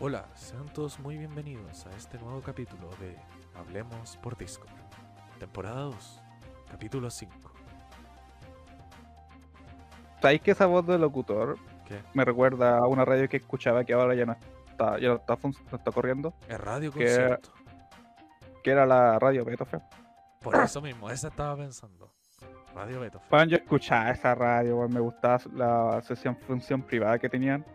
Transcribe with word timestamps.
Hola, 0.00 0.26
sean 0.36 0.66
todos 0.66 1.00
muy 1.00 1.18
bienvenidos 1.18 1.84
a 1.86 1.96
este 1.96 2.18
nuevo 2.18 2.40
capítulo 2.40 2.88
de 3.00 3.16
Hablemos 3.58 4.16
por 4.18 4.38
Discord. 4.38 4.70
Temporada 5.40 5.80
2, 5.80 6.22
capítulo 6.70 7.10
5. 7.10 7.34
¿Sabéis 10.22 10.40
que 10.40 10.52
esa 10.52 10.66
voz 10.66 10.86
del 10.86 11.00
locutor 11.00 11.58
¿Qué? 11.84 12.00
me 12.14 12.24
recuerda 12.24 12.78
a 12.78 12.86
una 12.86 13.04
radio 13.04 13.28
que 13.28 13.38
escuchaba 13.38 13.82
que 13.82 13.92
ahora 13.92 14.14
ya 14.14 14.24
no 14.24 14.36
está, 14.70 15.00
ya 15.00 15.08
no 15.08 15.16
está, 15.16 15.36
no 15.42 15.76
está 15.76 15.90
corriendo? 15.90 16.32
Es 16.48 16.60
radio 16.60 16.92
concierto. 16.92 17.52
Que 18.62 18.70
era 18.70 18.86
la 18.86 19.18
radio 19.18 19.44
Beethoven. 19.44 19.82
Por 20.40 20.54
eso 20.54 20.80
mismo, 20.80 21.10
esa 21.10 21.26
estaba 21.26 21.56
pensando. 21.56 22.12
Radio 22.72 23.00
Beethoven. 23.00 23.26
Bueno, 23.30 23.46
yo 23.46 23.56
escuchaba 23.56 24.12
esa 24.12 24.32
radio, 24.36 24.88
me 24.88 25.00
gustaba 25.00 25.40
la 25.52 26.00
sesión 26.02 26.36
función 26.36 26.82
privada 26.82 27.18
que 27.18 27.28
tenían. 27.28 27.66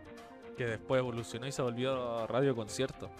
Que 0.56 0.66
después 0.66 0.98
evolucionó 1.00 1.46
y 1.46 1.52
se 1.52 1.62
volvió 1.62 2.26
radio 2.26 2.54
concierto. 2.54 3.10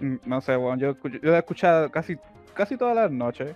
Mm, 0.00 0.16
No 0.24 0.40
sé, 0.40 0.56
bueno, 0.56 0.78
yo, 0.78 1.08
yo 1.08 1.30
la 1.30 1.38
escuchaba 1.38 1.88
casi, 1.90 2.16
casi 2.54 2.76
todas 2.76 2.96
las 2.96 3.10
noches, 3.10 3.54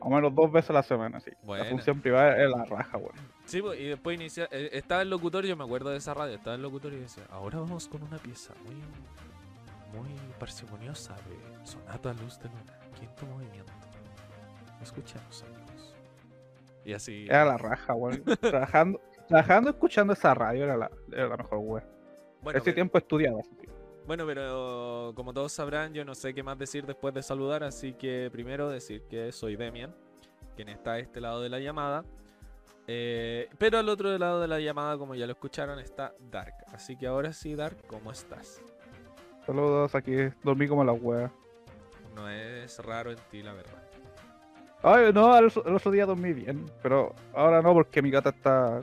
o 0.00 0.10
menos 0.10 0.34
dos 0.34 0.50
veces 0.52 0.70
a 0.70 0.74
la 0.74 0.82
semana, 0.82 1.20
sí. 1.20 1.30
Buena. 1.42 1.64
La 1.64 1.70
función 1.70 2.00
privada 2.00 2.36
es 2.42 2.50
la 2.50 2.64
raja, 2.64 2.98
weón. 2.98 3.14
Sí, 3.46 3.62
pues, 3.62 3.78
y 3.80 3.84
después 3.84 4.16
inicia... 4.16 4.48
eh, 4.50 4.70
estaba 4.72 5.02
el 5.02 5.10
locutor, 5.10 5.44
yo 5.46 5.56
me 5.56 5.64
acuerdo 5.64 5.90
de 5.90 5.98
esa 5.98 6.12
radio, 6.12 6.34
estaba 6.34 6.56
el 6.56 6.62
locutor 6.62 6.92
y 6.92 6.96
decía, 6.96 7.24
ahora 7.30 7.60
vamos 7.60 7.88
con 7.88 8.02
una 8.02 8.18
pieza 8.18 8.52
muy, 8.64 8.74
muy 9.98 10.10
parsimoniosa 10.38 11.14
de 11.14 11.66
Sonata 11.66 12.12
Luz 12.14 12.38
de 12.40 12.48
Luna, 12.48 12.78
quinto 12.98 13.26
movimiento. 13.26 13.72
Escuchemos, 14.82 15.42
amigos. 15.44 15.94
Y 16.84 16.92
así... 16.92 17.24
Era 17.26 17.44
la 17.46 17.56
raja, 17.56 17.94
weón. 17.94 18.22
trabajando, 18.40 19.00
trabajando 19.28 19.70
escuchando 19.70 20.12
esa 20.12 20.34
radio 20.34 20.64
era 20.64 20.76
la, 20.76 20.90
era 21.12 21.28
la 21.28 21.36
mejor, 21.36 21.58
weón. 21.58 21.84
bueno, 22.42 22.58
Ese 22.58 22.64
pero- 22.66 22.74
tiempo 22.74 22.98
estudiaba. 22.98 23.40
Bueno, 24.06 24.26
pero 24.26 25.12
como 25.14 25.32
todos 25.32 25.50
sabrán, 25.52 25.94
yo 25.94 26.04
no 26.04 26.14
sé 26.14 26.34
qué 26.34 26.42
más 26.42 26.58
decir 26.58 26.84
después 26.84 27.14
de 27.14 27.22
saludar, 27.22 27.64
así 27.64 27.94
que 27.94 28.28
primero 28.30 28.68
decir 28.68 29.02
que 29.08 29.32
soy 29.32 29.56
Demian, 29.56 29.94
quien 30.56 30.68
está 30.68 30.92
a 30.92 30.98
este 30.98 31.22
lado 31.22 31.40
de 31.40 31.48
la 31.48 31.58
llamada. 31.58 32.04
Eh, 32.86 33.48
pero 33.56 33.78
al 33.78 33.88
otro 33.88 34.16
lado 34.18 34.42
de 34.42 34.48
la 34.48 34.60
llamada, 34.60 34.98
como 34.98 35.14
ya 35.14 35.24
lo 35.26 35.32
escucharon, 35.32 35.78
está 35.78 36.12
Dark. 36.30 36.52
Así 36.70 36.98
que 36.98 37.06
ahora 37.06 37.32
sí, 37.32 37.54
Dark, 37.54 37.78
¿cómo 37.86 38.12
estás? 38.12 38.60
Saludos, 39.46 39.94
aquí 39.94 40.14
dormí 40.42 40.68
como 40.68 40.84
la 40.84 40.92
weá. 40.92 41.30
No 42.14 42.28
es 42.28 42.78
raro 42.84 43.10
en 43.10 43.18
ti, 43.30 43.42
la 43.42 43.54
verdad. 43.54 43.82
Ay, 44.82 45.14
no, 45.14 45.34
el, 45.38 45.50
el 45.64 45.74
otro 45.76 45.90
día 45.90 46.04
dormí 46.04 46.34
bien, 46.34 46.70
pero 46.82 47.14
ahora 47.32 47.62
no 47.62 47.72
porque 47.72 48.02
mi 48.02 48.10
gata 48.10 48.28
está... 48.28 48.82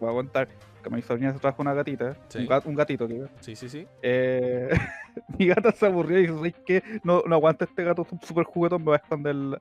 Voy 0.00 0.06
a 0.08 0.10
aguantar, 0.10 0.48
que 0.82 0.90
mi 0.90 1.02
sobrina 1.02 1.32
se 1.32 1.38
trajo 1.40 1.62
una 1.62 1.74
gatita, 1.74 2.14
Sí. 2.28 2.38
un, 2.38 2.46
gat- 2.46 2.66
un 2.66 2.74
gatito, 2.74 3.06
digo. 3.06 3.26
Sí, 3.40 3.56
sí, 3.56 3.68
sí. 3.68 3.86
Eh, 4.02 4.68
mi 5.38 5.46
gata 5.48 5.72
se 5.72 5.86
aburrió 5.86 6.20
y 6.20 6.26
¿sabes 6.28 6.54
qué? 6.64 6.82
No, 7.02 7.22
no 7.26 7.34
aguanta 7.34 7.64
este 7.64 7.82
gato 7.84 8.06
súper 8.22 8.44
juguetón, 8.44 8.80
me 8.82 8.86
voy 8.86 8.94
a 8.94 8.98
esconder 8.98 9.32
en 9.34 9.50
la, 9.52 9.60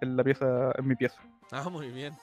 en 0.00 0.16
la 0.16 0.24
pieza, 0.24 0.72
en 0.78 0.86
mi 0.88 0.94
pieza. 0.96 1.20
Ah, 1.52 1.68
muy 1.68 1.88
bien. 1.90 2.14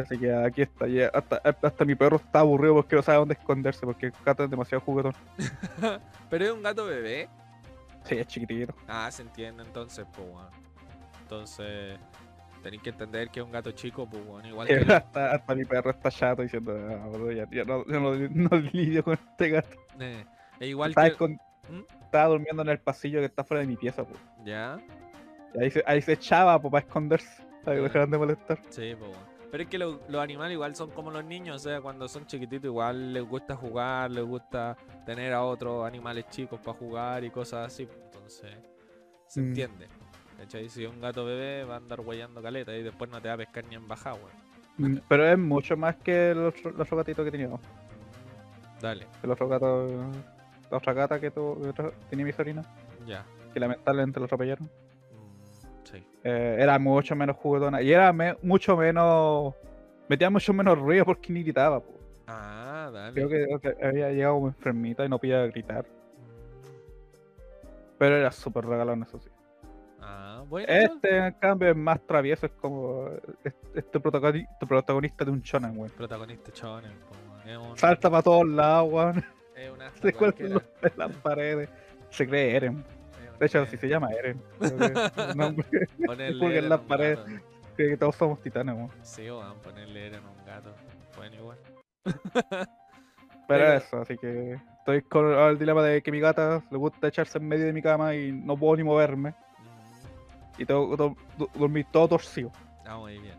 Así 0.00 0.16
que 0.16 0.32
aquí 0.32 0.62
está, 0.62 0.86
y 0.86 1.00
hasta, 1.02 1.42
hasta 1.62 1.84
mi 1.84 1.96
perro 1.96 2.16
está 2.16 2.38
aburrido 2.40 2.74
porque 2.76 2.94
no 2.94 3.02
sabe 3.02 3.18
dónde 3.18 3.34
esconderse, 3.34 3.84
porque 3.84 4.06
el 4.06 4.12
gato 4.24 4.44
es 4.44 4.50
demasiado 4.50 4.80
juguetón. 4.84 5.12
Pero 6.30 6.44
es 6.44 6.50
un 6.52 6.62
gato 6.62 6.86
bebé. 6.86 7.28
Sí, 8.04 8.16
es 8.16 8.26
chiquitito. 8.28 8.72
Ah, 8.86 9.10
se 9.10 9.22
entiende 9.22 9.64
entonces, 9.64 10.06
pues, 10.14 10.28
bueno. 10.30 10.48
Entonces, 11.22 11.98
tenéis 12.62 12.82
que 12.82 12.90
entender 12.90 13.28
que 13.30 13.40
es 13.40 13.46
un 13.46 13.52
gato 13.52 13.70
chico, 13.72 14.08
pues, 14.08 14.24
bueno. 14.24 14.48
Igual 14.48 14.68
que... 14.88 14.92
hasta, 14.92 15.32
hasta 15.34 15.54
mi 15.54 15.64
perro 15.64 15.90
está 15.90 16.10
chato 16.10 16.42
diciendo, 16.42 16.72
"Ah, 16.76 17.32
ya, 17.32 17.46
ya 17.50 17.64
no, 17.64 17.84
no, 17.84 18.14
no 18.14 18.56
lidio 18.72 19.02
con 19.04 19.14
este 19.14 19.48
gato. 19.50 19.76
eh, 19.98 20.24
e 20.58 20.66
igual 20.68 20.94
que... 20.94 21.10
¿Mm? 21.68 21.84
estaba 22.02 22.28
durmiendo 22.30 22.62
en 22.62 22.68
el 22.70 22.80
pasillo 22.80 23.20
que 23.20 23.26
está 23.26 23.44
fuera 23.44 23.60
de 23.60 23.66
mi 23.68 23.76
pieza, 23.76 24.04
pues. 24.04 24.18
Ya. 24.44 24.78
Y 25.54 25.62
ahí 25.62 25.70
se, 25.70 25.82
ahí 25.86 26.02
se 26.02 26.14
echaba 26.14 26.60
pues, 26.60 26.72
para 26.72 26.84
esconderse, 26.86 27.42
para 27.64 27.76
que 27.76 27.82
Ya. 27.82 27.88
dejaran 27.88 28.10
de 28.10 28.18
molestar. 28.18 28.58
Sí, 28.70 28.94
pues 28.98 29.10
bueno. 29.10 29.30
Pero 29.52 29.62
es 29.64 29.68
que 29.68 29.78
lo- 29.78 30.00
los 30.08 30.20
animales 30.22 30.54
igual 30.54 30.74
son 30.76 30.90
como 30.90 31.10
los 31.10 31.24
niños, 31.24 31.56
o 31.56 31.58
sea, 31.68 31.80
cuando 31.80 32.08
son 32.08 32.26
chiquititos 32.26 32.64
igual 32.66 33.12
les 33.12 33.22
gusta 33.24 33.54
jugar, 33.56 34.10
les 34.10 34.24
gusta 34.24 34.76
tener 35.06 35.32
a 35.32 35.42
otros 35.44 35.84
animales 35.86 36.24
chicos 36.30 36.60
para 36.60 36.76
jugar 36.78 37.24
y 37.24 37.30
cosas 37.30 37.66
así. 37.68 37.86
pues, 37.86 37.98
Entonces, 38.04 38.56
se 39.28 39.40
Mm. 39.40 39.44
entiende. 39.46 39.88
¿Cachai? 40.40 40.68
Si 40.70 40.86
un 40.86 41.00
gato 41.00 41.24
bebé 41.24 41.64
va 41.64 41.74
a 41.74 41.76
andar 41.76 42.00
guayando 42.00 42.40
caleta 42.42 42.74
y 42.74 42.82
después 42.82 43.10
no 43.10 43.20
te 43.20 43.28
va 43.28 43.34
a 43.34 43.36
pescar 43.36 43.62
ni 43.68 43.74
en 43.76 43.86
bajada, 43.86 44.16
weón. 44.16 44.94
Mm, 44.94 44.98
Pero 45.08 45.26
es 45.26 45.38
mucho 45.38 45.76
más 45.76 45.96
que 45.96 46.30
el 46.30 46.38
otro, 46.38 46.70
el 46.70 46.80
otro 46.80 46.96
gatito 46.96 47.22
que 47.24 47.30
teníamos. 47.30 47.60
Dale, 48.80 49.06
El 49.22 49.30
otro 49.30 49.46
gato, 49.48 49.86
la 50.70 50.76
otra 50.78 50.92
gata 50.94 51.20
que, 51.20 51.28
otra- 51.36 51.90
tenía 52.08 52.24
mi 52.24 52.32
sobrina, 52.32 52.64
ya. 53.06 53.22
que 53.52 53.60
lamentablemente 53.60 54.18
lo 54.18 54.24
atropellaron. 54.24 54.64
Mm, 54.64 55.84
sí. 55.84 56.02
Eh, 56.24 56.56
era 56.58 56.78
mucho 56.78 57.14
menos 57.14 57.36
juguetona 57.36 57.82
y 57.82 57.92
era 57.92 58.10
me- 58.12 58.36
mucho 58.42 58.76
menos. 58.78 59.54
Metía 60.08 60.30
mucho 60.30 60.54
menos 60.54 60.78
ruido 60.78 61.04
porque 61.04 61.30
ni 61.32 61.42
gritaba. 61.42 61.80
po. 61.80 61.92
Ah, 62.26 62.88
dale. 62.90 63.12
Creo 63.26 63.60
que, 63.60 63.76
había 63.84 64.10
llegado 64.12 64.46
enfermita 64.46 65.04
y 65.04 65.08
no 65.10 65.18
podía 65.18 65.46
gritar. 65.48 65.84
Mm, 65.84 65.90
Pero 67.98 68.16
era 68.16 68.32
súper 68.32 68.64
regalón, 68.64 69.02
eso 69.02 69.18
sí. 69.20 69.28
Ah, 70.02 70.42
bueno. 70.48 70.66
Este, 70.68 71.16
en 71.26 71.32
cambio, 71.34 71.70
es 71.70 71.76
más 71.76 72.00
travieso. 72.06 72.46
Es 72.46 72.52
como 72.52 73.08
este, 73.74 74.00
protagoni- 74.00 74.46
protagonista 74.68 75.24
de 75.24 75.30
un 75.30 75.40
shonen, 75.40 75.76
weón. 75.76 75.90
Protagonista. 75.96 76.50
Es 77.44 77.56
un, 77.56 77.76
Salta 77.76 78.10
para 78.10 78.22
todos 78.22 78.46
lados, 78.48 78.88
weón. 78.92 79.24
es 79.56 79.70
un 79.70 79.82
hasta 79.82 80.00
Se 80.02 80.12
cuelga 80.12 80.38
en 80.46 80.92
las 80.96 81.12
paredes. 81.16 81.68
Se 82.10 82.26
cree 82.26 82.56
Eren. 82.56 82.84
De 83.38 83.46
hecho, 83.46 83.64
si 83.66 83.76
se 83.76 83.88
llama 83.88 84.10
Eren. 84.12 84.40
Creo 84.58 84.78
que 84.78 85.22
el 85.30 85.36
nombre. 85.36 85.66
ponerle 86.04 86.38
cuelga 86.38 86.58
en 86.58 86.68
las 86.68 86.80
paredes. 86.80 87.18
que 87.76 87.96
todos 87.96 88.16
somos 88.16 88.40
titanes, 88.42 88.74
weón. 88.74 88.90
Sí, 89.02 89.22
weón, 89.30 89.58
ponerle 89.60 90.06
Eren 90.08 90.24
a 90.24 90.30
un 90.30 90.44
gato. 90.46 90.74
Bueno, 91.16 91.36
igual. 91.36 91.58
Pero 92.04 92.66
Pero- 93.64 93.72
eso, 93.74 94.00
así 94.02 94.16
que 94.16 94.58
estoy 94.78 95.02
con 95.02 95.32
el 95.32 95.58
dilema 95.58 95.82
de 95.82 96.02
que 96.02 96.12
mi 96.12 96.20
gata 96.20 96.62
le 96.70 96.76
gusta 96.78 97.08
echarse 97.08 97.38
en 97.38 97.48
medio 97.48 97.66
de 97.66 97.72
mi 97.72 97.82
cama 97.82 98.14
y 98.14 98.30
no 98.32 98.56
puedo 98.56 98.76
ni 98.76 98.84
moverme. 98.84 99.34
Y 100.60 100.64
tengo 100.66 100.96
do- 100.96 101.16
do- 101.38 101.50
dormir 101.54 101.86
todo 101.90 102.06
torcido. 102.08 102.52
Ah, 102.86 102.98
muy 102.98 103.18
bien. 103.18 103.36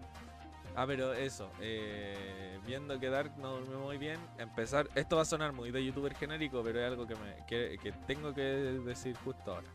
Ah, 0.75 0.85
pero 0.87 1.13
eso, 1.13 1.51
eh, 1.61 2.57
viendo 2.65 2.99
que 2.99 3.09
Dark 3.09 3.37
no 3.37 3.57
durmió 3.57 3.79
muy 3.79 3.97
bien, 3.97 4.17
empezar, 4.37 4.87
esto 4.95 5.17
va 5.17 5.21
a 5.21 5.25
sonar 5.25 5.51
muy 5.53 5.69
de 5.69 5.85
youtuber 5.85 6.15
genérico, 6.15 6.63
pero 6.63 6.79
es 6.79 6.87
algo 6.87 7.05
que, 7.05 7.15
me, 7.15 7.45
que, 7.45 7.77
que 7.81 7.91
tengo 8.07 8.33
que 8.33 8.41
decir 8.41 9.15
justo 9.23 9.53
ahora. 9.55 9.67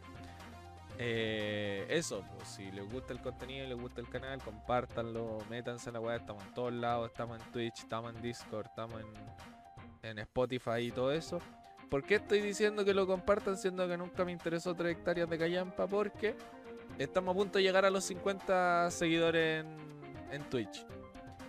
Eh, 0.99 1.87
eso, 1.91 2.25
pues 2.35 2.49
si 2.49 2.71
les 2.73 2.91
gusta 2.91 3.13
el 3.13 3.21
contenido 3.21 3.67
y 3.67 3.69
les 3.69 3.79
gusta 3.79 4.01
el 4.01 4.09
canal, 4.09 4.43
compártanlo, 4.43 5.39
métanse 5.51 5.91
en 5.91 5.95
la 5.95 6.01
web, 6.01 6.19
estamos 6.19 6.43
en 6.45 6.55
todos 6.55 6.73
lados, 6.73 7.11
estamos 7.11 7.41
en 7.41 7.53
Twitch, 7.53 7.81
estamos 7.81 8.15
en 8.15 8.23
Discord, 8.23 8.67
estamos 8.67 9.01
en, 10.03 10.19
Spotify 10.19 10.79
y 10.83 10.91
todo 10.93 11.13
eso. 11.13 11.41
¿Por 11.91 12.03
qué 12.05 12.17
estoy 12.17 12.41
diciendo 12.41 12.85
que 12.85 12.95
lo 12.95 13.07
compartan 13.07 13.57
siendo 13.59 13.87
que 13.89 13.97
nunca 13.97 14.25
me 14.25 14.33
interesó 14.33 14.75
tres 14.75 14.97
hectáreas 14.97 15.29
de 15.29 15.37
Callampa? 15.37 15.87
Porque 15.87 16.37
estamos 17.05 17.35
a 17.35 17.39
punto 17.39 17.59
de 17.59 17.65
llegar 17.65 17.85
a 17.85 17.91
los 17.91 18.05
50 18.05 18.91
seguidores 18.91 19.65
en, 19.65 19.77
en 20.33 20.43
Twitch. 20.51 20.85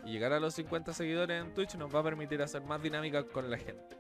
Y 0.05 0.11
llegar 0.11 0.31
a 0.33 0.39
los 0.39 0.53
50 0.55 0.93
seguidores 0.93 1.43
en 1.43 1.53
Twitch 1.53 1.75
nos 1.75 1.93
va 1.93 1.99
a 1.99 2.03
permitir 2.03 2.41
hacer 2.41 2.61
más 2.61 2.81
dinámicas 2.81 3.25
con 3.25 3.49
la 3.49 3.57
gente. 3.57 3.97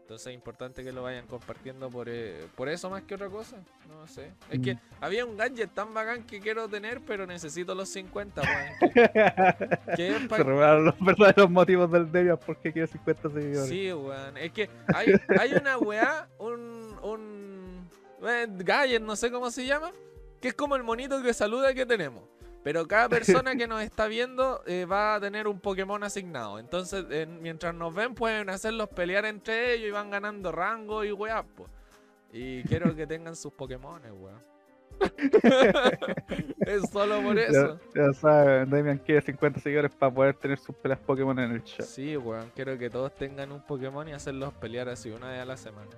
Entonces 0.00 0.28
es 0.28 0.34
importante 0.34 0.82
que 0.82 0.90
lo 0.90 1.02
vayan 1.02 1.26
compartiendo 1.26 1.90
por, 1.90 2.08
eh, 2.08 2.46
por 2.56 2.70
eso 2.70 2.88
más 2.88 3.02
que 3.02 3.14
otra 3.16 3.28
cosa. 3.28 3.58
No 3.88 4.06
sé. 4.06 4.32
Es 4.50 4.58
que 4.60 4.74
Mm. 4.76 4.78
había 5.02 5.26
un 5.26 5.36
gadget 5.36 5.74
tan 5.74 5.92
bacán 5.92 6.22
que 6.24 6.40
quiero 6.40 6.66
tener, 6.66 7.02
pero 7.02 7.26
necesito 7.26 7.74
los 7.74 7.90
50, 7.90 8.40
weón. 8.40 8.72
Que, 8.94 9.96
que 9.96 10.16
es 10.16 10.26
pa- 10.28 10.36
Se 10.38 10.44
revelaron 10.44 10.84
los 10.86 10.94
verdaderos 11.04 11.50
motivos 11.50 11.90
del 11.92 12.10
Debian 12.10 12.38
porque 12.46 12.72
quiere 12.72 12.86
50 12.88 13.28
seguidores. 13.28 13.68
Sí, 13.68 13.92
weón. 13.92 14.36
Es 14.38 14.50
que 14.52 14.70
hay, 14.94 15.12
hay 15.38 15.52
una 15.52 15.76
weá, 15.76 16.26
un, 16.38 16.96
un 17.02 17.90
eh, 18.26 18.46
gadget, 18.48 19.02
no 19.02 19.14
sé 19.14 19.30
cómo 19.30 19.50
se 19.50 19.66
llama, 19.66 19.92
que 20.40 20.48
es 20.48 20.54
como 20.54 20.76
el 20.76 20.82
monito 20.82 21.22
que 21.22 21.34
saluda 21.34 21.74
que 21.74 21.86
tenemos. 21.86 22.24
Pero 22.62 22.86
cada 22.86 23.08
persona 23.08 23.56
que 23.56 23.66
nos 23.66 23.82
está 23.82 24.08
viendo 24.08 24.62
eh, 24.66 24.84
va 24.84 25.14
a 25.14 25.20
tener 25.20 25.46
un 25.48 25.60
Pokémon 25.60 26.02
asignado. 26.02 26.58
Entonces, 26.58 27.04
eh, 27.10 27.26
mientras 27.26 27.74
nos 27.74 27.94
ven, 27.94 28.14
pueden 28.14 28.50
hacerlos 28.50 28.88
pelear 28.88 29.24
entre 29.24 29.74
ellos 29.74 29.88
y 29.88 29.90
van 29.90 30.10
ganando 30.10 30.52
rango 30.52 31.04
y 31.04 31.12
weá, 31.12 31.42
po. 31.42 31.66
Y 32.32 32.62
quiero 32.64 32.94
que 32.94 33.06
tengan 33.06 33.34
sus 33.36 33.52
Pokémon, 33.52 34.02
weón. 34.12 34.48
es 36.60 36.90
solo 36.90 37.22
por 37.22 37.38
eso. 37.38 37.78
Ya, 37.94 38.06
ya 38.06 38.12
saben, 38.12 38.68
Damian 38.68 38.98
quiere 38.98 39.22
50 39.22 39.60
seguidores 39.60 39.94
para 39.94 40.12
poder 40.12 40.34
tener 40.34 40.58
sus 40.58 40.74
peleas 40.74 40.98
Pokémon 41.00 41.38
en 41.38 41.52
el 41.52 41.62
chat. 41.62 41.86
Sí, 41.86 42.16
weón, 42.16 42.50
quiero 42.54 42.76
que 42.76 42.90
todos 42.90 43.14
tengan 43.14 43.52
un 43.52 43.62
Pokémon 43.62 44.08
y 44.08 44.12
hacerlos 44.12 44.52
pelear 44.54 44.88
así 44.88 45.10
una 45.10 45.30
vez 45.30 45.40
a 45.40 45.44
la 45.44 45.56
semana. 45.56 45.90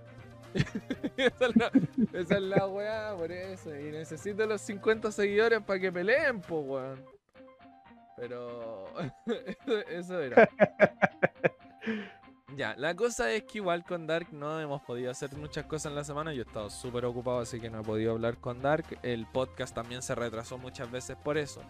esa, 1.17 1.47
es 1.47 1.57
la, 1.57 1.71
esa 2.13 2.35
es 2.35 2.43
la 2.43 2.67
weá, 2.67 3.15
por 3.17 3.31
eso. 3.31 3.75
Y 3.75 3.91
necesito 3.91 4.47
los 4.47 4.61
50 4.61 5.13
seguidores 5.13 5.61
para 5.63 5.81
que 5.81 5.93
peleen, 5.93 6.41
po, 6.41 6.61
weón. 6.61 7.05
Pero 8.17 8.85
eso, 9.27 9.79
eso 9.89 10.21
era. 10.21 10.49
Ya, 12.57 12.75
la 12.77 12.97
cosa 12.97 13.33
es 13.33 13.45
que 13.45 13.59
igual 13.59 13.85
con 13.85 14.09
Dark 14.09 14.27
no 14.33 14.61
hemos 14.61 14.83
podido 14.83 15.11
hacer 15.11 15.35
muchas 15.37 15.67
cosas 15.67 15.91
en 15.91 15.95
la 15.95 16.05
semana. 16.05 16.35
Yo 16.35 16.43
he 16.43 16.45
estado 16.45 16.69
súper 16.69 17.05
ocupado, 17.05 17.39
así 17.39 17.61
que 17.61 17.71
no 17.71 17.81
he 17.81 17.85
podido 17.85 18.13
hablar 18.13 18.39
con 18.39 18.61
Dark. 18.61 18.85
El 19.03 19.25
podcast 19.27 19.75
también 19.75 20.03
se 20.03 20.17
retrasó 20.17 20.59
muchas 20.59 20.91
veces 20.91 21.17
por 21.17 21.39
eso. 21.39 21.63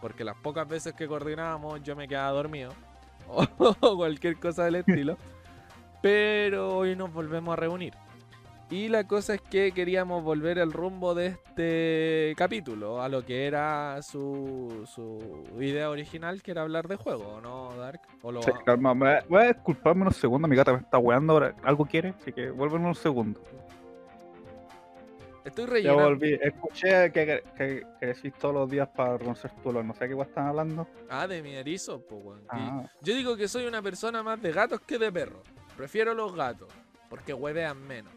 Porque 0.00 0.24
las 0.24 0.36
pocas 0.36 0.68
veces 0.68 0.92
que 0.92 1.08
coordinábamos 1.08 1.82
yo 1.82 1.96
me 1.96 2.06
quedaba 2.06 2.30
dormido. 2.32 2.72
O 3.26 3.96
cualquier 3.96 4.38
cosa 4.38 4.64
del 4.64 4.76
estilo. 4.76 5.16
Pero 6.02 6.76
hoy 6.76 6.94
nos 6.94 7.12
volvemos 7.12 7.54
a 7.54 7.56
reunir. 7.56 7.94
Y 8.68 8.88
la 8.88 9.06
cosa 9.06 9.34
es 9.34 9.40
que 9.42 9.70
queríamos 9.70 10.24
volver 10.24 10.58
al 10.58 10.72
rumbo 10.72 11.14
de 11.14 11.26
este 11.26 12.34
capítulo, 12.36 13.00
a 13.00 13.08
lo 13.08 13.24
que 13.24 13.46
era 13.46 14.02
su, 14.02 14.82
su 14.92 15.44
idea 15.62 15.88
original, 15.88 16.42
que 16.42 16.50
era 16.50 16.62
hablar 16.62 16.88
de 16.88 16.96
juego, 16.96 17.40
¿no, 17.40 17.76
Dark? 17.76 18.00
¿O 18.22 18.32
lo- 18.32 18.42
Sí, 18.42 18.50
calma, 18.64 18.92
me- 18.92 19.20
voy 19.28 19.42
a 19.44 19.52
disculparme 19.52 20.02
unos 20.02 20.16
segundos, 20.16 20.50
mi 20.50 20.56
gata 20.56 20.72
me 20.72 20.80
está 20.80 20.98
weando 20.98 21.34
ahora. 21.34 21.54
Algo 21.62 21.86
quiere, 21.86 22.14
así 22.20 22.32
que 22.32 22.50
vuelven 22.50 22.80
unos 22.82 22.98
segundos. 22.98 23.40
Estoy 25.44 25.64
Ya 25.66 25.70
rellenando. 25.70 26.02
volví. 26.02 26.36
Escuché 26.42 27.12
que, 27.12 27.44
que, 27.56 27.86
que 28.00 28.06
decís 28.06 28.32
todos 28.34 28.52
los 28.52 28.68
días 28.68 28.88
para 28.88 29.16
reconocer 29.16 29.52
tu. 29.62 29.72
No 29.72 29.94
sé 29.94 30.08
qué 30.08 30.14
guay 30.14 30.26
están 30.26 30.48
hablando. 30.48 30.88
Ah, 31.08 31.28
de 31.28 31.40
mi 31.40 31.54
erizo, 31.54 32.04
pues, 32.04 32.40
Ah, 32.48 32.82
Yo 33.00 33.14
digo 33.14 33.36
que 33.36 33.46
soy 33.46 33.64
una 33.66 33.80
persona 33.80 34.24
más 34.24 34.42
de 34.42 34.50
gatos 34.50 34.80
que 34.80 34.98
de 34.98 35.12
perros. 35.12 35.42
Prefiero 35.76 36.14
los 36.14 36.34
gatos, 36.34 36.66
porque 37.08 37.32
huevean 37.32 37.80
menos. 37.86 38.12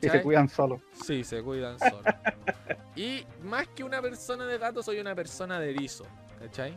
Y 0.00 0.08
se 0.08 0.22
cuidan 0.22 0.48
solos. 0.48 0.80
Sí, 1.04 1.24
se 1.24 1.42
cuidan 1.42 1.78
solos. 1.78 2.04
y 2.96 3.24
más 3.42 3.66
que 3.68 3.82
una 3.84 4.00
persona 4.02 4.46
de 4.46 4.58
gato, 4.58 4.82
soy 4.82 4.98
una 5.00 5.14
persona 5.14 5.58
de 5.60 5.70
erizo. 5.70 6.04
¿Cachai? 6.38 6.76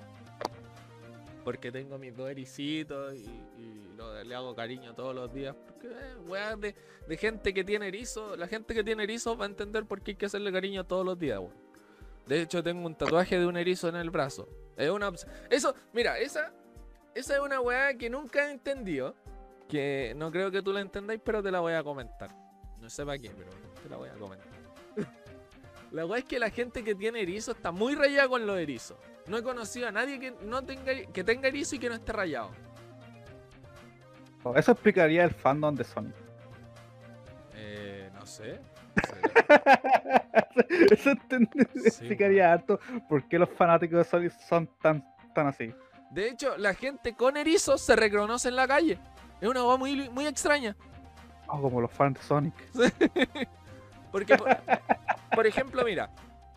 Porque 1.44 1.72
tengo 1.72 1.98
mis 1.98 2.16
dos 2.16 2.30
ericitos 2.30 3.14
y, 3.16 3.26
y 3.58 3.94
lo- 3.98 4.24
le 4.24 4.34
hago 4.36 4.56
cariño 4.56 4.94
todos 4.96 5.14
los 5.14 5.34
días. 5.34 5.56
Porque, 5.66 5.88
eh, 5.88 6.16
weas 6.26 6.60
de, 6.60 6.74
de 7.08 7.18
gente 7.18 7.54
que 7.54 7.64
tiene 7.66 7.88
erizo. 7.90 8.38
La 8.38 8.48
gente 8.48 8.74
que 8.74 8.84
tiene 8.84 9.04
erizo 9.04 9.36
va 9.38 9.46
a 9.46 9.50
entender 9.50 9.86
por 9.86 10.02
qué 10.02 10.12
hay 10.12 10.16
que 10.16 10.26
hacerle 10.28 10.52
cariño 10.54 10.86
todos 10.86 11.06
los 11.06 11.20
días, 11.20 11.40
weón. 11.40 11.54
De 12.26 12.42
hecho, 12.42 12.64
tengo 12.64 12.86
un 12.86 12.96
tatuaje 12.96 13.38
de 13.38 13.46
un 13.46 13.58
erizo 13.58 13.90
en 13.90 13.98
el 13.98 14.10
brazo. 14.10 14.48
Es 14.78 14.90
una 14.90 15.12
Eso, 15.50 15.76
mira, 15.92 16.18
esa, 16.18 16.54
esa 17.14 17.34
es 17.36 17.40
una 17.42 17.60
weá 17.60 17.94
que 17.98 18.10
nunca 18.10 18.48
he 18.48 18.52
entendido. 18.52 19.14
Que 19.68 20.14
no 20.16 20.32
creo 20.32 20.50
que 20.50 20.62
tú 20.62 20.72
la 20.72 20.80
entendáis, 20.80 21.20
pero 21.24 21.44
te 21.44 21.52
la 21.52 21.60
voy 21.60 21.74
a 21.74 21.84
comentar. 21.84 22.34
No 22.84 22.90
sé 22.90 23.06
para 23.06 23.18
qué, 23.18 23.32
pero 23.32 23.50
te 23.82 23.90
la 23.90 23.96
voy 23.98 24.10
a 24.10 24.14
comentar. 24.14 24.48
La 25.94 26.06
weá 26.06 26.20
es 26.20 26.26
que 26.26 26.38
la 26.40 26.50
gente 26.50 26.84
que 26.84 26.96
tiene 26.96 27.22
erizo 27.22 27.52
está 27.52 27.72
muy 27.72 27.96
rayada 27.96 28.28
con 28.28 28.46
los 28.46 28.58
erizos. 28.60 28.98
No 29.28 29.38
he 29.38 29.44
conocido 29.44 29.88
a 29.88 29.92
nadie 29.92 30.20
que 30.20 30.32
no 30.42 30.62
tenga 30.64 30.92
que 31.14 31.24
tenga 31.24 31.48
erizo 31.48 31.76
y 31.76 31.80
que 31.80 31.88
no 31.88 31.96
esté 31.96 32.12
rayado. 32.12 32.50
Eso 34.56 34.72
explicaría 34.74 35.24
el 35.24 35.32
fandom 35.32 35.76
de 35.76 35.84
Sonic. 35.84 36.16
Eh, 37.56 38.10
no 38.14 38.26
sé. 38.26 38.60
Eso 40.92 41.12
ent- 41.12 41.70
Sí, 41.76 41.88
explicaría 41.88 42.52
harto 42.52 42.80
por 43.08 43.28
qué 43.28 43.40
los 43.40 43.50
fanáticos 43.50 44.00
de 44.00 44.04
Sonic 44.04 44.32
son 44.50 44.68
tan, 44.82 45.06
tan 45.34 45.48
así. 45.48 45.74
De 46.12 46.28
hecho, 46.28 46.58
la 46.58 46.74
gente 46.74 47.16
con 47.16 47.38
erizos 47.38 47.82
se 47.82 47.96
reconoce 47.96 48.50
en 48.50 48.56
la 48.56 48.68
calle. 48.68 49.00
Es 49.40 49.48
una 49.48 49.64
weá 49.64 49.78
muy, 49.78 50.10
muy 50.10 50.26
extraña. 50.28 50.76
Oh, 51.56 51.62
como 51.62 51.82
los 51.82 51.92
fans 51.92 52.18
de 52.18 52.26
Sonic. 52.26 52.54
Porque, 54.12 54.36
por, 55.36 55.46
ejemplo, 55.46 55.84
mira, 55.86 56.10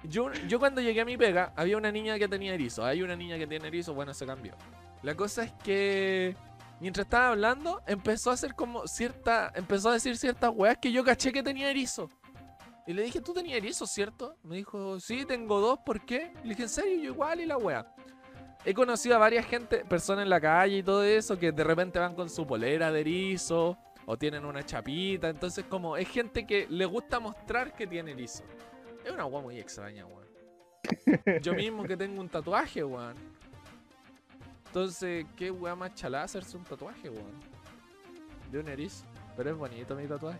yo, 0.04 0.32
yo 0.48 0.58
cuando 0.58 0.80
llegué 0.80 1.02
a 1.02 1.04
mi 1.04 1.18
pega, 1.18 1.52
había 1.54 1.76
una 1.76 1.92
niña 1.92 2.18
que 2.18 2.28
tenía 2.28 2.54
erizo. 2.54 2.82
Hay 2.82 3.02
una 3.02 3.14
niña 3.14 3.36
que 3.36 3.46
tiene 3.46 3.68
erizo, 3.68 3.92
bueno, 3.92 4.14
se 4.14 4.24
cambió. 4.24 4.54
La 5.02 5.14
cosa 5.14 5.44
es 5.44 5.52
que 5.62 6.34
mientras 6.80 7.04
estaba 7.04 7.28
hablando, 7.28 7.82
empezó 7.86 8.30
a 8.30 8.34
hacer 8.34 8.54
como 8.54 8.86
cierta. 8.86 9.52
Empezó 9.54 9.90
a 9.90 9.94
decir 9.94 10.16
ciertas 10.16 10.50
weas 10.54 10.78
que 10.78 10.90
yo 10.90 11.04
caché 11.04 11.30
que 11.30 11.42
tenía 11.42 11.70
erizo. 11.70 12.08
Y 12.86 12.94
le 12.94 13.02
dije, 13.02 13.20
¿tú 13.20 13.34
tenías 13.34 13.58
erizo, 13.58 13.86
cierto? 13.86 14.36
Me 14.44 14.56
dijo, 14.56 14.98
sí, 14.98 15.26
tengo 15.26 15.60
dos, 15.60 15.78
¿por 15.80 16.06
qué? 16.06 16.32
Le 16.42 16.50
dije, 16.50 16.62
¿en 16.62 16.68
serio? 16.70 17.02
Yo 17.02 17.12
igual 17.12 17.40
y 17.40 17.46
la 17.46 17.58
wea. 17.58 17.86
He 18.64 18.72
conocido 18.72 19.16
a 19.16 19.18
varias 19.18 19.44
gente, 19.44 19.84
personas 19.84 20.22
en 20.22 20.30
la 20.30 20.40
calle 20.40 20.78
y 20.78 20.82
todo 20.82 21.02
eso, 21.04 21.38
que 21.38 21.52
de 21.52 21.64
repente 21.64 21.98
van 21.98 22.14
con 22.14 22.30
su 22.30 22.46
polera 22.46 22.90
de 22.90 23.00
erizo 23.00 23.76
o 24.06 24.16
tienen 24.16 24.44
una 24.44 24.64
chapita. 24.64 25.28
Entonces, 25.28 25.64
como 25.68 25.96
es 25.96 26.08
gente 26.08 26.46
que 26.46 26.66
le 26.68 26.84
gusta 26.86 27.20
mostrar 27.20 27.74
que 27.74 27.86
tiene 27.86 28.12
erizo. 28.12 28.44
Es 29.04 29.12
una 29.12 29.26
weá 29.26 29.42
muy 29.42 29.58
extraña, 29.58 30.06
weón. 30.06 30.26
Yo 31.42 31.54
mismo 31.54 31.84
que 31.84 31.96
tengo 31.96 32.20
un 32.20 32.28
tatuaje, 32.28 32.82
weón. 32.82 33.14
Entonces, 34.66 35.26
qué 35.36 35.50
weá 35.50 35.74
más 35.74 35.94
chalada 35.94 36.24
hacerse 36.24 36.56
un 36.56 36.64
tatuaje, 36.64 37.10
weón. 37.10 37.40
De 38.50 38.60
un 38.60 38.68
erizo. 38.68 39.04
Pero 39.36 39.50
es 39.50 39.56
bonito 39.56 39.94
mi 39.94 40.06
tatuaje. 40.06 40.38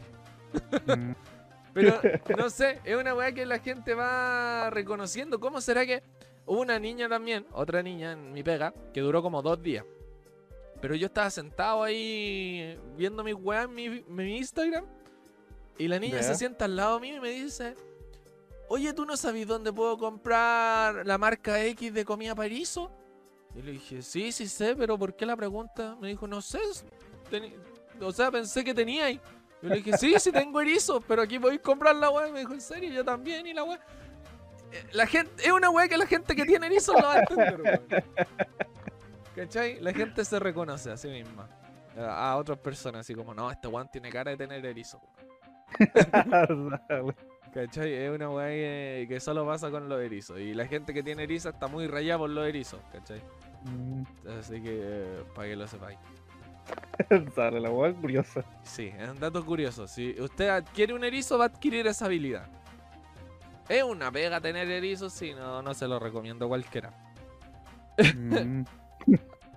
Mm. 0.87 1.13
Pero 1.77 2.01
no 2.39 2.49
sé, 2.49 2.81
es 2.85 2.97
una 2.97 3.15
weá 3.15 3.33
que 3.33 3.45
la 3.45 3.59
gente 3.59 3.93
va 3.93 4.71
reconociendo. 4.71 5.39
¿Cómo 5.39 5.61
será 5.61 5.85
que 5.85 6.03
hubo 6.47 6.63
una 6.63 6.79
niña 6.79 7.07
también, 7.07 7.45
otra 7.53 7.83
niña 7.83 8.13
en 8.13 8.33
mi 8.33 8.43
pega, 8.43 8.73
que 8.95 9.03
duró 9.03 9.23
como 9.23 9.43
dos 9.43 9.63
días? 9.63 9.85
Pero 10.87 10.95
yo 10.95 11.09
estaba 11.09 11.29
sentado 11.31 11.83
ahí 11.83 12.79
viendo 12.97 13.25
mis 13.25 13.35
weas 13.35 13.65
en 13.65 13.75
mi, 13.75 14.05
mi 14.07 14.37
Instagram. 14.37 14.85
Y 15.77 15.89
la 15.89 15.99
niña 15.99 16.23
se 16.23 16.37
sienta 16.37 16.67
al 16.67 16.77
lado 16.77 17.01
mío 17.01 17.17
y 17.17 17.21
me 17.21 17.31
dice: 17.31 17.75
Oye, 18.69 18.93
¿tú 18.93 19.05
no 19.05 19.17
sabes 19.17 19.49
dónde 19.49 19.73
puedo 19.73 19.99
comprar 19.99 21.05
la 21.05 21.19
marca 21.19 21.61
X 21.65 21.93
de 21.93 22.05
comida 22.05 22.37
para 22.37 22.47
erizo? 22.47 22.93
Y 23.57 23.63
le 23.63 23.73
dije: 23.73 24.01
Sí, 24.01 24.31
sí 24.31 24.47
sé, 24.47 24.77
pero 24.77 24.97
¿por 24.97 25.17
qué 25.17 25.27
la 25.27 25.35
pregunta? 25.35 25.97
Me 26.01 26.07
dijo: 26.07 26.29
No 26.29 26.41
sé. 26.41 26.61
o 28.01 28.13
sea, 28.13 28.31
pensé 28.31 28.63
que 28.63 28.73
tenía 28.73 29.07
ahí. 29.07 29.21
Yo 29.63 29.71
le 29.71 29.77
dije: 29.79 29.99
Sí, 29.99 30.15
sí 30.21 30.31
tengo 30.31 30.61
erizo, 30.61 31.01
pero 31.01 31.23
aquí 31.23 31.41
podéis 31.41 31.63
comprar 31.63 31.97
la 31.97 32.11
wea. 32.11 32.31
Me 32.31 32.39
dijo: 32.39 32.53
¿En 32.53 32.61
serio? 32.61 32.93
Yo 32.93 33.05
también. 33.05 33.45
Y 33.45 33.55
la 33.55 33.65
wea. 33.65 33.81
Eh, 34.71 34.85
La 34.93 35.05
gente, 35.09 35.33
es 35.45 35.51
una 35.51 35.69
wea 35.69 35.89
que 35.89 35.97
la 35.97 36.07
gente 36.07 36.37
que 36.37 36.45
tiene 36.45 36.67
erizo 36.67 36.93
no 36.93 37.09
va 37.09 37.15
a 37.15 37.19
entender. 37.19 38.05
¿Cachai? 39.37 39.79
La 39.81 39.93
gente 39.93 40.25
se 40.25 40.39
reconoce 40.39 40.91
a 40.91 40.97
sí 40.97 41.09
misma. 41.09 41.47
A 41.99 42.37
otras 42.37 42.59
personas, 42.59 43.01
así 43.03 43.15
como, 43.15 43.35
no, 43.35 43.51
este 43.51 43.69
weón 43.69 43.89
tiene 43.91 44.11
cara 44.11 44.31
de 44.31 44.39
tener 44.39 44.65
erizo. 44.65 45.01
¿Cachai? 47.53 47.93
Es 47.93 48.11
una 48.11 48.31
weá 48.31 48.49
que, 48.49 49.07
que 49.09 49.21
solo 49.21 49.47
pasa 49.47 49.71
con 49.71 49.89
los 49.89 50.01
erizos. 50.01 50.41
Y 50.41 50.55
la 50.55 50.67
gente 50.67 50.95
que 50.95 51.03
tiene 51.03 51.25
erizo 51.25 51.51
está 51.51 51.69
muy 51.69 51.87
rayada 51.87 52.19
por 52.19 52.31
los 52.31 52.47
erizos, 52.47 52.81
¿cachai? 52.93 53.21
Mm, 53.65 54.03
Así 54.39 54.63
que, 54.63 54.81
eh, 54.83 55.25
para 55.35 55.49
que 55.49 55.57
lo 55.57 55.67
sepáis. 55.67 55.99
Sale 57.35 57.61
la 57.61 57.71
hueá 57.71 57.93
curiosa. 57.93 58.43
Sí, 58.63 58.93
es 58.99 59.09
un 59.09 59.21
dato 59.21 59.45
curioso. 59.45 59.87
Si 59.87 60.19
usted 60.21 60.49
adquiere 60.49 60.95
un 60.95 61.05
erizo, 61.05 61.39
va 61.39 61.45
a 61.45 61.49
adquirir 61.49 61.87
esa 61.87 62.07
habilidad. 62.07 62.49
Es 63.69 63.83
una 63.83 64.11
pega 64.11 64.41
tener 64.41 64.71
erizos, 64.71 65.13
sí, 65.13 65.35
no, 65.35 65.61
no 65.61 65.75
se 65.75 65.89
lo 65.89 65.99
recomiendo 65.99 66.47
a 66.47 66.49
cualquiera. 66.49 66.93
Mm, 67.99 68.63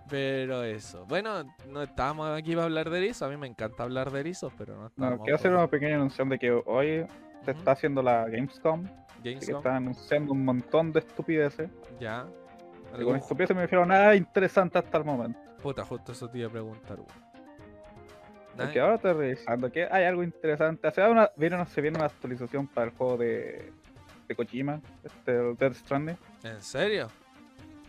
Pero 0.10 0.64
eso. 0.64 1.06
Bueno, 1.06 1.44
no 1.68 1.84
estábamos 1.84 2.30
aquí 2.38 2.54
para 2.54 2.66
hablar 2.66 2.90
de 2.90 2.98
erizos. 2.98 3.22
A 3.24 3.30
mí 3.30 3.38
me 3.38 3.48
encanta 3.48 3.84
hablar 3.84 4.12
de 4.12 4.20
erizos, 4.20 4.52
pero 4.58 4.74
no 4.76 4.82
No, 4.82 4.88
estábamos. 4.88 5.20
quiero 5.22 5.36
hacer 5.36 5.52
una 5.52 5.68
pequeña 5.68 5.96
anuncio 5.96 6.26
de 6.26 6.40
que 6.40 6.52
hoy 6.52 7.06
se 7.46 7.52
está 7.52 7.72
haciendo 7.72 8.02
la 8.02 8.28
Gamescom. 8.28 8.86
Así 8.86 9.22
que 9.24 9.30
Gamescom, 9.34 9.58
están 9.58 9.76
anunciando 9.76 10.32
un 10.34 10.46
montón 10.46 10.92
de 10.92 11.00
estupideces. 11.00 11.70
ya. 12.00 12.26
Y 12.92 12.96
¿Algún 12.96 13.14
con 13.14 13.22
estupideces 13.22 13.56
me 13.56 13.62
refiero 13.64 13.84
a 13.84 13.86
nada 13.86 14.16
interesante 14.16 14.80
hasta 14.80 14.98
el 14.98 15.06
momento. 15.06 15.40
Puta, 15.62 15.86
justo 15.86 16.12
eso 16.12 16.28
te 16.28 16.40
iba 16.40 16.48
a 16.48 16.52
preguntar, 16.52 16.98
weón. 16.98 17.30
Porque 18.58 18.80
ahora 18.80 18.96
estoy 18.96 19.14
revisando 19.14 19.72
que 19.72 19.88
hay 19.90 20.06
algo 20.06 20.24
interesante. 20.24 20.90
Sea, 20.92 21.10
una, 21.10 21.30
se 21.68 21.82
viene 21.82 21.98
una 21.98 22.08
actualización 22.08 22.68
para 22.68 22.88
el 22.88 22.94
juego 22.98 23.16
de, 23.18 23.72
de 24.28 24.36
Kojima, 24.36 24.82
este, 25.04 25.38
el 25.38 25.56
Death 25.56 25.76
Stranding. 25.76 26.18
¿En 26.44 26.62
serio? 26.62 27.10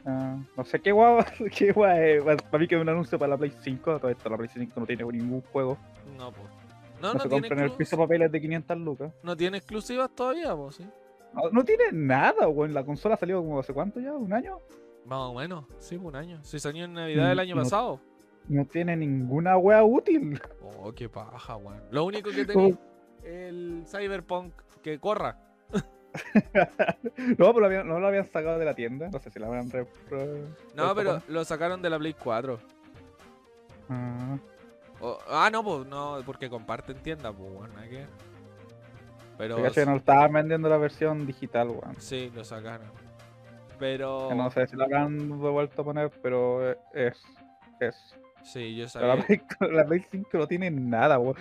Ah, 0.07 0.39
no 0.57 0.65
sé 0.65 0.81
qué 0.81 0.93
guay, 0.93 1.25
qué 1.57 1.73
guay. 1.73 2.11
es. 2.19 2.25
Para 2.43 2.59
mí 2.59 2.67
que 2.69 2.75
es 2.77 2.81
un 2.81 2.89
anuncio 2.89 3.19
para 3.19 3.31
la 3.31 3.37
Play 3.39 3.53
5. 3.61 3.99
Todo 4.01 4.11
esto, 4.11 4.29
la 4.31 4.37
Play 4.37 4.49
5 4.53 4.81
no 4.81 4.87
tiene 4.87 5.05
ningún 5.05 5.43
juego. 5.53 5.77
No, 6.17 6.33
pues. 6.33 6.49
No, 7.01 7.09
No, 7.09 7.15
no, 7.15 7.21
se 7.21 7.29
tiene, 7.29 7.49
compran 7.49 7.65
el 7.71 7.73
piso 7.77 7.97
de 7.97 8.03
papeles 8.03 8.33
de 8.33 8.41
500 8.41 8.79
lucas. 8.79 9.13
no 9.23 9.37
tiene 9.37 9.57
exclusivas 9.59 10.11
todavía, 10.15 10.55
pues, 10.55 10.77
sí. 10.77 10.87
No, 11.35 11.43
no 11.51 11.65
tiene 11.65 11.85
nada, 11.93 12.49
weón. 12.49 12.75
La 12.75 12.85
consola 12.85 13.17
salió 13.17 13.39
como 13.39 13.61
hace 13.61 13.73
cuánto 13.73 14.01
ya, 14.01 14.13
un 14.15 14.33
año. 14.33 14.59
Más 15.07 15.19
o 15.21 15.35
menos, 15.35 15.65
sí, 15.79 15.97
un 15.97 16.15
año. 16.15 16.39
Sí, 16.43 16.59
salió 16.59 16.85
en 16.85 16.93
Navidad 16.95 17.29
del 17.29 17.37
Mm, 17.39 17.41
año 17.41 17.55
no. 17.57 17.63
pasado. 17.63 18.01
No 18.49 18.65
tiene 18.65 18.97
ninguna 18.97 19.57
wea 19.57 19.83
útil. 19.85 20.41
Oh, 20.79 20.93
qué 20.93 21.09
paja, 21.09 21.57
weón. 21.57 21.83
Lo 21.91 22.05
único 22.05 22.31
que 22.31 22.47
Como- 22.53 22.77
tenía 22.77 22.79
el 23.23 23.85
Cyberpunk 23.87 24.53
que 24.83 24.99
corra. 24.99 25.39
no, 27.39 27.47
pero 27.53 27.61
lo 27.61 27.67
habían- 27.67 27.89
no 27.89 27.99
lo 28.01 28.07
habían 28.07 28.27
sacado 28.27 28.59
de 28.59 28.65
la 28.65 28.75
tienda. 28.75 29.09
No 29.11 29.19
sé 29.19 29.31
si 29.31 29.39
la 29.39 29.47
habrán 29.47 29.71
re- 29.71 29.87
re- 30.11 30.45
No, 30.75 30.95
pero 30.95 31.23
lo 31.29 31.45
sacaron 31.45 31.83
de 31.83 31.91
la 31.91 31.99
Play 31.99 32.15
4. 32.15 32.59
Ah, 33.89 34.39
ah, 35.29 35.51
no, 35.51 35.65
pues 35.65 35.87
no, 35.87 36.19
porque 36.25 36.49
comparten 36.49 36.97
tienda, 37.03 37.33
pues, 37.33 37.51
weón, 37.51 37.73
nada 37.75 37.89
que. 37.89 38.07
Pero 39.39 39.63
caché, 39.63 39.87
no 39.87 39.97
estaban 39.97 40.33
vendiendo 40.33 40.69
la 40.69 40.77
versión 40.77 41.27
digital, 41.27 41.69
weón. 41.71 41.97
sí, 41.99 42.31
lo 42.35 42.45
sacaron. 42.45 42.91
Pero 43.79 44.35
No 44.35 44.51
sé 44.51 44.67
si 44.67 44.77
la 44.77 44.85
habrán 44.85 45.39
vuelto 45.41 45.81
a 45.81 45.85
poner, 45.85 46.11
pero 46.23 46.71
es. 46.93 47.23
Es. 47.81 48.17
Sí, 48.43 48.77
yo 48.77 48.87
Pero 48.93 49.07
La 49.07 49.17
sabía. 49.23 49.27
Play, 49.27 49.43
la 49.73 49.85
Play 49.87 50.05
5 50.11 50.29
no 50.39 50.47
tiene 50.47 50.71
nada, 50.71 51.19
weón. 51.19 51.37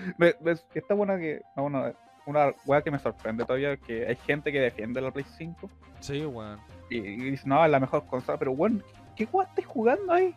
Está 0.74 0.94
buena 0.94 1.18
que. 1.18 1.42
no, 1.56 1.64
bueno, 1.64 1.94
una 2.30 2.54
weá 2.66 2.82
que 2.82 2.92
me 2.92 3.00
sorprende 3.00 3.44
todavía 3.46 3.78
que 3.78 4.08
hay 4.08 4.16
gente 4.16 4.52
que 4.52 4.60
defiende 4.60 5.02
la 5.02 5.12
Play 5.12 5.26
5 5.38 5.70
Sí, 6.00 6.26
weón. 6.26 6.60
y, 6.90 6.98
y 6.98 7.16
dice, 7.32 7.44
no, 7.48 7.64
es 7.64 7.72
la 7.72 7.80
mejor 7.80 8.06
consola, 8.06 8.38
pero 8.38 8.52
weón, 8.52 8.84
¿qué 9.16 9.28
weá 9.32 9.48
estás 9.48 9.66
jugando 9.66 10.14
ahí? 10.14 10.34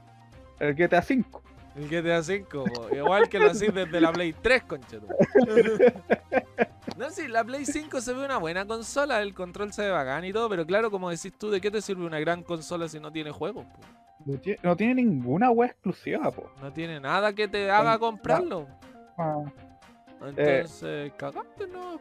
El 0.59 0.75
GTA 0.75 1.03
5. 1.03 1.43
El 1.75 1.89
GTA 1.89 2.23
5, 2.23 2.65
po. 2.65 2.95
igual 2.95 3.29
que 3.29 3.39
lo 3.39 3.51
hacís 3.51 3.73
desde 3.73 4.01
la 4.01 4.13
Play 4.13 4.33
3, 4.35 4.63
conchetum. 4.65 5.09
No, 6.99 7.11
sí, 7.11 7.29
la 7.29 7.43
Play 7.45 7.65
5 7.65 8.01
se 8.01 8.13
ve 8.13 8.25
una 8.25 8.37
buena 8.39 8.67
consola, 8.67 9.23
el 9.23 9.35
control 9.35 9.73
se 9.73 9.83
ve 9.83 9.91
bacán 9.91 10.25
y 10.25 10.33
todo, 10.33 10.49
pero 10.49 10.67
claro, 10.67 10.91
como 10.91 11.11
decís 11.11 11.33
tú, 11.39 11.51
¿de 11.51 11.61
qué 11.61 11.71
te 11.71 11.81
sirve 11.81 12.05
una 12.05 12.21
gran 12.21 12.43
consola 12.43 12.89
si 12.89 13.01
no 13.01 13.11
tiene 13.11 13.31
juegos? 13.31 13.65
No 14.25 14.39
tiene, 14.39 14.59
no 14.63 14.77
tiene 14.77 14.95
ninguna 14.97 15.51
weá 15.51 15.71
exclusiva, 15.71 16.31
po. 16.31 16.51
No 16.61 16.73
tiene 16.73 17.01
nada 17.01 17.33
que 17.33 17.49
te 17.49 17.71
haga 17.71 17.99
comprarlo. 17.99 18.67
Ah, 19.17 19.43
Entonces, 20.29 21.13
cagaste, 21.17 21.67
¿no? 21.69 22.01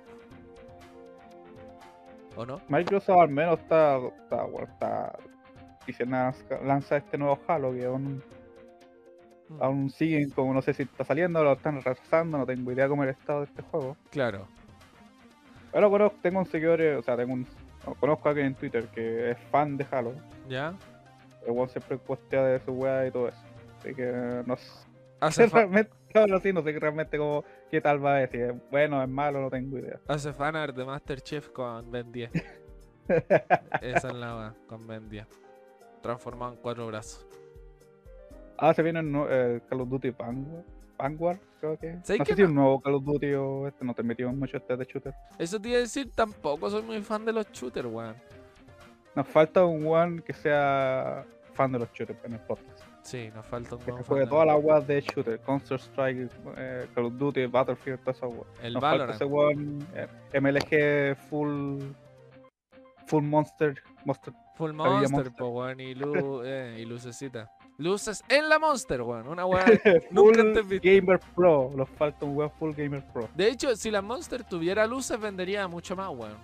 ¿O 2.35 2.45
no? 2.45 2.61
Microsoft 2.69 3.19
al 3.19 3.29
menos 3.29 3.59
está, 3.59 3.97
está, 3.97 4.45
está 4.63 5.19
diciendo 5.85 6.17
lanza- 6.63 6.97
este 6.97 7.17
nuevo 7.17 7.39
Halo 7.47 7.73
que 7.73 7.85
aún, 7.85 8.23
Mm, 9.49 9.61
aún 9.61 9.89
siguen 9.89 10.29
como 10.29 10.53
no 10.53 10.61
sé 10.61 10.73
si 10.73 10.83
está 10.83 11.03
saliendo 11.03 11.41
o 11.41 11.43
lo 11.43 11.51
están 11.53 11.75
retrasando, 11.75 12.37
no 12.37 12.45
tengo 12.45 12.71
idea 12.71 12.87
cómo 12.87 13.03
es 13.03 13.09
el 13.09 13.15
estado 13.15 13.39
de 13.41 13.45
este 13.47 13.61
juego. 13.63 13.97
Claro. 14.09 14.47
Pero 15.73 15.89
conozco, 15.89 16.17
tengo 16.21 16.39
un 16.39 16.45
seguidor, 16.45 16.79
eh, 16.81 16.95
o 16.95 17.01
sea, 17.03 17.17
tengo 17.17 17.33
un, 17.33 17.45
no, 17.85 17.93
conozco 17.95 18.27
a 18.27 18.31
alguien 18.31 18.47
en 18.47 18.55
Twitter 18.55 18.85
que 18.87 19.31
es 19.31 19.37
fan 19.51 19.75
de 19.75 19.85
Halo. 19.91 20.13
¿Ya? 20.47 20.73
El 21.45 21.51
weón 21.51 21.67
siempre 21.69 21.97
postea 21.97 22.43
de 22.45 22.59
su 22.61 22.71
weá 22.71 23.07
y 23.07 23.11
todo 23.11 23.27
eso. 23.27 23.41
Así 23.79 23.93
que 23.93 24.43
no 24.45 24.55
sé 24.55 24.69
Hace, 25.19 25.47
no, 25.47 25.49
sí, 26.39 26.53
no 26.53 26.61
sé 26.63 26.71
realmente 26.79 27.17
cómo, 27.17 27.43
qué 27.71 27.79
tal 27.81 28.03
va 28.03 28.15
a 28.15 28.19
decir. 28.19 28.41
¿Es 28.41 28.69
bueno, 28.69 29.01
es 29.01 29.09
malo? 29.09 29.41
No 29.41 29.49
tengo 29.49 29.79
idea. 29.79 29.99
hace 30.07 30.33
fanart 30.33 30.75
de 30.75 30.85
Masterchef 30.85 31.49
con 31.49 31.89
Ben 31.89 32.11
10. 32.11 32.31
Esa 33.81 34.07
es 34.09 34.13
la 34.13 34.33
va, 34.33 34.55
con 34.67 34.85
Ben 34.85 35.09
10. 35.09 35.25
Transformado 36.01 36.53
en 36.53 36.57
cuatro 36.59 36.85
brazos. 36.87 37.25
Ah, 38.57 38.73
se 38.73 38.83
viene 38.83 38.99
el 38.99 39.11
eh, 39.29 39.61
Call 39.67 39.81
of 39.81 39.89
Duty 39.89 40.11
Vanguard, 40.11 40.65
Vanguard 40.97 41.39
creo 41.59 41.79
que. 41.79 41.93
No 41.93 42.05
¿Sabes 42.05 42.27
sé 42.27 42.35
si 42.35 42.41
no? 42.43 42.47
un 42.49 42.55
nuevo 42.55 42.81
Call 42.81 42.93
of 42.95 43.03
Duty 43.05 43.33
o 43.33 43.67
este, 43.67 43.85
no 43.85 43.93
te 43.95 44.03
metimos 44.03 44.35
mucho 44.35 44.57
este 44.57 44.75
de 44.77 44.85
shooter. 44.85 45.13
Eso 45.39 45.59
te 45.59 45.69
iba 45.69 45.77
a 45.77 45.81
decir, 45.81 46.11
tampoco 46.13 46.69
soy 46.69 46.83
muy 46.83 47.01
fan 47.01 47.25
de 47.25 47.33
los 47.33 47.49
shooters, 47.51 47.87
weón. 47.87 48.15
Nos 49.15 49.27
falta 49.27 49.65
un 49.65 49.85
one 49.87 50.21
que 50.21 50.33
sea 50.33 51.25
fan 51.53 51.71
de 51.71 51.79
los 51.79 51.91
shooters 51.91 52.23
en 52.23 52.33
el 52.33 52.39
podcast. 52.41 52.70
Sí, 53.03 53.29
nos 53.33 53.45
falta 53.45 53.75
un 53.75 53.81
Que 53.81 53.87
nuevo 53.91 54.03
se 54.03 54.07
juegue 54.07 54.25
fan 54.25 54.29
de 54.29 54.31
todas 54.31 54.47
las 54.47 54.63
weas 54.63 54.87
de 54.87 55.01
shooter, 55.01 55.39
Counter 55.41 55.79
Strike, 55.79 56.29
eh, 56.57 56.87
Call 56.93 57.05
of 57.05 57.13
Duty, 57.17 57.45
Battlefield, 57.47 57.99
todas 58.01 58.17
esas 58.17 58.29
weas. 58.29 58.47
El 58.61 58.73
Nos 58.73 58.81
Valorant. 58.81 59.11
falta 59.11 59.25
ese 59.25 59.33
one, 59.33 59.85
eh, 59.95 60.39
MLG 60.39 61.15
full 61.29 61.81
full 63.07 63.23
monster, 63.23 63.81
monster 64.05 64.33
Full 64.55 64.73
Monster, 64.73 65.11
Monster. 65.11 65.33
po, 65.35 65.47
weón, 65.47 65.79
y, 65.79 65.95
lu 65.95 66.43
eh, 66.45 66.77
y 66.79 66.85
lucecita. 66.85 67.51
Luces 67.77 68.23
en 68.29 68.47
la 68.47 68.59
Monster, 68.59 69.01
weón. 69.01 69.27
Una 69.27 69.45
weá. 69.45 69.65
full 69.83 70.01
Nunca 70.11 70.41
antes 70.41 70.67
visto. 70.67 70.87
Gamer 70.87 71.19
Pro, 71.35 71.71
nos 71.75 71.89
falta 71.89 72.25
un 72.25 72.37
weón 72.37 72.51
full 72.51 72.73
Gamer 72.75 73.03
Pro. 73.11 73.27
De 73.33 73.47
hecho, 73.47 73.75
si 73.75 73.89
la 73.89 74.03
Monster 74.03 74.43
tuviera 74.43 74.85
luces, 74.85 75.19
vendería 75.19 75.67
mucho 75.67 75.95
más, 75.95 76.09
weón. 76.09 76.37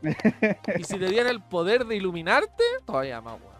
Y 0.78 0.84
si 0.84 0.96
te 0.98 1.08
diera 1.08 1.28
el 1.30 1.42
poder 1.42 1.84
de 1.84 1.96
iluminarte, 1.96 2.62
todavía 2.86 3.20
más, 3.20 3.38
weón. 3.40 3.57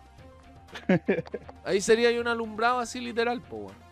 Ahí 1.65 1.81
sería 1.81 2.09
ahí 2.09 2.19
un 2.19 2.29
alumbrado 2.29 2.79
así 2.81 3.01
literal, 3.01 3.41
po, 3.43 3.57
weón. 3.57 3.89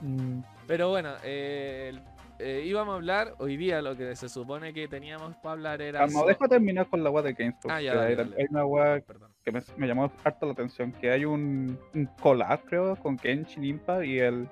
Mm, 0.00 0.42
Pero 0.66 0.90
bueno, 0.90 1.10
eh, 1.22 1.92
eh, 2.38 2.62
íbamos 2.66 2.92
a 2.92 2.96
hablar 2.96 3.34
hoy 3.38 3.56
día, 3.56 3.80
lo 3.82 3.96
que 3.96 4.14
se 4.16 4.28
supone 4.28 4.72
que 4.72 4.88
teníamos 4.88 5.36
para 5.36 5.52
hablar 5.52 5.82
era. 5.82 6.08
So- 6.08 6.26
deja 6.26 6.48
terminar 6.48 6.86
con 6.88 7.02
la 7.02 7.10
wea 7.10 7.22
de 7.22 7.32
GameStop. 7.32 7.70
Ah, 7.70 7.80
ya, 7.80 7.92
que 7.92 7.98
dale, 7.98 8.08
hay, 8.10 8.16
dale. 8.16 8.36
hay 8.38 8.46
una 8.50 9.00
Perdón. 9.00 9.32
que 9.44 9.52
me, 9.52 9.62
me 9.76 9.86
llamó 9.86 10.10
harto 10.24 10.46
la 10.46 10.52
atención, 10.52 10.92
que 10.92 11.10
hay 11.10 11.24
un, 11.24 11.78
un 11.94 12.06
collab, 12.20 12.64
creo, 12.64 12.96
con 12.96 13.18
Genshin 13.18 13.64
Impact 13.64 14.04
y 14.04 14.18
el, 14.18 14.48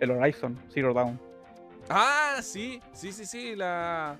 el 0.00 0.10
Horizon 0.10 0.58
Zero 0.68 0.92
Dawn. 0.92 1.18
Ah, 1.88 2.38
sí, 2.42 2.80
sí, 2.92 3.12
sí, 3.12 3.24
sí. 3.24 3.54
La, 3.54 4.16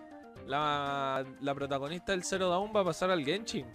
la, 0.47 1.25
la 1.41 1.55
protagonista 1.55 2.13
del 2.13 2.23
Zero 2.23 2.49
Dawn 2.49 2.71
va 2.75 2.81
a 2.83 2.85
pasar 2.85 3.11
al 3.11 3.25
Genshin. 3.25 3.67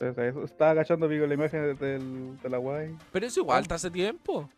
Entonces, 0.00 0.30
eso, 0.30 0.44
estaba 0.44 0.70
agachando 0.70 1.06
la 1.06 1.34
imagen 1.34 1.76
del, 1.76 2.40
de 2.40 2.48
la 2.48 2.58
wea 2.58 2.86
y- 2.86 2.96
Pero 3.12 3.26
eso 3.26 3.40
igual 3.40 3.62
está 3.62 3.74
hace 3.74 3.90
tiempo. 3.90 4.48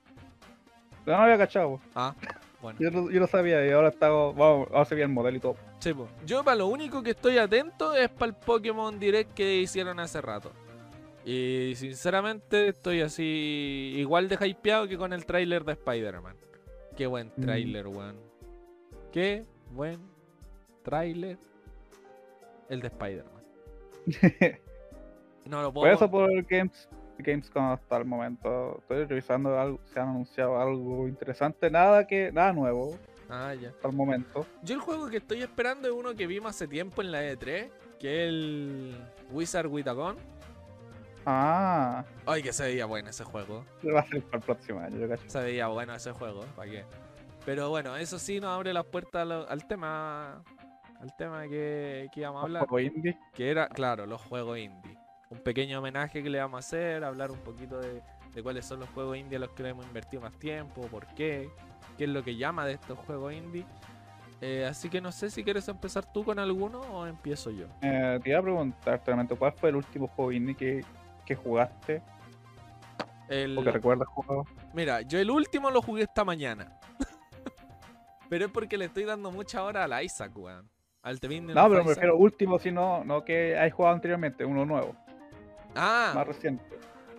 No, 1.05 1.17
no 1.17 1.23
había 1.25 1.37
cachado. 1.37 1.81
Ah, 1.97 2.15
bueno. 2.61 2.79
Yo, 2.81 2.91
lo- 2.91 3.11
yo 3.11 3.19
lo 3.21 3.27
sabía 3.27 3.67
y 3.67 3.71
ahora 3.71 3.89
estaba, 3.89 4.31
vamos, 4.33 4.69
ahora 4.71 4.85
se 4.85 4.95
veía 4.95 5.07
el 5.07 5.11
modelo 5.13 5.37
y 5.37 5.41
todo. 5.41 5.57
Sí. 5.81 5.93
Yo 6.25 6.45
para 6.45 6.57
lo 6.59 6.69
único 6.69 7.03
que 7.03 7.11
estoy 7.11 7.39
atento 7.39 7.93
es 7.95 8.09
para 8.09 8.27
el 8.31 8.35
Pokémon 8.37 8.99
Direct 9.01 9.35
que 9.35 9.57
hicieron 9.59 9.99
hace 9.99 10.21
rato. 10.21 10.53
Y 11.25 11.73
sinceramente 11.77 12.69
estoy 12.69 13.01
así 13.01 13.95
igual 13.97 14.29
de 14.29 14.37
hypeado 14.47 14.87
que 14.87 14.97
con 14.97 15.13
el 15.13 15.27
tráiler 15.27 15.65
de 15.65 15.73
Spider-Man. 15.73 16.37
Qué 16.97 17.07
buen 17.09 17.33
Mm. 17.37 17.41
tráiler, 17.43 17.87
weón. 17.89 18.17
Qué 19.11 19.45
buen 19.73 19.99
tráiler 20.85 21.37
el 22.69 22.81
de 22.81 22.87
Spider-Man. 22.89 23.43
No 25.47 25.61
lo 25.63 25.73
Por 25.73 25.83
puedo. 25.83 25.95
eso 25.95 26.11
por 26.11 26.31
Games, 26.45 26.89
Gamescom 27.19 27.65
hasta 27.73 27.97
el 27.99 28.05
momento. 28.05 28.79
Estoy 28.81 29.05
revisando 29.05 29.59
algo, 29.59 29.81
se 29.93 30.01
han 30.01 30.09
anunciado 30.11 30.61
algo 30.61 31.09
interesante, 31.09 31.71
nada 31.71 32.07
que, 32.07 32.31
nada 32.33 32.53
nuevo 32.53 32.97
Ah, 33.29 33.55
ya. 33.55 33.71
hasta 33.71 33.89
el 33.89 33.95
momento. 33.95 34.47
Yo 34.63 34.75
el 34.75 34.81
juego 34.81 35.09
que 35.09 35.17
estoy 35.19 35.43
esperando 35.43 35.89
es 35.89 35.95
uno 35.95 36.15
que 36.15 36.27
vimos 36.27 36.51
hace 36.51 36.69
tiempo 36.69 37.03
en 37.03 37.11
la 37.13 37.23
E3, 37.25 37.71
que 37.99 38.23
es 38.25 38.29
el 38.29 38.97
Wizard 39.31 39.67
Withagon. 39.69 40.17
Ah, 41.25 42.05
Ay, 42.27 42.43
que 42.43 42.53
se 42.53 42.65
veía 42.65 42.87
bueno 42.87 43.11
ese 43.11 43.23
juego. 43.25 43.65
va 43.95 44.01
a 44.01 44.07
ser 44.07 44.23
para 44.25 44.39
el 44.39 44.43
próximo 44.45 44.81
año, 44.81 44.99
yo 44.99 45.09
cacho. 45.09 45.23
Se 45.29 45.41
veía 45.41 45.69
bueno 45.69 45.95
ese 45.95 46.11
juego, 46.13 46.41
¿para 46.57 46.71
qué? 46.71 46.85
Pero 47.45 47.71
bueno, 47.71 47.97
eso 47.97 48.19
sí 48.19 48.41
nos 48.41 48.51
abre 48.51 48.73
las 48.73 48.85
puertas 48.87 49.23
a 49.23 49.25
lo- 49.25 49.49
al 49.49 49.67
tema 49.67 50.43
al 51.01 51.17
tema 51.17 51.43
que, 51.49 52.09
que 52.13 52.21
íbamos 52.21 52.41
a 52.43 52.45
hablar, 52.45 52.67
Juego 52.69 52.79
indie. 52.79 53.19
que 53.35 53.51
era, 53.51 53.67
claro, 53.69 54.07
los 54.07 54.21
juegos 54.21 54.59
indie. 54.59 54.97
Un 55.33 55.39
pequeño 55.39 55.79
homenaje 55.79 56.23
que 56.23 56.29
le 56.29 56.39
vamos 56.39 56.57
a 56.57 56.59
hacer, 56.59 57.03
hablar 57.03 57.31
un 57.31 57.39
poquito 57.39 57.81
de, 57.81 58.03
de 58.35 58.43
cuáles 58.43 58.67
son 58.67 58.81
los 58.81 58.89
juegos 58.91 59.17
indie 59.17 59.37
a 59.37 59.41
los 59.41 59.51
que 59.53 59.63
le 59.63 59.71
hemos 59.71 59.87
invertido 59.87 60.21
más 60.21 60.39
tiempo, 60.39 60.83
por 60.89 61.07
qué, 61.15 61.49
qué 61.97 62.05
es 62.05 62.11
lo 62.11 62.23
que 62.23 62.37
llama 62.37 62.67
de 62.67 62.75
estos 62.75 62.99
juegos 62.99 63.33
indie. 63.33 63.65
Eh, 64.43 64.67
así 64.69 64.91
que 64.91 65.01
no 65.01 65.11
sé 65.11 65.31
si 65.31 65.43
quieres 65.43 65.67
empezar 65.69 66.13
tú 66.13 66.23
con 66.23 66.39
alguno 66.39 66.81
o 66.81 67.07
empiezo 67.07 67.51
yo. 67.51 67.65
Eh, 67.81 68.21
te 68.23 68.29
iba 68.29 68.41
a 68.41 68.43
preguntar 68.43 69.01
realmente 69.07 69.35
cuál 69.35 69.53
fue 69.53 69.71
el 69.71 69.77
último 69.77 70.07
juego 70.09 70.33
indie 70.33 70.55
que, 70.55 70.85
que 71.25 71.35
jugaste 71.35 72.03
El- 73.31 73.57
o 73.57 73.63
que 73.63 73.71
recuerdas. 73.71 74.09
Mira, 74.75 75.01
yo 75.01 75.19
el 75.19 75.31
último 75.31 75.71
lo 75.71 75.81
jugué 75.81 76.03
esta 76.03 76.27
mañana. 76.27 76.79
pero 78.29 78.45
es 78.47 78.53
porque 78.53 78.77
le 78.77 78.85
estoy 78.85 79.05
dando 79.05 79.31
mucha 79.31 79.63
hora 79.65 79.85
al 79.85 80.05
Isaac, 80.05 80.33
weón. 80.37 80.69
Al 81.03 81.15
No, 81.15 81.69
pero 81.69 81.85
me 81.85 81.95
refiero 81.95 82.17
último, 82.17 82.61
si 82.61 82.71
no, 82.71 83.03
no 83.05 83.25
que 83.25 83.59
hay 83.59 83.71
jugado 83.71 83.95
anteriormente, 83.97 84.45
uno 84.45 84.65
nuevo, 84.65 84.95
Ah, 85.75 86.13
más 86.15 86.27
reciente. 86.27 86.65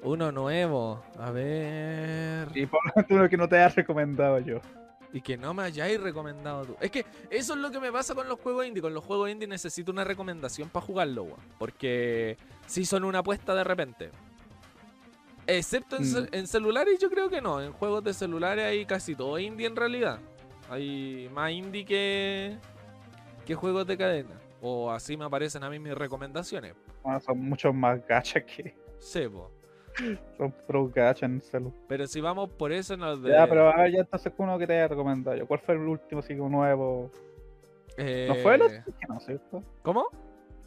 uno 0.03 0.31
nuevo. 0.31 1.03
A 1.17 1.31
ver. 1.31 2.47
Y 2.55 2.65
tanto 2.93 3.15
uno 3.15 3.29
que 3.29 3.37
no 3.37 3.47
te 3.47 3.57
haya 3.57 3.69
recomendado 3.75 4.39
yo. 4.39 4.59
Y 5.11 5.21
que 5.21 5.37
no 5.37 5.53
me 5.53 5.63
hayáis 5.63 6.01
recomendado 6.01 6.65
tú. 6.65 6.75
Es 6.81 6.89
que 6.89 7.05
eso 7.29 7.53
es 7.53 7.59
lo 7.59 7.69
que 7.69 7.79
me 7.79 7.91
pasa 7.91 8.15
con 8.15 8.27
los 8.27 8.39
juegos 8.39 8.65
indie. 8.65 8.81
Con 8.81 8.93
los 8.95 9.03
juegos 9.03 9.29
indie 9.29 9.47
necesito 9.47 9.91
una 9.91 10.03
recomendación 10.03 10.69
para 10.69 10.85
jugarlo, 10.85 11.23
weón. 11.23 11.39
Porque 11.59 12.35
sí 12.65 12.83
son 12.85 13.03
una 13.03 13.19
apuesta 13.19 13.53
de 13.53 13.63
repente. 13.63 14.09
Excepto 15.45 15.97
en, 15.97 16.03
Mm. 16.03 16.05
cel- 16.15 16.29
en 16.31 16.47
celulares, 16.47 16.97
yo 16.99 17.09
creo 17.09 17.29
que 17.29 17.41
no. 17.41 17.61
En 17.61 17.73
juegos 17.73 18.03
de 18.03 18.13
celulares 18.13 18.65
hay 18.65 18.85
casi 18.85 19.13
todo 19.13 19.37
indie 19.37 19.67
en 19.67 19.75
realidad. 19.75 20.19
Hay 20.69 21.29
más 21.33 21.51
indie 21.51 21.85
que, 21.85 22.57
que 23.45 23.53
juegos 23.53 23.85
de 23.85 23.97
cadena. 23.97 24.39
O 24.61 24.89
así 24.89 25.17
me 25.17 25.25
aparecen 25.25 25.63
a 25.63 25.69
mí 25.69 25.77
mis 25.79 25.93
recomendaciones. 25.93 26.73
Bueno, 27.03 27.19
son 27.19 27.39
muchos 27.39 27.73
más 27.73 28.05
gachas 28.07 28.43
que 28.43 28.75
Sebo. 28.99 29.51
son 30.37 30.51
pro 30.65 30.87
gachas 30.89 31.23
en 31.23 31.35
el 31.35 31.41
celu. 31.41 31.73
Pero 31.87 32.07
si 32.07 32.21
vamos 32.21 32.49
por 32.51 32.71
eso, 32.71 32.95
nos 32.97 33.21
de. 33.21 33.31
Ya, 33.31 33.47
pero 33.47 33.69
a 33.69 33.77
ver, 33.83 33.91
ya 33.91 33.99
entonces 33.99 34.33
uno 34.37 34.57
que 34.57 34.65
te 34.65 34.73
haya 34.73 34.87
recomendado 34.87 35.37
yo. 35.37 35.45
¿Cuál 35.45 35.59
fue 35.59 35.75
el 35.75 35.81
último 35.81 36.19
así 36.19 36.33
nuevo? 36.33 37.11
¿No 37.97 38.35
fue 38.35 38.55
el 38.55 38.61
eh, 38.61 38.83
Oxygen, 38.87 39.19
cierto? 39.19 39.63
¿Cómo? 39.83 40.05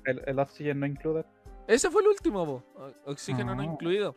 El, 0.05 0.23
el 0.27 0.39
Oxygen 0.39 0.79
no 0.79 0.87
included. 0.87 1.25
Ese 1.67 1.91
fue 1.91 2.03
el 2.03 2.09
último, 2.09 2.47
po. 2.47 2.63
Oxígeno 3.07 3.55
no 3.57 3.63
Ah. 3.63 3.65
incluido. 3.65 4.15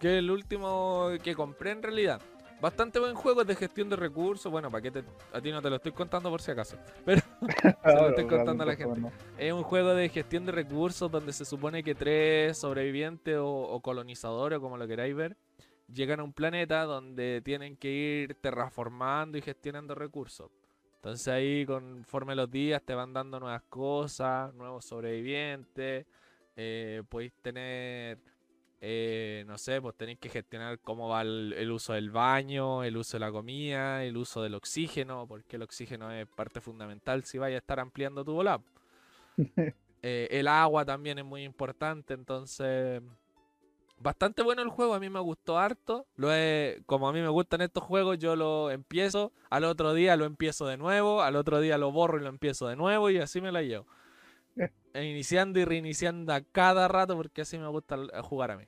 Que 0.00 0.14
es 0.14 0.18
el 0.18 0.30
último 0.30 1.10
que 1.22 1.34
compré 1.36 1.70
en 1.70 1.82
realidad. 1.82 2.20
Bastante 2.60 2.98
buen 2.98 3.14
juego 3.14 3.44
de 3.44 3.54
gestión 3.56 3.88
de 3.88 3.96
recursos. 3.96 4.50
Bueno, 4.50 4.70
para 4.70 4.82
que 4.82 4.90
te, 4.90 5.04
a 5.32 5.40
ti 5.40 5.50
no 5.50 5.62
te 5.62 5.70
lo 5.70 5.76
estoy 5.76 5.92
contando 5.92 6.30
por 6.30 6.42
si 6.42 6.50
acaso. 6.50 6.76
Pero 7.04 7.22
se 7.84 7.94
lo 7.94 8.08
estoy 8.08 8.26
contando 8.26 8.62
a 8.62 8.66
la 8.66 8.76
gente. 8.76 9.00
Es 9.38 9.52
un 9.52 9.62
juego 9.62 9.94
de 9.94 10.08
gestión 10.08 10.44
de 10.44 10.52
recursos 10.52 11.10
donde 11.10 11.32
se 11.32 11.44
supone 11.44 11.82
que 11.82 11.94
tres 11.94 12.58
sobrevivientes 12.58 13.36
o, 13.36 13.48
o 13.48 13.80
colonizadores, 13.80 14.58
o 14.58 14.60
como 14.62 14.76
lo 14.76 14.86
queráis 14.86 15.14
ver, 15.14 15.36
llegan 15.88 16.20
a 16.20 16.24
un 16.24 16.32
planeta 16.32 16.84
donde 16.84 17.40
tienen 17.42 17.76
que 17.76 17.90
ir 17.90 18.34
terraformando 18.36 19.38
y 19.38 19.42
gestionando 19.42 19.94
recursos. 19.94 20.50
Entonces 20.96 21.28
ahí 21.28 21.64
conforme 21.64 22.34
los 22.34 22.50
días 22.50 22.82
te 22.82 22.94
van 22.94 23.14
dando 23.14 23.40
nuevas 23.40 23.62
cosas, 23.70 24.52
nuevos 24.52 24.84
sobrevivientes, 24.84 26.04
eh, 26.56 27.02
podéis 27.08 27.32
tener, 27.40 28.18
eh, 28.80 29.44
no 29.46 29.58
sé, 29.58 29.80
pues 29.80 29.94
tenéis 29.96 30.18
que 30.18 30.28
gestionar 30.28 30.78
cómo 30.80 31.08
va 31.08 31.22
el, 31.22 31.54
el 31.56 31.70
uso 31.70 31.92
del 31.92 32.10
baño, 32.10 32.82
el 32.82 32.96
uso 32.96 33.16
de 33.16 33.20
la 33.20 33.30
comida, 33.30 34.04
el 34.04 34.16
uso 34.16 34.42
del 34.42 34.54
oxígeno, 34.54 35.26
porque 35.26 35.56
el 35.56 35.62
oxígeno 35.62 36.10
es 36.10 36.26
parte 36.26 36.60
fundamental 36.60 37.24
si 37.24 37.38
vais 37.38 37.54
a 37.54 37.58
estar 37.58 37.80
ampliando 37.80 38.24
tu 38.24 38.32
volab. 38.32 38.62
Eh, 40.02 40.28
el 40.30 40.48
agua 40.48 40.82
también 40.86 41.18
es 41.18 41.26
muy 41.26 41.44
importante, 41.44 42.14
entonces 42.14 43.02
bastante 44.00 44.42
bueno 44.42 44.62
el 44.62 44.68
juego, 44.68 44.94
a 44.94 45.00
mí 45.00 45.08
me 45.08 45.20
gustó 45.20 45.58
harto. 45.58 46.06
Lo 46.16 46.32
he, 46.32 46.82
como 46.86 47.08
a 47.08 47.12
mí 47.12 47.20
me 47.20 47.28
gustan 47.28 47.60
estos 47.60 47.84
juegos, 47.84 48.18
yo 48.18 48.34
lo 48.34 48.70
empiezo, 48.70 49.32
al 49.50 49.64
otro 49.64 49.94
día 49.94 50.16
lo 50.16 50.24
empiezo 50.24 50.66
de 50.66 50.76
nuevo, 50.76 51.22
al 51.22 51.36
otro 51.36 51.60
día 51.60 51.78
lo 51.78 51.92
borro 51.92 52.18
y 52.18 52.22
lo 52.22 52.28
empiezo 52.28 52.66
de 52.66 52.76
nuevo 52.76 53.10
y 53.10 53.18
así 53.18 53.40
me 53.40 53.52
la 53.52 53.62
llevo. 53.62 53.86
E 54.92 55.04
iniciando 55.04 55.60
y 55.60 55.64
reiniciando 55.64 56.32
a 56.32 56.40
cada 56.40 56.88
rato 56.88 57.16
porque 57.16 57.42
así 57.42 57.58
me 57.58 57.68
gusta 57.68 57.94
l- 57.94 58.10
jugar 58.22 58.50
a 58.52 58.56
mí. 58.56 58.64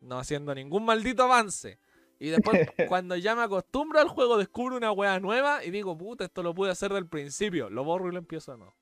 No 0.00 0.18
haciendo 0.18 0.54
ningún 0.54 0.84
maldito 0.84 1.24
avance. 1.24 1.78
Y 2.20 2.28
después, 2.28 2.60
cuando 2.88 3.16
ya 3.16 3.34
me 3.34 3.42
acostumbro 3.42 3.98
al 4.00 4.08
juego, 4.08 4.38
descubro 4.38 4.76
una 4.76 4.92
wea 4.92 5.18
nueva 5.18 5.64
y 5.64 5.70
digo, 5.70 5.96
puta, 5.98 6.24
esto 6.24 6.42
lo 6.42 6.54
pude 6.54 6.70
hacer 6.70 6.92
del 6.92 7.06
principio. 7.08 7.70
Lo 7.70 7.82
borro 7.84 8.08
y 8.08 8.12
lo 8.12 8.18
empiezo 8.18 8.52
de 8.52 8.58
nuevo. 8.58 8.74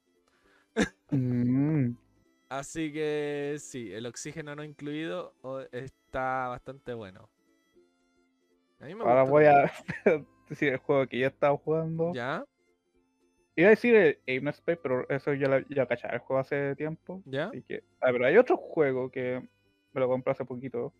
Mm, 1.10 1.96
Así 2.50 2.92
que 2.92 3.56
sí, 3.58 3.90
el 3.92 4.04
oxígeno 4.04 4.54
no 4.54 4.62
incluido 4.62 5.34
está 5.72 6.48
bastante 6.48 6.92
bueno. 6.92 7.30
A 8.80 8.84
mí 8.84 8.94
me 8.94 9.02
Ahora 9.02 9.22
gusta. 9.22 9.30
voy 9.30 9.44
a 9.46 9.72
decir 10.50 10.72
el 10.74 10.78
juego 10.78 11.06
que 11.06 11.20
ya 11.20 11.28
estaba 11.28 11.56
jugando. 11.56 12.12
¿Ya? 12.12 12.44
Iba 13.54 13.68
a 13.68 13.70
decir 13.70 13.94
el 13.94 14.18
Aim 14.26 14.48
Space, 14.48 14.80
pero 14.82 15.08
eso 15.10 15.34
ya 15.34 15.48
lo 15.48 15.60
ya 15.68 15.86
cachaba 15.86 16.14
el 16.14 16.20
juego 16.20 16.40
hace 16.40 16.74
tiempo. 16.76 17.22
¿Ya? 17.26 17.46
Así 17.48 17.62
que. 17.62 17.84
Ah, 18.00 18.08
pero 18.12 18.26
hay 18.26 18.36
otro 18.38 18.56
juego 18.56 19.10
que 19.10 19.46
me 19.92 20.00
lo 20.00 20.08
compré 20.08 20.32
hace 20.32 20.44
poquito. 20.44 20.92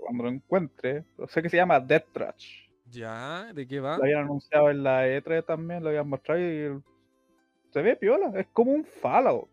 Cuando 0.00 0.24
lo 0.24 0.30
encuentre, 0.30 1.04
sé 1.28 1.42
que 1.42 1.48
se 1.48 1.56
llama 1.56 1.78
Death 1.80 2.06
Trash. 2.12 2.68
¿Ya? 2.86 3.52
¿De 3.52 3.66
qué 3.66 3.80
va? 3.80 3.96
Lo 3.98 4.04
habían 4.04 4.24
anunciado 4.24 4.70
en 4.70 4.82
la 4.82 5.06
E3 5.06 5.44
también, 5.44 5.82
lo 5.82 5.90
habían 5.90 6.08
mostrado 6.08 6.40
y 6.40 6.82
se 7.70 7.82
ve 7.82 7.96
piola. 7.96 8.32
Es 8.34 8.46
como 8.52 8.72
un 8.72 8.84
Fallout. 8.84 9.48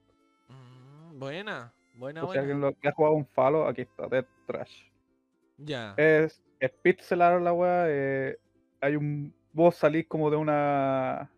Mm, 0.48 1.20
buena, 1.20 1.74
buena, 1.94 2.24
o 2.24 2.28
sea, 2.32 2.42
buena. 2.42 2.42
alguien 2.42 2.62
lo 2.62 2.74
que 2.80 2.88
ha 2.88 2.92
jugado 2.94 3.16
un 3.16 3.26
Fallout, 3.28 3.70
aquí 3.70 3.82
está, 3.82 4.08
Death 4.08 4.28
Trash. 4.48 4.84
Ya. 5.58 5.94
Es, 5.98 6.42
es 6.60 6.72
pixelar 6.82 7.42
la 7.42 7.54
weá. 7.54 7.86
eh, 7.90 8.38
hay 8.82 8.96
un. 8.96 9.34
Vos 9.52 9.76
salís 9.76 10.08
como 10.08 10.30
de 10.30 10.38
una. 10.38 11.30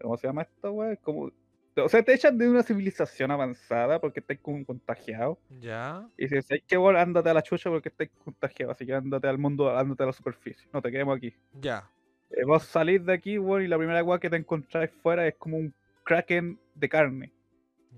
¿Cómo 0.00 0.16
se 0.16 0.26
llama 0.26 0.42
esta 0.42 0.70
weá? 0.70 0.92
Es 0.92 0.98
Como. 1.00 1.30
O 1.76 1.88
sea, 1.88 2.02
te 2.02 2.12
echan 2.12 2.36
de 2.36 2.50
una 2.50 2.62
civilización 2.62 3.30
avanzada 3.30 4.00
porque 4.00 4.20
estáis 4.20 4.40
como 4.40 4.64
contagiado. 4.64 5.38
Ya. 5.60 6.06
Y 6.18 6.24
dices, 6.24 6.50
hay 6.50 6.60
que 6.60 6.76
vos 6.76 6.94
ándate 6.94 7.30
a 7.30 7.34
la 7.34 7.42
chucha 7.42 7.70
porque 7.70 7.88
estáis 7.88 8.10
contagiado. 8.24 8.72
Así 8.72 8.84
que 8.84 8.92
ándate 8.92 9.28
al 9.28 9.38
mundo, 9.38 9.74
ándate 9.74 10.02
a 10.02 10.06
la 10.06 10.12
superficie. 10.12 10.68
No 10.72 10.82
te 10.82 10.90
quedemos 10.90 11.16
aquí. 11.16 11.32
Ya. 11.60 11.88
Eh, 12.30 12.44
vos 12.44 12.64
salís 12.64 13.04
de 13.04 13.12
aquí, 13.12 13.38
weón, 13.38 13.62
y 13.62 13.68
la 13.68 13.78
primera 13.78 14.02
weá 14.02 14.18
que 14.18 14.28
te 14.28 14.36
encontráis 14.36 14.90
fuera 15.02 15.26
es 15.26 15.36
como 15.36 15.56
un 15.56 15.72
kraken 16.04 16.58
de 16.74 16.88
carne. 16.88 17.32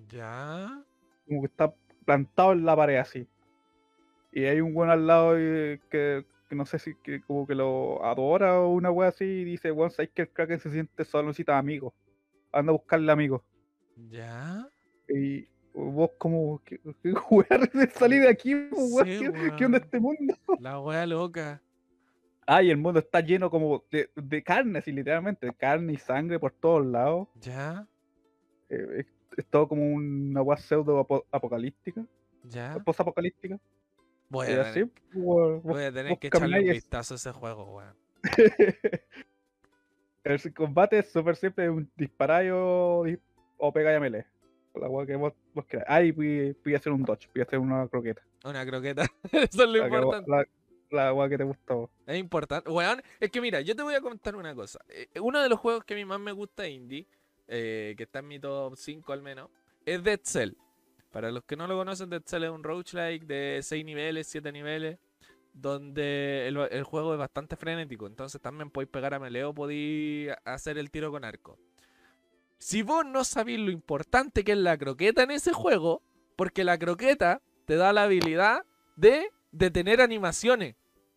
Ya. 0.09 0.83
Como 1.27 1.41
que 1.41 1.47
está 1.47 1.75
plantado 2.05 2.53
en 2.53 2.65
la 2.65 2.77
pared 2.77 2.97
así. 2.97 3.27
Y 4.33 4.45
hay 4.45 4.61
un 4.61 4.77
weón 4.77 4.91
al 4.91 5.07
lado 5.07 5.35
que, 5.35 6.25
que 6.53 6.57
no 6.57 6.67
sé 6.67 6.79
si 6.79 6.95
que 6.97 7.23
como 7.23 7.47
que 7.47 7.55
lo 7.55 8.05
adora 8.05 8.61
o 8.61 8.75
una 8.75 8.91
weá 8.91 9.09
así 9.09 9.25
y 9.25 9.45
dice, 9.45 9.73
weón, 9.73 9.91
sabes 9.91 10.11
que 10.11 10.21
el 10.21 10.29
kraken 10.29 10.59
se 10.61 10.71
siente 10.71 11.03
solo, 11.03 11.29
necesita 11.29 11.57
amigos. 11.57 11.95
Anda 12.53 12.73
a 12.73 12.75
buscarle 12.75 13.11
amigos. 13.11 13.41
Ya. 14.11 14.69
Y 15.09 15.49
vos 15.73 16.11
como, 16.19 16.61
¿qué, 16.63 16.79
qué 17.03 17.15
weá 17.31 17.59
de 17.73 17.89
salir 17.93 18.21
de 18.21 18.29
aquí, 18.29 18.55
weón? 18.71 19.07
Sí, 19.07 19.19
¿Qué, 19.33 19.53
qué 19.57 19.65
onda 19.65 19.79
este 19.79 19.99
mundo? 19.99 20.35
La 20.61 20.79
wea 20.79 21.07
loca. 21.07 21.63
Ah, 22.47 22.63
y 22.63 22.71
el 22.71 22.77
mundo 22.77 23.01
está 23.01 23.21
lleno 23.21 23.49
como 23.49 23.83
de, 23.91 24.11
de 24.15 24.43
carne, 24.43 24.81
así 24.81 24.93
literalmente, 24.93 25.47
de 25.47 25.55
carne 25.55 25.95
y 25.95 25.97
sangre 25.97 26.39
por 26.39 26.53
todos 26.53 26.85
lados. 26.85 27.29
Ya. 27.41 27.87
Eh, 28.69 28.87
es, 28.99 29.07
es 29.39 29.47
todo 29.47 29.67
como 29.69 29.91
una 29.91 30.43
weá 30.43 30.59
pseudo 30.59 31.01
apo- 31.01 31.25
apocalíptica, 31.31 32.05
Ya. 32.45 32.77
post-apocalíptica. 32.85 33.59
Voy 34.33 34.47
a 34.47 34.73
tener, 34.73 34.89
vos- 35.13 35.63
voy 35.63 35.83
a 35.85 35.93
tener 35.93 36.19
que 36.19 36.29
echarle 36.29 36.61
un 36.61 36.71
vistazo 36.71 37.13
a 37.13 37.17
ese 37.17 37.33
juego, 37.33 37.65
weón. 37.77 37.95
el 40.25 40.55
combate 40.55 40.99
es 41.01 41.13
súper 41.13 41.37
simple, 41.37 41.69
un 41.69 41.91
disparar 41.97 42.47
o, 42.53 43.05
pegar 43.75 43.95
a 43.95 44.01
melee. 44.01 44.25
La 44.75 44.89
weá 44.89 45.05
que 45.05 45.17
vos, 45.17 45.35
vos 45.53 45.67
queráis. 45.67 45.87
Ah, 45.87 46.03
y 46.03 46.75
a 46.75 46.77
hacer 46.79 46.93
un 46.93 47.03
dodge, 47.03 47.29
voy 47.35 47.41
a 47.43 47.45
hacer 47.45 47.59
una 47.59 47.87
croqueta. 47.89 48.23
Una 48.43 48.65
croqueta. 48.65 49.05
Eso 49.33 49.65
es 49.65 49.69
lo 49.69 49.77
La, 49.77 49.91
que 49.91 49.99
vos- 49.99 50.17
importante. 50.17 50.31
la, 50.91 51.05
la 51.05 51.13
weá 51.13 51.29
que 51.29 51.37
te 51.37 51.45
vos. 51.45 51.91
Es 52.07 52.17
importante. 52.19 52.71
Weón, 52.71 53.03
es 53.21 53.31
que 53.31 53.41
mira, 53.43 53.61
yo 53.61 53.77
te 53.77 53.83
voy 53.83 53.95
a 53.95 54.01
comentar 54.01 54.35
una 54.35 54.55
cosa. 54.55 54.81
Eh, 54.89 55.09
uno 55.21 55.43
de 55.43 55.51
los 55.51 55.61
juegos 55.61 55.85
que 55.85 55.93
a 55.93 55.97
mí 55.99 56.07
más 56.07 56.21
me 56.21 56.33
gusta 56.33 56.67
indie, 56.67 57.07
eh, 57.49 57.93
que 57.99 58.05
está 58.05 58.21
en 58.21 58.29
mi 58.29 58.39
top 58.39 58.77
5 58.77 59.13
al 59.13 59.21
menos, 59.21 59.51
es 59.85 60.03
Dead 60.03 60.21
Cell. 60.23 60.53
Para 61.13 61.31
los 61.31 61.45
que 61.45 61.57
no 61.57 61.67
lo 61.67 61.77
conocen, 61.77 62.09
Dead 62.09 62.23
Cell 62.25 62.45
es 62.45 62.51
un 62.51 62.65
roguelike 62.65 63.27
de 63.27 63.61
6 63.63 63.85
niveles, 63.85 64.27
7 64.29 64.51
niveles, 64.51 64.99
donde 65.53 66.49
el, 66.49 66.83
juego 66.85 67.13
es 67.13 67.19
bastante 67.19 67.55
frenético. 67.57 68.07
Entonces 68.07 68.41
también 68.41 68.71
podéis 68.71 68.91
pegar 68.91 69.13
a 69.13 69.19
melee 69.19 69.45
o 69.45 69.55
podéis 69.55 70.31
hacer 70.45 70.79
el 70.79 70.91
tiro 70.91 71.11
con 71.11 71.25
arco. 71.25 71.59
Si 72.57 72.81
vos 72.81 73.05
no 73.05 73.25
sabéis 73.25 73.61
lo 73.61 73.71
importante 73.71 74.43
que 74.43 74.53
es 74.53 74.59
la 74.59 74.79
croqueta 74.79 75.23
en 75.25 75.33
ese 75.33 75.53
juego, 75.53 76.03
porque 76.35 76.65
la 76.65 76.79
croqueta 76.79 77.43
te 77.67 77.77
da 77.77 77.93
la 77.93 78.05
habilidad 78.05 78.65
de 78.97 79.31
detener 79.51 80.01
animaciones. 80.01 80.77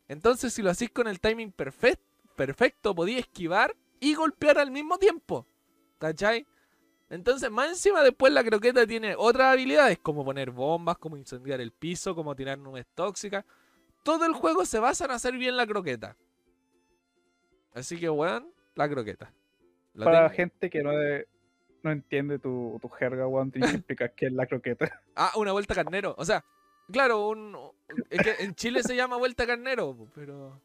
Entonces, 0.09 0.53
si 0.53 0.61
lo 0.61 0.71
hacís 0.71 0.89
con 0.89 1.07
el 1.07 1.21
timing 1.21 1.53
perfect, 1.53 2.01
perfecto, 2.35 2.93
podéis 2.93 3.19
esquivar 3.19 3.75
y 4.01 4.13
golpear 4.13 4.57
al 4.57 4.71
mismo 4.71 4.97
tiempo. 4.97 5.47
¿Cachai? 5.99 6.45
Entonces, 7.09 7.51
más 7.51 7.69
encima, 7.69 8.01
después 8.03 8.33
la 8.33 8.43
croqueta 8.43 8.87
tiene 8.87 9.15
otras 9.17 9.53
habilidades, 9.53 9.99
como 9.99 10.25
poner 10.25 10.51
bombas, 10.51 10.97
como 10.97 11.17
incendiar 11.17 11.61
el 11.61 11.71
piso, 11.71 12.15
como 12.15 12.35
tirar 12.35 12.57
nubes 12.57 12.85
tóxicas. 12.95 13.45
Todo 14.03 14.25
el 14.25 14.33
juego 14.33 14.65
se 14.65 14.79
basa 14.79 15.05
en 15.05 15.11
hacer 15.11 15.37
bien 15.37 15.55
la 15.55 15.67
croqueta. 15.67 16.15
Así 17.73 17.99
que, 17.99 18.09
weón, 18.09 18.51
la 18.75 18.89
croqueta. 18.89 19.31
La 19.93 20.05
Para 20.05 20.23
la 20.23 20.29
gente 20.29 20.69
que 20.69 20.81
no, 20.81 20.91
de- 20.91 21.27
no 21.83 21.91
entiende 21.91 22.39
tu, 22.39 22.79
tu 22.81 22.89
jerga, 22.89 23.27
weón, 23.27 23.51
tienes 23.51 23.71
que 23.71 23.77
explicar 23.77 24.13
qué 24.13 24.25
es 24.27 24.33
la 24.33 24.47
croqueta. 24.47 25.01
Ah, 25.15 25.31
una 25.35 25.51
vuelta 25.51 25.75
carnero. 25.75 26.15
O 26.17 26.25
sea, 26.25 26.43
claro, 26.91 27.29
un... 27.29 27.55
es 28.09 28.21
que 28.21 28.43
en 28.43 28.55
Chile 28.55 28.81
se 28.81 28.95
llama 28.95 29.17
vuelta 29.17 29.45
carnero, 29.45 29.95
pero... 30.15 30.59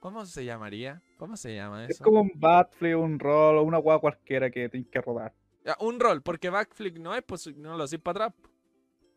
¿Cómo 0.00 0.24
se 0.26 0.44
llamaría? 0.44 1.02
¿Cómo 1.16 1.36
se 1.36 1.56
llama 1.56 1.84
eso? 1.84 1.94
Es 1.94 2.00
como 2.00 2.20
un 2.20 2.30
backflip, 2.36 2.96
un 2.96 3.18
roll 3.18 3.58
o 3.58 3.62
una 3.64 3.78
weá 3.80 3.98
cualquiera 3.98 4.48
que 4.48 4.68
tienes 4.68 4.88
que 4.88 5.00
rodar. 5.00 5.32
Ya, 5.68 5.76
un 5.80 6.00
roll, 6.00 6.22
porque 6.22 6.48
backflip 6.48 6.96
no 6.96 7.14
es, 7.14 7.22
pues 7.22 7.54
no 7.54 7.76
lo 7.76 7.84
hacís 7.84 8.00
para 8.00 8.24
atrás. 8.24 8.40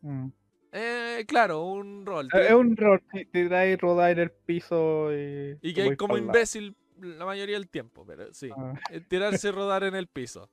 Mm. 0.02 0.26
Eh, 0.72 1.24
claro, 1.26 1.62
un 1.62 2.04
roll. 2.04 2.28
Es 2.30 2.50
es 2.50 2.52
un 2.52 2.76
roll, 2.76 3.00
te, 3.10 3.24
te 3.24 3.48
da 3.48 3.64
y 3.66 3.76
rodar 3.76 4.10
en 4.10 4.18
el 4.18 4.30
piso 4.30 5.10
y. 5.14 5.56
Y 5.62 5.72
que 5.72 5.80
hay 5.80 5.96
como 5.96 6.18
imbécil 6.18 6.76
la 7.00 7.24
mayoría 7.24 7.56
del 7.56 7.70
tiempo, 7.70 8.04
pero 8.06 8.34
sí. 8.34 8.50
Ah. 8.54 8.74
Es 8.90 9.08
tirarse 9.08 9.48
y 9.48 9.50
rodar 9.50 9.84
en 9.84 9.94
el 9.94 10.08
piso. 10.08 10.50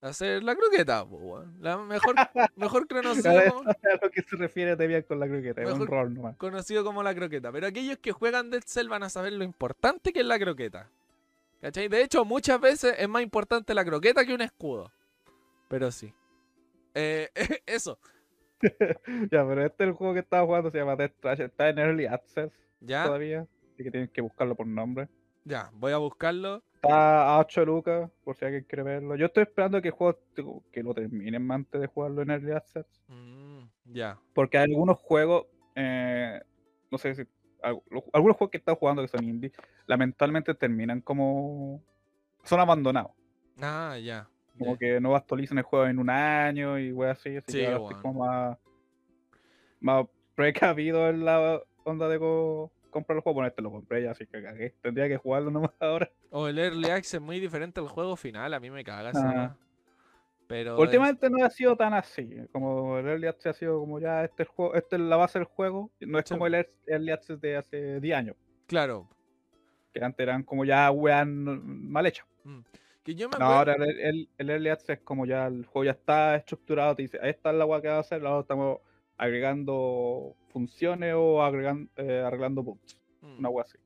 Hacer 0.00 0.42
la 0.42 0.56
croqueta, 0.56 1.06
po, 1.06 1.16
weón. 1.16 1.56
La 1.60 1.78
mejor, 1.78 2.16
mejor 2.56 2.88
conocido, 2.88 3.30
A 3.30 4.04
lo 4.04 4.10
que 4.10 4.22
se 4.22 4.34
refiere 4.34 4.76
te 4.76 4.88
bien 4.88 5.04
con 5.04 5.20
la 5.20 5.28
croqueta, 5.28 5.62
es 5.62 5.70
un 5.70 5.86
roll 5.86 6.12
nomás. 6.12 6.36
conocido 6.38 6.82
como 6.82 7.04
la 7.04 7.14
croqueta. 7.14 7.52
Pero 7.52 7.68
aquellos 7.68 7.98
que 7.98 8.10
juegan 8.10 8.50
Dead 8.50 8.64
Cell 8.66 8.88
van 8.88 9.04
a 9.04 9.08
saber 9.08 9.32
lo 9.32 9.44
importante 9.44 10.12
que 10.12 10.18
es 10.18 10.26
la 10.26 10.40
croqueta. 10.40 10.90
¿Cachai? 11.62 11.86
De 11.88 12.02
hecho, 12.02 12.24
muchas 12.24 12.60
veces 12.60 12.96
es 12.98 13.08
más 13.08 13.22
importante 13.22 13.72
la 13.72 13.84
croqueta 13.84 14.24
que 14.26 14.34
un 14.34 14.40
escudo. 14.40 14.90
Pero 15.68 15.92
sí. 15.92 16.12
Eh, 16.94 17.30
eso. 17.66 17.98
Ya, 19.30 19.46
pero 19.46 19.64
este 19.64 19.84
es 19.84 19.88
el 19.90 19.94
juego 19.94 20.12
que 20.14 20.20
estaba 20.20 20.44
jugando, 20.46 20.70
se 20.70 20.78
llama 20.78 20.94
Death 20.96 21.14
Trash, 21.20 21.40
está 21.40 21.68
en 21.68 21.78
Early 21.80 22.06
Access 22.06 22.52
Ya, 22.80 23.04
todavía, 23.04 23.46
así 23.72 23.82
que 23.82 23.90
tienes 23.90 24.10
que 24.10 24.20
buscarlo 24.20 24.54
por 24.54 24.66
nombre. 24.68 25.08
ya. 25.44 25.70
Voy 25.74 25.92
a 25.92 25.96
buscarlo. 25.98 26.62
Está 26.74 27.34
a 27.34 27.38
8 27.40 27.64
lucas, 27.64 28.10
por 28.24 28.36
si 28.36 28.44
alguien 28.44 28.64
quiere 28.64 28.82
verlo. 28.84 29.16
Yo 29.16 29.26
estoy 29.26 29.44
esperando 29.44 29.80
que 29.80 29.88
el 29.88 29.94
juego 29.94 30.18
que 30.72 30.82
lo 30.82 30.94
terminen 30.94 31.50
antes 31.50 31.80
de 31.80 31.86
jugarlo 31.86 32.22
en 32.22 32.30
Early 32.30 32.52
Access. 32.52 32.86
Mm, 33.08 33.62
ya. 33.86 34.18
Porque 34.34 34.58
hay 34.58 34.64
algunos 34.64 34.98
juegos, 34.98 35.46
eh, 35.76 36.40
no 36.90 36.98
sé 36.98 37.14
si. 37.14 37.22
Algunos 37.62 38.36
juegos 38.36 38.50
que 38.50 38.56
he 38.56 38.60
estado 38.60 38.76
jugando 38.76 39.02
que 39.02 39.08
son 39.08 39.24
indie, 39.24 39.52
lamentablemente 39.86 40.54
terminan 40.54 41.00
como. 41.00 41.82
Son 42.44 42.58
abandonados. 42.60 43.12
Ah, 43.60 43.96
ya. 44.02 44.28
Como 44.58 44.76
que 44.76 45.00
no 45.00 45.14
actualizan 45.16 45.58
el 45.58 45.64
juego 45.64 45.86
en 45.86 45.98
un 45.98 46.10
año 46.10 46.78
y 46.78 46.92
wey 46.92 47.10
así. 47.10 47.36
Así 47.36 47.52
Sí, 47.52 47.58
que 47.58 47.72
estoy 47.72 47.94
como 48.02 48.24
más. 48.26 48.58
Más 49.80 50.06
precavido 50.34 51.08
en 51.08 51.24
la 51.24 51.60
onda 51.84 52.08
de, 52.08 52.18
co- 52.18 52.70
comprar 52.90 53.16
el 53.16 53.22
juego, 53.22 53.34
bueno, 53.34 53.48
este 53.48 53.62
lo 53.62 53.70
compré 53.70 54.02
ya, 54.02 54.12
así 54.12 54.26
que 54.26 54.42
cagué. 54.42 54.74
Tendría 54.82 55.08
que 55.08 55.16
jugarlo 55.16 55.50
nomás 55.50 55.72
ahora. 55.80 56.10
O 56.30 56.46
el 56.48 56.58
Early 56.58 56.90
Access 56.90 57.14
es 57.14 57.20
muy 57.20 57.40
diferente 57.40 57.80
al 57.80 57.88
juego 57.88 58.16
final, 58.16 58.54
a 58.54 58.60
mí 58.60 58.70
me 58.70 58.84
caga 58.84 59.10
Ah. 59.14 59.56
Pero. 60.52 60.78
Últimamente 60.78 61.30
no 61.30 61.42
ha 61.44 61.48
sido 61.48 61.74
tan 61.76 61.94
así. 61.94 62.28
Como 62.52 62.98
el 62.98 63.06
Early 63.08 63.26
Access 63.26 63.56
ha 63.56 63.58
sido 63.58 63.80
como 63.80 63.98
ya 63.98 64.22
este 64.24 64.44
juego, 64.44 64.74
esta 64.74 64.96
es 64.96 65.02
la 65.02 65.16
base 65.16 65.38
del 65.38 65.46
juego. 65.46 65.90
No 66.00 66.18
es 66.18 66.26
Sí. 66.26 66.34
como 66.34 66.46
el 66.46 66.54
Ear- 66.56 66.70
Early 66.86 67.10
Access 67.10 67.40
de 67.40 67.56
hace 67.56 68.00
10 68.00 68.14
años. 68.16 68.36
Claro. 68.66 69.08
Que 69.94 70.04
antes 70.04 70.22
eran 70.22 70.42
como 70.42 70.64
ya 70.66 70.90
weas 70.90 71.26
mal 71.26 72.04
hechas. 72.06 72.26
Que 73.02 73.14
yo 73.14 73.28
me 73.30 73.38
No, 73.38 73.46
ahora 73.46 73.74
el, 73.76 73.98
el- 74.00 74.28
el 74.36 74.50
Early 74.50 74.68
Access 74.68 74.98
es 74.98 75.00
como 75.04 75.24
ya 75.24 75.46
el 75.46 75.64
juego 75.64 75.84
ya 75.86 75.92
está 75.92 76.36
estructurado. 76.36 76.94
Te 76.96 77.02
dice, 77.02 77.18
esta 77.22 77.50
es 77.50 77.56
la 77.56 77.64
wea 77.64 77.80
que 77.80 77.88
va 77.88 77.96
a 77.96 78.00
hacer. 78.00 78.24
Ahora 78.26 78.40
estamos 78.42 78.78
agregando 79.16 80.34
funciones 80.48 81.14
o 81.16 81.42
agregan- 81.42 81.88
eh, 81.96 82.22
arreglando 82.24 82.62
bugs. 82.62 82.98
Mm. 83.22 83.38
Una 83.38 83.48
wea 83.48 83.62
así. 83.64 83.78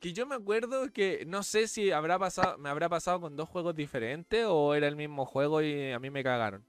Que 0.00 0.12
yo 0.14 0.26
me 0.26 0.34
acuerdo 0.34 0.90
que 0.92 1.24
no 1.26 1.42
sé 1.42 1.68
si 1.68 1.90
habrá 1.90 2.18
pasado, 2.18 2.56
me 2.58 2.70
habrá 2.70 2.88
pasado 2.88 3.20
con 3.20 3.36
dos 3.36 3.48
juegos 3.48 3.74
diferentes 3.76 4.46
o 4.48 4.74
era 4.74 4.88
el 4.88 4.96
mismo 4.96 5.26
juego 5.26 5.60
y 5.62 5.92
a 5.92 5.98
mí 5.98 6.08
me 6.10 6.24
cagaron. 6.24 6.64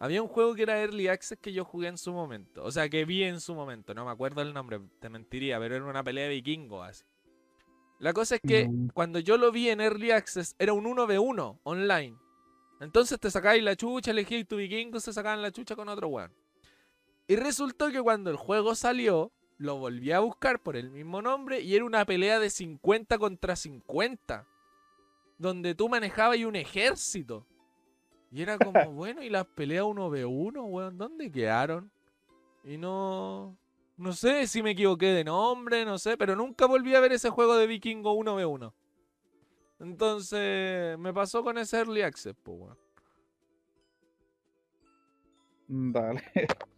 Había 0.00 0.20
un 0.20 0.26
juego 0.26 0.54
que 0.56 0.62
era 0.64 0.80
Early 0.80 1.06
Access 1.06 1.38
que 1.40 1.52
yo 1.52 1.64
jugué 1.64 1.86
en 1.86 1.96
su 1.96 2.12
momento. 2.12 2.64
O 2.64 2.72
sea, 2.72 2.88
que 2.88 3.04
vi 3.04 3.22
en 3.22 3.40
su 3.40 3.54
momento. 3.54 3.94
No 3.94 4.04
me 4.04 4.10
acuerdo 4.10 4.42
el 4.42 4.52
nombre, 4.52 4.80
te 4.98 5.08
mentiría, 5.08 5.60
pero 5.60 5.76
era 5.76 5.84
una 5.84 6.02
pelea 6.02 6.24
de 6.24 6.30
vikingos 6.30 6.84
así. 6.88 7.04
La 8.00 8.12
cosa 8.12 8.34
es 8.34 8.40
que 8.40 8.68
Mm. 8.68 8.88
cuando 8.88 9.20
yo 9.20 9.36
lo 9.36 9.52
vi 9.52 9.68
en 9.68 9.80
Early 9.80 10.10
Access 10.10 10.56
era 10.58 10.72
un 10.72 10.84
1v1 10.86 11.60
online. 11.62 12.16
Entonces 12.80 13.20
te 13.20 13.30
sacáis 13.30 13.62
la 13.62 13.76
chucha, 13.76 14.10
elegíais 14.10 14.48
tu 14.48 14.56
vikingo, 14.56 14.98
se 14.98 15.12
sacaban 15.12 15.40
la 15.40 15.52
chucha 15.52 15.76
con 15.76 15.88
otro 15.88 16.08
weón. 16.08 16.32
Y 17.28 17.36
resultó 17.36 17.92
que 17.92 18.02
cuando 18.02 18.28
el 18.30 18.36
juego 18.36 18.74
salió, 18.74 19.30
lo 19.62 19.76
volví 19.76 20.10
a 20.10 20.18
buscar 20.18 20.60
por 20.60 20.76
el 20.76 20.90
mismo 20.90 21.22
nombre 21.22 21.60
y 21.60 21.76
era 21.76 21.84
una 21.84 22.04
pelea 22.04 22.40
de 22.40 22.50
50 22.50 23.16
contra 23.18 23.54
50. 23.54 24.46
Donde 25.38 25.74
tú 25.74 25.88
manejabas 25.88 26.36
y 26.36 26.44
un 26.44 26.56
ejército. 26.56 27.46
Y 28.32 28.42
era 28.42 28.58
como, 28.58 28.72
bueno, 28.92 29.22
y 29.22 29.30
las 29.30 29.46
peleas 29.46 29.84
1v1, 29.84 30.64
weón, 30.68 30.98
¿dónde 30.98 31.30
quedaron? 31.30 31.90
Y 32.64 32.76
no... 32.76 33.56
No 33.96 34.12
sé 34.12 34.48
si 34.48 34.62
me 34.62 34.70
equivoqué 34.70 35.06
de 35.06 35.22
nombre, 35.22 35.84
no 35.84 35.96
sé, 35.96 36.16
pero 36.16 36.34
nunca 36.34 36.66
volví 36.66 36.94
a 36.94 37.00
ver 37.00 37.12
ese 37.12 37.30
juego 37.30 37.56
de 37.56 37.68
vikingo 37.68 38.14
1v1. 38.14 38.72
Entonces, 39.78 40.98
me 40.98 41.12
pasó 41.12 41.44
con 41.44 41.56
ese 41.58 41.78
Early 41.78 42.02
Access, 42.02 42.34
pues, 42.42 42.58
weón. 42.58 42.78
Dale. 45.92 46.22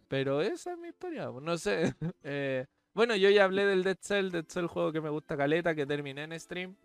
Pero 0.07 0.41
esa 0.41 0.73
es 0.73 0.77
mi 0.77 0.89
historia, 0.89 1.31
no 1.41 1.57
sé. 1.57 1.95
Eh, 2.23 2.65
bueno, 2.95 3.15
yo 3.15 3.29
ya 3.29 3.43
hablé 3.43 3.65
del 3.65 3.83
Dead 3.83 3.97
Cell, 4.01 4.31
Dead 4.31 4.45
Cell, 4.47 4.65
juego 4.65 4.91
que 4.91 5.01
me 5.01 5.09
gusta 5.09 5.37
caleta, 5.37 5.75
que 5.75 5.85
terminé 5.85 6.23
en 6.23 6.39
stream. 6.39 6.75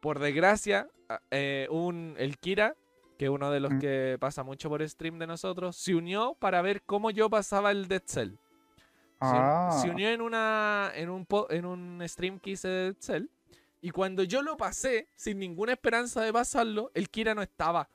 Por 0.00 0.18
desgracia, 0.18 0.88
a- 1.08 1.20
eh, 1.30 1.66
un, 1.70 2.14
el 2.18 2.38
Kira, 2.38 2.74
que 3.18 3.26
es 3.26 3.30
uno 3.30 3.50
de 3.50 3.60
los 3.60 3.72
Mm. 3.74 3.78
que 3.78 4.16
pasa 4.18 4.42
mucho 4.42 4.68
por 4.68 4.88
stream 4.88 5.18
de 5.18 5.26
nosotros, 5.26 5.76
se 5.76 5.94
unió 5.94 6.34
para 6.38 6.62
ver 6.62 6.82
cómo 6.82 7.10
yo 7.10 7.28
pasaba 7.28 7.70
el 7.70 7.86
Dead 7.88 8.02
Cell. 8.06 8.30
Se, 8.30 8.36
Ah, 9.20 9.78
se 9.80 9.90
unió 9.90 10.08
en, 10.08 10.20
una, 10.20 10.90
en, 10.94 11.08
un, 11.10 11.26
en 11.50 11.64
un 11.64 12.02
stream 12.08 12.40
que 12.40 12.50
hice 12.50 12.66
de 12.68 12.82
Dead 12.92 12.96
Cell. 12.98 13.26
Y 13.80 13.90
cuando 13.90 14.22
yo 14.24 14.42
lo 14.42 14.56
pasé, 14.56 15.06
sin 15.14 15.38
ninguna 15.38 15.72
esperanza 15.72 16.22
de 16.22 16.32
pasarlo, 16.32 16.90
el 16.94 17.08
Kira 17.10 17.34
no 17.34 17.42
estaba. 17.42 17.88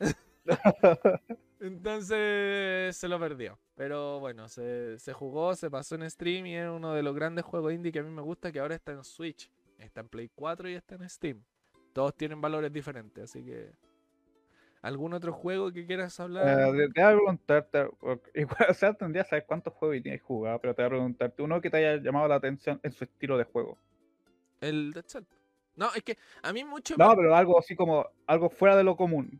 Entonces 1.60 2.96
se 2.96 3.08
lo 3.08 3.18
perdió. 3.18 3.58
Pero 3.76 4.18
bueno, 4.20 4.48
se, 4.48 4.98
se 4.98 5.12
jugó, 5.12 5.54
se 5.54 5.70
pasó 5.70 5.94
en 5.94 6.10
stream 6.10 6.46
y 6.46 6.56
es 6.56 6.68
uno 6.68 6.94
de 6.94 7.02
los 7.02 7.14
grandes 7.14 7.44
juegos 7.44 7.72
indie 7.72 7.92
que 7.92 7.98
a 8.00 8.02
mí 8.02 8.10
me 8.10 8.22
gusta, 8.22 8.50
que 8.50 8.60
ahora 8.60 8.74
está 8.74 8.92
en 8.92 9.04
Switch, 9.04 9.50
está 9.78 10.00
en 10.00 10.08
Play 10.08 10.30
4 10.34 10.68
y 10.68 10.74
está 10.74 10.94
en 10.96 11.08
Steam. 11.08 11.42
Todos 11.92 12.14
tienen 12.16 12.40
valores 12.40 12.72
diferentes, 12.72 13.24
así 13.24 13.44
que... 13.44 13.70
¿Algún 14.82 15.12
otro 15.12 15.32
juego 15.34 15.70
que 15.70 15.84
quieras 15.86 16.18
hablar? 16.20 16.58
Eh, 16.58 16.72
te, 16.72 16.92
te 16.94 17.02
voy 17.02 17.12
a 17.12 17.14
preguntarte, 17.16 17.88
igual, 18.34 18.66
o 18.70 18.74
sea, 18.74 18.94
tendría 18.94 19.24
que 19.24 19.28
saber 19.28 19.44
cuántos 19.46 19.74
juegos 19.74 20.02
tienes 20.02 20.22
jugado, 20.22 20.58
pero 20.58 20.74
te 20.74 20.80
voy 20.82 20.86
a 20.86 20.90
preguntarte 20.90 21.42
uno 21.42 21.60
que 21.60 21.68
te 21.68 21.76
haya 21.76 22.02
llamado 22.02 22.26
la 22.28 22.36
atención 22.36 22.80
en 22.82 22.92
su 22.92 23.04
estilo 23.04 23.36
de 23.36 23.44
juego. 23.44 23.76
El 24.62 24.92
Dead 24.92 25.04
Cell. 25.06 25.24
No, 25.76 25.88
es 25.94 26.02
que 26.02 26.16
a 26.42 26.52
mí 26.54 26.64
mucho... 26.64 26.94
No, 26.96 27.10
me- 27.10 27.16
pero 27.16 27.34
algo 27.34 27.58
así 27.58 27.76
como 27.76 28.06
algo 28.26 28.48
fuera 28.48 28.74
de 28.76 28.84
lo 28.84 28.96
común. 28.96 29.38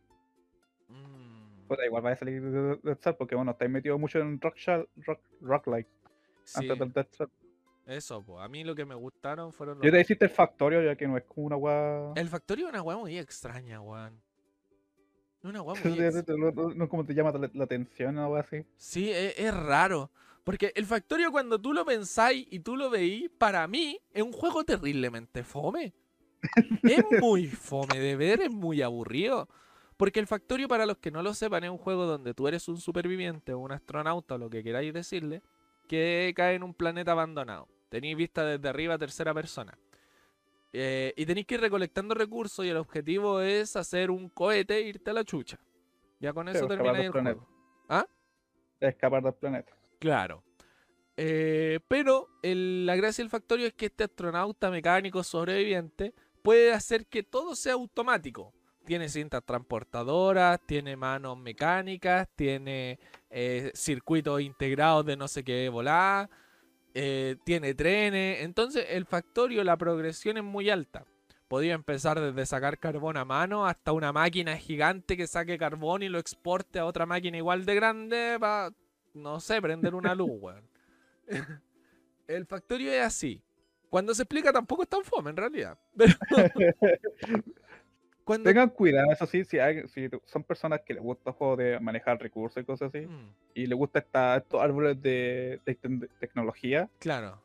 Puta, 1.70 1.86
igual 1.86 2.04
va 2.04 2.10
a 2.10 2.16
salir 2.16 2.42
de 2.42 2.50
de 2.50 2.76
Dead 2.82 2.98
Cell 2.98 3.14
porque 3.16 3.36
bueno, 3.36 3.52
estáis 3.52 3.70
metido 3.70 3.96
mucho 3.96 4.18
en 4.18 4.40
rock, 4.40 4.56
rock, 5.06 5.20
rock 5.40 5.86
sí, 6.42 6.58
antes 6.58 6.78
del 6.80 6.92
Dead 6.92 7.06
Cell. 7.16 7.28
eso, 7.86 8.24
pues. 8.24 8.42
A 8.44 8.48
mí 8.48 8.64
lo 8.64 8.74
que 8.74 8.84
me 8.84 8.96
gustaron 8.96 9.52
fueron 9.52 9.78
los... 9.78 9.86
Yo 9.86 9.92
te 9.92 10.00
hiciste 10.00 10.24
el 10.24 10.32
Factorio, 10.32 10.82
ya 10.82 10.96
que 10.96 11.06
no 11.06 11.16
es 11.16 11.22
como 11.22 11.46
una 11.46 11.56
weá. 11.56 12.12
El 12.16 12.28
Factorio 12.28 12.66
es 12.66 12.72
una 12.72 12.82
weá 12.82 12.96
muy 12.96 13.16
extraña, 13.16 13.80
weón. 13.80 14.20
Es 15.38 15.44
una 15.44 15.62
weá 15.62 15.74
muy 15.84 15.98
No, 16.00 16.04
extraña. 16.06 16.50
no- 16.52 16.74
no 16.74 16.88
como 16.88 17.06
te 17.06 17.14
llama 17.14 17.30
la, 17.30 17.48
la 17.54 17.64
atención 17.64 18.18
o 18.18 18.22
algo 18.24 18.36
así. 18.36 18.64
Sí, 18.76 19.10
e- 19.12 19.34
es, 19.46 19.54
raro. 19.54 20.10
Porque 20.42 20.72
el 20.74 20.86
Factorio 20.86 21.30
cuando 21.30 21.60
tú 21.60 21.72
lo 21.72 21.84
pensáis 21.84 22.48
y 22.50 22.58
tú 22.60 22.76
lo 22.76 22.90
veís, 22.90 23.30
para 23.38 23.66
mí 23.68 24.00
es 24.12 24.22
un 24.24 24.32
juego 24.32 24.64
terriblemente 24.64 25.44
fome. 25.44 25.92
es 26.82 27.04
muy 27.20 27.46
fome 27.46 28.00
de 28.00 28.16
ver, 28.16 28.40
es 28.40 28.50
muy 28.50 28.82
aburrido. 28.82 29.48
Porque 30.00 30.18
el 30.18 30.26
Factorio, 30.26 30.66
para 30.66 30.86
los 30.86 30.96
que 30.96 31.10
no 31.10 31.22
lo 31.22 31.34
sepan, 31.34 31.62
es 31.64 31.68
un 31.70 31.76
juego 31.76 32.06
donde 32.06 32.32
tú 32.32 32.48
eres 32.48 32.66
un 32.68 32.78
superviviente 32.78 33.52
o 33.52 33.58
un 33.58 33.70
astronauta 33.70 34.36
o 34.36 34.38
lo 34.38 34.48
que 34.48 34.62
queráis 34.62 34.94
decirle, 34.94 35.42
que 35.86 36.32
cae 36.34 36.54
en 36.54 36.62
un 36.62 36.72
planeta 36.72 37.12
abandonado. 37.12 37.68
Tenéis 37.90 38.16
vista 38.16 38.42
desde 38.46 38.66
arriba 38.66 38.94
a 38.94 38.98
tercera 38.98 39.34
persona. 39.34 39.76
Eh, 40.72 41.12
y 41.16 41.26
tenéis 41.26 41.46
que 41.46 41.56
ir 41.56 41.60
recolectando 41.60 42.14
recursos 42.14 42.64
y 42.64 42.70
el 42.70 42.78
objetivo 42.78 43.42
es 43.42 43.76
hacer 43.76 44.10
un 44.10 44.30
cohete 44.30 44.78
e 44.78 44.88
irte 44.88 45.10
a 45.10 45.12
la 45.12 45.22
chucha. 45.24 45.60
Ya 46.18 46.32
con 46.32 46.48
eso 46.48 46.66
termináis 46.66 47.04
el 47.06 47.12
planeta. 47.12 47.40
juego. 47.40 48.06
Escapar 48.80 49.22
del 49.22 49.34
planeta. 49.34 49.72
Claro. 49.98 50.42
Eh, 51.18 51.78
pero 51.88 52.28
el- 52.42 52.86
la 52.86 52.96
gracia 52.96 53.22
del 53.22 53.30
Factorio 53.30 53.66
es 53.66 53.74
que 53.74 53.86
este 53.86 54.04
astronauta 54.04 54.70
mecánico 54.70 55.22
sobreviviente 55.22 56.14
puede 56.42 56.72
hacer 56.72 57.04
que 57.06 57.22
todo 57.22 57.54
sea 57.54 57.74
automático. 57.74 58.54
Tiene 58.84 59.08
cintas 59.08 59.44
transportadoras, 59.44 60.60
tiene 60.66 60.96
manos 60.96 61.38
mecánicas, 61.38 62.28
tiene 62.34 62.98
eh, 63.30 63.70
circuitos 63.74 64.40
integrados 64.40 65.06
de 65.06 65.16
no 65.16 65.28
sé 65.28 65.44
qué 65.44 65.68
volar, 65.68 66.28
eh, 66.94 67.36
tiene 67.44 67.74
trenes. 67.74 68.40
Entonces 68.42 68.86
el 68.90 69.06
Factorio, 69.06 69.62
la 69.64 69.76
progresión 69.76 70.38
es 70.38 70.44
muy 70.44 70.70
alta. 70.70 71.04
Podía 71.48 71.74
empezar 71.74 72.20
desde 72.20 72.46
sacar 72.46 72.78
carbón 72.78 73.16
a 73.16 73.24
mano 73.24 73.66
hasta 73.66 73.92
una 73.92 74.12
máquina 74.12 74.56
gigante 74.56 75.16
que 75.16 75.26
saque 75.26 75.58
carbón 75.58 76.02
y 76.02 76.08
lo 76.08 76.18
exporte 76.18 76.78
a 76.78 76.86
otra 76.86 77.06
máquina 77.06 77.36
igual 77.36 77.64
de 77.64 77.74
grande 77.74 78.36
para, 78.38 78.70
no 79.14 79.40
sé, 79.40 79.60
prender 79.60 79.94
una 79.94 80.14
luz, 80.14 80.30
weón. 80.40 80.68
El 82.26 82.46
Factorio 82.46 82.92
es 82.92 83.02
así. 83.02 83.42
Cuando 83.88 84.14
se 84.14 84.22
explica 84.22 84.52
tampoco 84.52 84.84
es 84.84 84.88
tan 84.88 85.02
fome 85.02 85.30
en 85.30 85.36
realidad. 85.36 85.76
Pero 85.96 86.14
cuando... 88.30 88.48
Tengan 88.48 88.70
cuidado, 88.70 89.10
eso 89.12 89.26
sí, 89.26 89.44
si, 89.44 89.58
hay- 89.58 89.88
si 89.88 90.08
son 90.24 90.44
personas 90.44 90.80
que 90.86 90.94
les 90.94 91.02
gusta 91.02 91.30
el 91.30 91.36
juego 91.36 91.56
de 91.56 91.80
manejar 91.80 92.20
recursos 92.20 92.62
y 92.62 92.64
cosas 92.64 92.94
así, 92.94 93.06
Mm, 93.06 93.34
y 93.54 93.66
les 93.66 93.76
gusta 93.76 93.98
esta- 93.98 94.36
estos 94.36 94.60
árboles 94.62 95.00
de, 95.02 95.60
de 95.66 96.08
tecnología, 96.20 96.88
claro, 97.00 97.42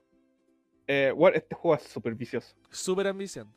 eh, 0.87 1.11
bueno, 1.15 1.35
este 1.35 1.55
juego 1.55 1.75
es 1.75 1.83
súper 1.83 2.13
vicioso. 2.13 2.55
súper 2.69 3.07
ambición. 3.07 3.47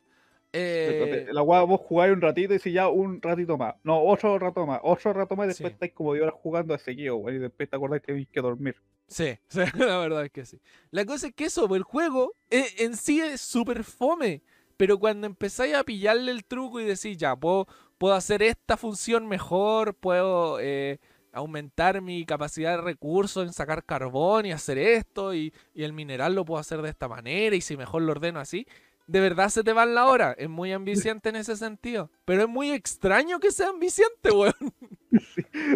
Entonces, 0.51 1.27
Eh, 1.27 1.33
La 1.33 1.43
weá, 1.43 1.61
vos 1.61 1.79
jugáis 1.81 2.11
un 2.13 2.21
ratito 2.21 2.55
y 2.55 2.59
si 2.59 2.71
ya 2.71 2.87
un 2.87 3.21
ratito 3.21 3.55
más. 3.57 3.75
No, 3.83 4.01
otro 4.01 4.39
rato 4.39 4.65
más, 4.65 4.79
otro 4.81 5.13
rato 5.13 5.35
más, 5.35 5.45
y 5.45 5.47
después 5.49 5.71
Sí. 5.71 5.73
estáis 5.75 5.93
como 5.93 6.13
10 6.13 6.23
horas 6.23 6.35
jugando 6.41 6.73
de 6.73 6.79
seguido, 6.79 7.17
weón, 7.17 7.35
y 7.37 7.39
después 7.39 7.69
te 7.69 7.75
acordás 7.75 7.99
que 8.01 8.07
tenéis 8.07 8.27
que 8.29 8.41
dormir. 8.41 8.75
Sí, 9.07 9.37
sí, 9.47 9.59
la 9.93 9.97
verdad 9.99 10.25
es 10.25 10.31
que 10.31 10.45
sí. 10.45 10.59
La 10.89 11.05
cosa 11.05 11.27
es 11.27 11.33
que 11.35 11.45
eso, 11.45 11.73
el 11.75 11.83
juego 11.83 12.33
eh, 12.49 12.65
en 12.79 12.95
sí 12.97 13.21
es 13.21 13.41
súper 13.41 13.83
fome. 13.83 14.41
Pero 14.79 14.97
cuando 14.97 15.27
empezáis 15.27 15.75
a 15.75 15.83
pillarle 15.83 16.31
el 16.31 16.45
truco 16.45 16.79
y 16.79 16.85
decís, 16.85 17.17
ya, 17.17 17.35
puedo, 17.35 17.67
puedo 17.97 18.13
hacer 18.13 18.41
esta 18.41 18.77
función 18.77 19.27
mejor, 19.27 19.93
puedo 19.93 20.57
eh, 20.61 20.99
aumentar 21.33 22.01
mi 22.01 22.25
capacidad 22.25 22.77
de 22.77 22.81
recursos 22.83 23.45
en 23.45 23.51
sacar 23.51 23.83
carbón 23.83 24.45
y 24.45 24.53
hacer 24.53 24.77
esto, 24.77 25.33
y, 25.33 25.53
y 25.73 25.83
el 25.83 25.91
mineral 25.91 26.33
lo 26.33 26.45
puedo 26.45 26.61
hacer 26.61 26.81
de 26.81 26.91
esta 26.91 27.09
manera, 27.09 27.57
y 27.57 27.59
si 27.59 27.75
mejor 27.75 28.03
lo 28.03 28.13
ordeno 28.13 28.39
así, 28.39 28.65
de 29.05 29.19
verdad 29.19 29.49
se 29.49 29.65
te 29.65 29.73
va 29.73 29.83
en 29.83 29.95
la 29.95 30.05
hora. 30.07 30.33
Es 30.37 30.47
muy 30.47 30.71
ambiciante 30.71 31.27
en 31.27 31.35
ese 31.35 31.57
sentido. 31.57 32.09
Pero 32.23 32.43
es 32.43 32.47
muy 32.47 32.71
extraño 32.71 33.41
que 33.41 33.51
sea 33.51 33.67
ambiciante, 33.69 34.31
weón. 34.33 34.53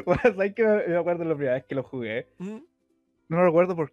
Bueno, 0.05 0.21
¿sabes 0.23 0.55
que 0.55 0.63
me 0.63 0.95
acuerdo 0.95 1.25
la 1.25 1.35
primera 1.35 1.55
vez 1.55 1.65
que 1.65 1.75
lo 1.75 1.83
jugué? 1.83 2.27
Mm, 2.37 2.57
No 3.27 3.37
lo 3.37 3.45
recuerdo 3.45 3.75
por 3.75 3.91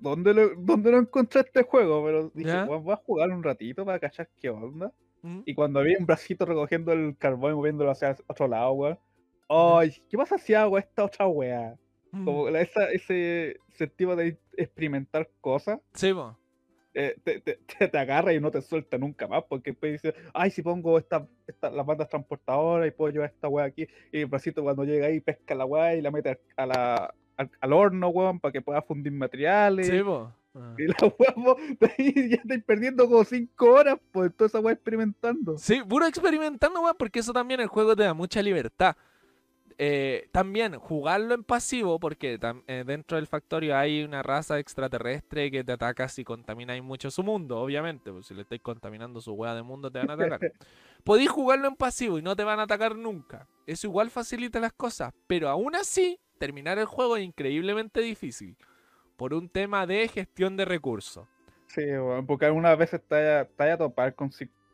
dónde 0.00 0.34
lo, 0.34 0.50
dónde 0.56 0.90
lo 0.90 0.98
encontré 0.98 1.40
este 1.42 1.62
juego, 1.62 2.04
pero 2.04 2.30
dije, 2.34 2.50
¿Ya? 2.50 2.64
"Weón, 2.64 2.84
voy 2.84 2.92
a 2.94 2.96
jugar 2.96 3.30
un 3.30 3.42
ratito 3.42 3.84
para 3.84 3.98
cachar 3.98 4.28
qué 4.40 4.50
onda. 4.50 4.92
mm. 5.22 5.40
Y 5.46 5.54
cuando 5.54 5.82
vi 5.82 5.96
un 5.96 6.06
bracito 6.06 6.44
recogiendo 6.46 6.92
el 6.92 7.16
carbón 7.18 7.52
y 7.52 7.54
moviéndolo 7.56 7.90
hacia 7.90 8.16
otro 8.26 8.48
lado, 8.48 8.72
weón. 8.72 8.98
Ay, 9.48 9.92
¿qué 10.08 10.16
pasa 10.16 10.38
si 10.38 10.54
hago 10.54 10.78
esta 10.78 11.04
otra 11.04 11.26
weá? 11.26 11.76
Mm. 12.12 12.24
Como 12.24 12.48
esa, 12.48 12.90
ese 12.90 13.56
sentido 13.74 14.16
de 14.16 14.38
experimentar 14.56 15.28
cosas. 15.40 15.80
Sí, 15.94 16.12
po. 16.14 16.36
eh, 16.96 17.16
te, 17.24 17.40
te, 17.40 17.58
te- 17.66 17.88
te 17.88 17.98
agarra 17.98 18.32
y 18.32 18.40
no 18.40 18.50
te 18.52 18.62
suelta 18.62 18.96
nunca 18.96 19.26
más, 19.26 19.42
porque 19.48 19.72
después 19.72 19.92
dice, 20.00 20.14
ay, 20.32 20.50
si 20.52 20.62
pongo 20.62 20.96
esta, 20.96 21.26
esta, 21.46 21.68
las 21.70 21.84
bandas 21.84 22.08
transportadoras 22.08 22.86
y 22.86 22.92
puedo 22.92 23.12
llevar 23.12 23.30
esta 23.34 23.48
weá 23.48 23.64
aquí, 23.66 23.86
y 24.12 24.20
el 24.20 24.26
bracito 24.26 24.62
cuando 24.62 24.84
llega 24.84 25.06
ahí 25.08 25.18
pesca 25.20 25.56
la 25.56 25.64
weá 25.64 25.96
y 25.96 26.00
la 26.02 26.12
mete 26.12 26.38
a 26.56 26.66
la, 26.66 27.14
al, 27.36 27.50
al 27.60 27.72
horno, 27.72 28.08
weón, 28.08 28.40
para 28.40 28.52
que 28.52 28.62
pueda 28.62 28.82
fundir 28.82 29.12
materiales. 29.12 29.86
Sí, 29.86 30.02
po. 30.02 30.32
Ah. 30.54 30.74
Y 30.78 30.86
la 30.86 30.94
ahí 31.98 32.30
ya 32.30 32.36
estáis 32.36 32.64
perdiendo 32.64 33.08
como 33.08 33.24
5 33.24 33.66
horas, 33.66 33.98
pues, 34.12 34.34
toda 34.36 34.48
esa 34.48 34.60
weá 34.60 34.74
experimentando. 34.74 35.58
Sí, 35.58 35.82
puro 35.88 36.06
experimentando, 36.06 36.80
weón, 36.80 36.96
porque 36.98 37.20
eso 37.20 37.32
también 37.32 37.60
el 37.60 37.66
juego 37.66 37.96
te 37.96 38.04
da 38.04 38.14
mucha 38.14 38.40
libertad. 38.42 38.96
Eh, 39.76 40.28
también 40.30 40.78
jugarlo 40.78 41.34
en 41.34 41.42
pasivo, 41.42 41.98
porque 41.98 42.38
eh, 42.66 42.84
dentro 42.86 43.16
del 43.16 43.26
factorio 43.26 43.76
hay 43.76 44.04
una 44.04 44.22
raza 44.22 44.58
extraterrestre 44.58 45.50
que 45.50 45.64
te 45.64 45.72
ataca 45.72 46.08
si 46.08 46.22
contamináis 46.22 46.82
mucho 46.82 47.10
su 47.10 47.22
mundo, 47.22 47.58
obviamente. 47.58 48.12
Pues 48.12 48.26
si 48.26 48.34
le 48.34 48.42
estáis 48.42 48.60
contaminando 48.60 49.20
su 49.20 49.32
hueá 49.32 49.54
de 49.54 49.62
mundo, 49.62 49.90
te 49.90 49.98
van 49.98 50.10
a 50.10 50.14
atacar. 50.14 50.40
Podéis 51.04 51.30
jugarlo 51.30 51.68
en 51.68 51.76
pasivo 51.76 52.18
y 52.18 52.22
no 52.22 52.36
te 52.36 52.44
van 52.44 52.60
a 52.60 52.62
atacar 52.62 52.96
nunca. 52.96 53.46
Eso 53.66 53.86
igual 53.86 54.10
facilita 54.10 54.60
las 54.60 54.72
cosas, 54.72 55.12
pero 55.26 55.48
aún 55.48 55.74
así, 55.74 56.18
terminar 56.38 56.78
el 56.78 56.86
juego 56.86 57.16
es 57.16 57.24
increíblemente 57.24 58.00
difícil. 58.00 58.56
Por 59.16 59.32
un 59.34 59.48
tema 59.48 59.86
de 59.86 60.08
gestión 60.08 60.56
de 60.56 60.64
recursos. 60.64 61.26
Sí, 61.68 61.82
porque 62.26 62.46
algunas 62.46 62.76
veces 62.78 63.00
vaya 63.08 63.74
a 63.74 63.78
topar 63.78 64.14
con, 64.14 64.30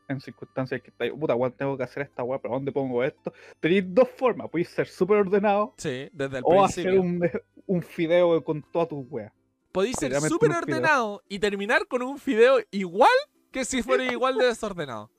en 0.08 0.20
circunstancias 0.20 0.82
que 0.82 0.90
estáis, 0.90 1.12
puta, 1.12 1.34
weón, 1.34 1.52
tengo 1.52 1.76
que 1.76 1.84
hacer 1.84 2.02
esta 2.02 2.22
weá, 2.22 2.40
pero 2.40 2.54
¿dónde 2.54 2.72
pongo 2.72 3.02
esto? 3.04 3.32
Tenéis 3.60 3.84
dos 3.86 4.08
formas, 4.08 4.50
podéis 4.50 4.68
ser 4.68 4.86
súper 4.88 5.18
ordenado 5.18 5.74
Sí, 5.76 6.08
desde 6.12 6.38
el 6.38 6.44
o 6.44 6.50
principio. 6.62 6.90
hacer 6.90 6.98
un, 6.98 7.30
un 7.66 7.82
fideo 7.82 8.42
con 8.42 8.62
todas 8.62 8.88
tus 8.88 9.06
weas. 9.08 9.32
Podéis 9.72 9.96
ser 9.96 10.20
súper 10.22 10.50
ordenado 10.50 11.22
y 11.28 11.38
terminar 11.38 11.86
con 11.86 12.02
un 12.02 12.18
fideo 12.18 12.58
igual 12.72 13.08
que 13.52 13.64
si 13.64 13.82
fuera 13.82 14.04
igual 14.12 14.36
de 14.36 14.46
desordenado. 14.46 15.10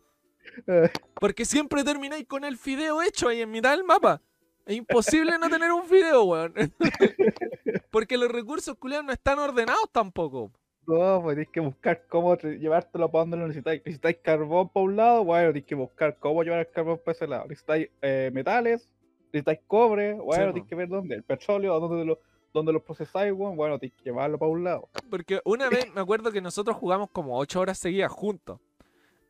Eh, 0.68 0.90
Porque 1.20 1.46
siempre 1.46 1.84
termináis 1.84 2.28
con 2.28 2.44
el 2.44 2.58
fideo 2.58 3.02
hecho 3.02 3.30
ahí 3.30 3.42
en 3.42 3.52
mitad 3.52 3.72
del 3.72 3.86
mapa. 3.86 4.22
Es 4.66 4.76
imposible 4.78 5.38
no 5.40 5.50
tener 5.50 5.72
un 5.72 5.84
fideo, 5.84 6.24
weón. 6.24 6.54
Porque 7.92 8.18
los 8.18 8.30
recursos 8.32 8.76
culiados 8.78 9.06
no 9.06 9.12
están 9.12 9.40
ordenados 9.40 9.90
tampoco. 9.92 10.52
No, 10.88 11.22
pues 11.22 11.36
tienes 11.36 11.52
que 11.52 11.60
buscar 11.60 12.06
cómo 12.08 12.36
te- 12.38 12.58
llevártelo 12.58 13.10
para 13.12 13.22
donde 13.24 13.38
lo 13.38 13.48
necesitáis. 13.48 13.82
Necesitáis 13.86 14.18
carbón 14.22 14.70
para 14.70 14.84
un 14.84 14.96
lado, 14.96 15.24
bueno, 15.24 15.52
tienes 15.52 15.68
que 15.68 15.76
buscar 15.76 16.18
cómo 16.20 16.44
llevar 16.44 16.60
el 16.60 16.70
carbón 16.72 17.00
para 17.04 17.14
ese 17.14 17.28
lado. 17.28 17.44
Necesitáis 17.48 17.90
eh, 18.02 18.32
metales, 18.34 18.90
necesitáis 19.28 19.60
cobre, 19.68 20.14
bueno, 20.14 20.48
po. 20.48 20.54
tienes 20.54 20.70
que 20.70 20.76
ver 20.76 20.90
dónde. 20.90 21.16
El 21.16 21.24
petróleo, 21.24 21.80
dónde 21.80 22.04
lo, 22.06 22.20
dónde 22.54 22.74
lo 22.74 22.84
procesáis, 22.84 23.32
weón, 23.32 23.56
bueno, 23.56 23.78
tienes 23.80 23.98
que 23.98 24.06
llevarlo 24.06 24.38
para 24.40 24.52
un 24.52 24.64
lado. 24.64 24.90
Porque 25.10 25.40
una 25.46 25.70
vez 25.70 25.94
me 25.94 26.02
acuerdo 26.02 26.32
que 26.32 26.42
nosotros 26.42 26.76
jugamos 26.78 27.10
como 27.12 27.38
8 27.38 27.60
horas 27.60 27.78
seguidas 27.78 28.12
juntos. 28.12 28.60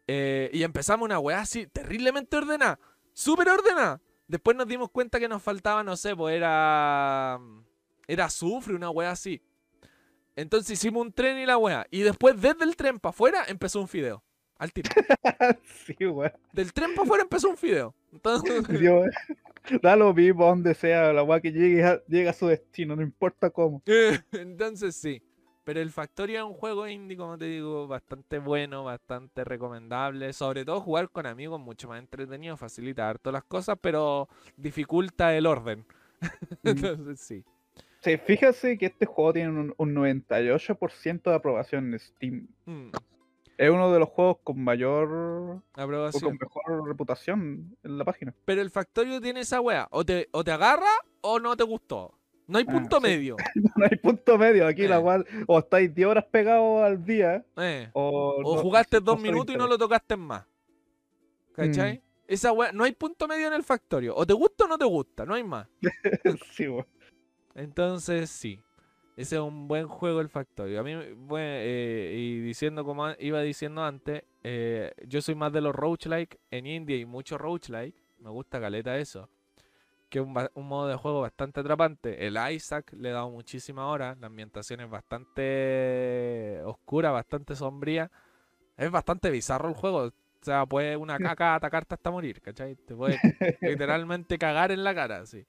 Eh, 0.07 0.49
y 0.53 0.63
empezamos 0.63 1.05
una 1.05 1.19
weá 1.19 1.41
así, 1.41 1.67
terriblemente 1.67 2.35
ordenada. 2.37 2.79
Súper 3.13 3.49
ordenada. 3.49 4.01
Después 4.31 4.55
nos 4.55 4.65
dimos 4.65 4.89
cuenta 4.89 5.19
que 5.19 5.27
nos 5.27 5.43
faltaba, 5.43 5.83
no 5.83 5.97
sé, 5.97 6.15
pues 6.15 6.37
era. 6.37 7.37
Era 8.07 8.25
azufre, 8.25 8.73
una 8.73 8.89
weá 8.89 9.11
así. 9.11 9.41
Entonces 10.37 10.71
hicimos 10.71 11.01
un 11.01 11.11
tren 11.11 11.37
y 11.37 11.45
la 11.45 11.57
weá. 11.57 11.85
Y 11.91 11.99
después, 11.99 12.41
desde 12.41 12.63
el 12.63 12.77
tren 12.77 12.97
para 12.97 13.09
afuera, 13.09 13.43
empezó 13.49 13.81
un 13.81 13.89
fideo. 13.89 14.23
Al 14.57 14.71
tiro. 14.71 14.89
sí, 15.85 16.05
weón. 16.05 16.31
Del 16.53 16.71
tren 16.71 16.91
para 16.91 17.03
afuera 17.03 17.23
empezó 17.23 17.49
un 17.49 17.57
fideo. 17.57 17.93
Entonces, 18.13 18.65
Dios, 18.69 19.05
da 19.81 19.97
lo 19.97 20.13
mismo 20.13 20.45
donde 20.45 20.75
sea, 20.75 21.11
la 21.11 21.23
weá 21.23 21.41
que 21.41 21.51
llegue 21.51 21.83
a, 21.83 22.01
llegue 22.05 22.29
a 22.29 22.33
su 22.33 22.47
destino, 22.47 22.95
no 22.95 23.01
importa 23.01 23.49
cómo. 23.49 23.83
entonces 24.31 24.95
sí. 24.95 25.21
Pero 25.63 25.79
el 25.79 25.91
Factorio 25.91 26.39
es 26.39 26.43
un 26.45 26.53
juego 26.53 26.87
indie, 26.87 27.15
como 27.17 27.37
te 27.37 27.45
digo, 27.45 27.87
bastante 27.87 28.39
bueno, 28.39 28.83
bastante 28.83 29.43
recomendable. 29.43 30.33
Sobre 30.33 30.65
todo 30.65 30.81
jugar 30.81 31.09
con 31.11 31.25
amigos, 31.27 31.59
mucho 31.59 31.87
más 31.87 31.99
entretenido, 31.99 32.57
facilita 32.57 33.07
harto 33.09 33.31
las 33.31 33.43
cosas, 33.43 33.77
pero 33.79 34.27
dificulta 34.57 35.35
el 35.35 35.45
orden. 35.45 35.85
Entonces 36.63 37.19
sí. 37.19 37.43
Sí, 38.01 38.17
fíjese 38.17 38.77
que 38.79 38.87
este 38.87 39.05
juego 39.05 39.33
tiene 39.33 39.49
un, 39.49 39.73
un 39.77 39.93
98% 39.95 41.29
de 41.29 41.35
aprobación 41.35 41.93
en 41.93 41.99
Steam. 41.99 42.47
Mm, 42.65 42.89
Es 43.57 43.69
uno 43.69 43.93
de 43.93 43.99
los 43.99 44.09
juegos 44.09 44.37
con 44.43 44.63
mayor 44.63 45.11
o 45.11 45.63
aprobación. 45.73 46.37
con 46.37 46.39
mejor 46.39 46.87
reputación 46.87 47.77
en 47.83 47.97
la 47.99 48.03
página. 48.03 48.33
Pero 48.45 48.61
el 48.61 48.71
Factorio 48.71 49.21
tiene 49.21 49.41
esa 49.41 49.61
wea. 49.61 49.87
O 49.91 50.03
te, 50.03 50.27
o 50.31 50.43
te 50.43 50.51
agarra 50.51 50.89
o 51.21 51.39
no 51.39 51.55
te 51.55 51.63
gustó. 51.63 52.17
No 52.51 52.57
hay 52.59 52.65
Ah, 52.67 52.71
punto 52.73 52.97
sí. 52.97 53.03
medio. 53.03 53.35
No 53.75 53.85
hay 53.89 53.97
punto 53.97 54.37
medio. 54.37 54.67
Aquí 54.67 54.87
la 54.87 54.97
Eh. 54.99 55.01
cual 55.01 55.25
o 55.47 55.59
estáis 55.59 55.93
10 55.95 56.07
horas 56.07 56.25
pegados 56.25 56.83
al 56.83 57.03
día 57.05 57.43
Eh. 57.57 57.89
o, 57.93 58.35
O 58.43 58.55
no- 58.55 58.61
jugaste 58.61 58.99
dos 58.99 59.19
minutos 59.21 59.55
y 59.55 59.57
no 59.57 59.67
lo 59.67 59.77
tocaste 59.77 60.15
más. 60.17 60.45
¿Cachai? 61.53 61.97
Mm. 61.97 62.01
Esa 62.27 62.51
wea, 62.53 62.71
no 62.71 62.83
hay 62.85 62.93
punto 62.93 63.27
medio 63.27 63.47
en 63.47 63.53
el 63.53 63.63
Factorio. 63.63 64.15
O 64.15 64.25
te 64.25 64.33
gusta 64.33 64.63
o 64.65 64.67
no 64.67 64.77
te 64.77 64.85
gusta, 64.85 65.25
no 65.25 65.33
hay 65.33 65.43
más. 65.43 65.67
sí, 66.53 66.67
weón. 66.67 66.85
Entonces, 67.55 68.29
sí. 68.29 68.59
Ese 69.17 69.35
es 69.35 69.41
un 69.41 69.67
buen 69.67 69.87
juego 69.87 70.21
el 70.21 70.29
Factorio. 70.29 70.79
A 70.79 70.83
mí, 70.83 70.93
bueno, 71.15 71.45
eh, 71.45 72.13
y 72.17 72.39
diciendo 72.39 72.85
como 72.85 73.09
iba 73.19 73.41
diciendo 73.41 73.83
antes, 73.83 74.23
eh, 74.43 74.93
yo 75.05 75.21
soy 75.21 75.35
más 75.35 75.51
de 75.51 75.59
los 75.61 75.75
roguelike. 75.75 76.39
En 76.49 76.65
India 76.65 76.95
hay 76.95 77.05
mucho 77.05 77.37
roguelike. 77.37 77.95
Me 78.19 78.29
gusta 78.29 78.59
caleta 78.61 78.97
eso. 78.97 79.29
Que 80.11 80.19
es 80.19 80.25
un, 80.25 80.67
modo 80.67 80.89
de 80.89 80.95
juego 80.97 81.21
bastante 81.21 81.61
atrapante. 81.61 82.27
El 82.27 82.37
Isaac 82.51 82.91
le 82.91 83.09
he 83.09 83.11
dado 83.13 83.29
muchísima 83.29 83.87
hora. 83.87 84.17
La 84.19 84.27
ambientación 84.27 84.81
es 84.81 84.89
bastante 84.89 86.61
oscura, 86.65 87.11
bastante 87.11 87.55
sombría. 87.55 88.11
Es 88.75 88.91
bastante 88.91 89.29
bizarro 89.31 89.69
el 89.69 89.75
juego. 89.75 90.07
O 90.07 90.11
sea, 90.41 90.65
puede 90.65 90.97
una 90.97 91.17
caca 91.35 91.55
atacarte 91.55 91.95
hasta 91.95 92.11
morir, 92.11 92.41
¿cachai? 92.41 92.75
Te 92.75 92.93
puede 92.93 93.19
literalmente 93.61 94.37
cagar 94.37 94.73
en 94.73 94.83
la 94.83 94.93
cara, 94.93 95.25
sí. 95.25 95.45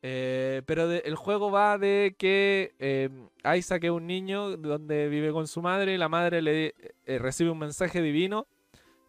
Eh, 0.00 0.62
pero 0.66 0.86
de- 0.86 1.02
el 1.04 1.16
juego 1.16 1.50
va 1.50 1.76
de 1.76 2.14
que 2.16 2.76
eh, 2.78 3.10
Isaac 3.56 3.82
es 3.82 3.90
un 3.90 4.06
niño 4.06 4.56
donde 4.56 5.08
vive 5.08 5.32
con 5.32 5.48
su 5.48 5.60
madre 5.60 5.94
y 5.94 5.98
la 5.98 6.08
madre 6.08 6.40
le 6.40 6.74
eh, 7.06 7.18
recibe 7.18 7.50
un 7.50 7.58
mensaje 7.58 8.00
divino 8.00 8.46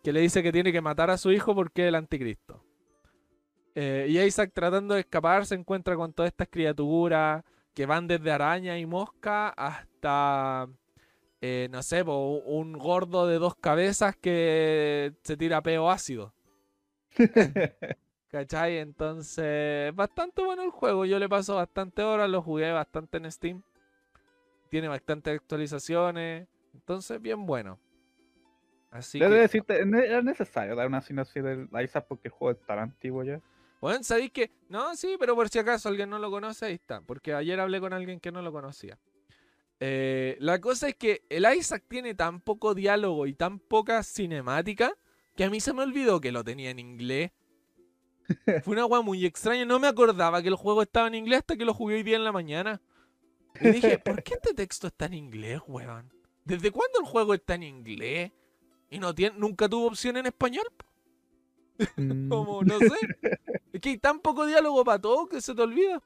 que 0.04 0.14
le 0.14 0.22
dice 0.22 0.42
que 0.42 0.52
tiene 0.52 0.72
que 0.72 0.82
matar 0.82 1.12
a 1.12 1.18
su 1.20 1.32
hijo 1.32 1.54
porque 1.54 1.84
es 1.84 1.90
el 1.90 1.96
anticristo. 1.96 2.64
Eh, 3.80 4.08
y 4.10 4.20
Isaac 4.20 4.50
tratando 4.56 4.96
de 4.96 5.02
escapar 5.02 5.46
se 5.46 5.54
encuentra 5.54 5.96
con 5.96 6.12
todas 6.12 6.32
estas 6.32 6.48
criaturas 6.48 7.44
que 7.76 7.86
van 7.86 8.08
desde 8.08 8.32
araña 8.32 8.76
y 8.80 8.88
mosca 8.88 9.50
hasta, 9.50 10.68
eh, 11.42 11.68
no 11.70 11.84
sé, 11.84 12.04
po, 12.04 12.40
un 12.40 12.74
gordo 12.74 13.28
de 13.28 13.38
dos 13.38 13.54
cabezas 13.54 14.16
que 14.16 15.14
se 15.22 15.38
tira 15.38 15.62
peo 15.62 15.92
ácido. 15.92 16.34
¿Cachai? 18.30 18.80
Entonces, 18.80 19.94
bastante 19.94 20.44
bueno 20.44 20.64
el 20.64 20.72
juego. 20.72 21.06
Yo 21.06 21.20
le 21.20 21.30
paso 21.30 21.58
bastante 21.58 22.02
horas, 22.02 22.32
lo 22.32 22.42
jugué 22.42 22.72
bastante 22.72 23.18
en 23.18 23.32
Steam. 23.32 23.62
Tiene 24.72 24.88
bastantes 24.88 25.36
actualizaciones. 25.36 26.48
Entonces, 26.74 27.22
bien 27.22 27.46
bueno. 27.46 27.78
Así 28.90 29.20
Debo 29.20 29.34
que, 29.34 29.42
decirte, 29.42 29.82
era 29.82 30.24
necesario 30.24 30.76
dar 30.76 30.88
una 30.88 31.02
sinopsis 31.02 31.44
del 31.44 31.70
Isaac 31.84 32.08
porque 32.10 32.30
el 32.30 32.32
juego 32.32 32.60
es 32.60 32.66
tan 32.66 32.80
antiguo 32.80 33.24
ya. 33.24 33.40
Bueno, 33.82 34.04
¿sabéis 34.04 34.32
que? 34.32 34.52
No, 34.70 34.96
sí, 34.96 35.16
pero 35.20 35.36
por 35.36 35.50
si 35.50 35.60
acaso 35.60 35.90
alguien 35.90 36.10
no 36.10 36.20
lo 36.20 36.32
conoce, 36.32 36.66
ahí 36.66 36.74
está. 36.74 37.02
Porque 37.02 37.34
ayer 37.34 37.60
hablé 37.60 37.80
con 37.80 37.94
alguien 37.94 38.20
que 38.20 38.32
no 38.32 38.42
lo 38.42 38.52
conocía. 38.52 38.98
Eh, 39.80 40.38
la 40.40 40.60
cosa 40.60 40.88
es 40.90 40.96
que 40.96 41.24
el 41.30 41.46
Isaac 41.56 41.84
tiene 41.88 42.16
tan 42.16 42.42
poco 42.42 42.74
diálogo 42.74 43.28
y 43.28 43.34
tan 43.34 43.60
poca 43.60 44.02
cinemática 44.04 44.94
que 45.36 45.44
a 45.44 45.50
mí 45.50 45.60
se 45.60 45.74
me 45.74 45.84
olvidó 45.84 46.20
que 46.20 46.32
lo 46.32 46.44
tenía 46.44 46.72
en 46.72 46.80
inglés. 46.80 47.32
Fue 48.64 48.74
una 48.74 48.86
weá 48.86 49.02
muy 49.02 49.26
extraña. 49.26 49.66
No 49.66 49.80
me 49.80 49.88
acordaba 49.88 50.42
que 50.42 50.48
el 50.50 50.56
juego 50.56 50.82
estaba 50.82 51.08
en 51.08 51.16
inglés 51.16 51.40
hasta 51.40 51.56
que 51.56 51.66
lo 51.66 51.74
jugué 51.74 51.96
hoy 51.96 52.04
día 52.04 52.18
en 52.18 52.24
la 52.24 52.32
mañana. 52.32 52.82
Y 53.62 53.70
dije, 53.70 54.00
¿por 54.04 54.24
qué 54.24 54.34
este 54.36 54.54
texto 54.54 54.88
está 54.88 55.06
en 55.06 55.14
inglés, 55.14 55.62
weón? 55.68 56.12
¿Desde 56.44 56.72
cuándo 56.72 57.00
el 57.00 57.06
juego 57.06 57.34
está 57.34 57.56
en 57.56 57.64
inglés? 57.64 58.32
Y 58.90 59.00
no 59.00 59.14
tiene, 59.14 59.38
nunca 59.38 59.68
tuvo 59.70 59.88
opción 59.88 60.18
en 60.18 60.26
español. 60.26 60.66
Mm, 61.96 62.28
Como, 62.30 62.64
no 62.64 62.80
sé. 62.80 62.96
Es 63.78 63.82
que 63.82 63.90
hay 63.90 63.98
tan 64.00 64.20
poco 64.20 64.48
diálogo 64.48 64.84
para 64.84 65.00
todo 65.00 65.28
que 65.28 65.40
se 65.40 65.54
te 65.54 65.62
olvida. 65.62 66.02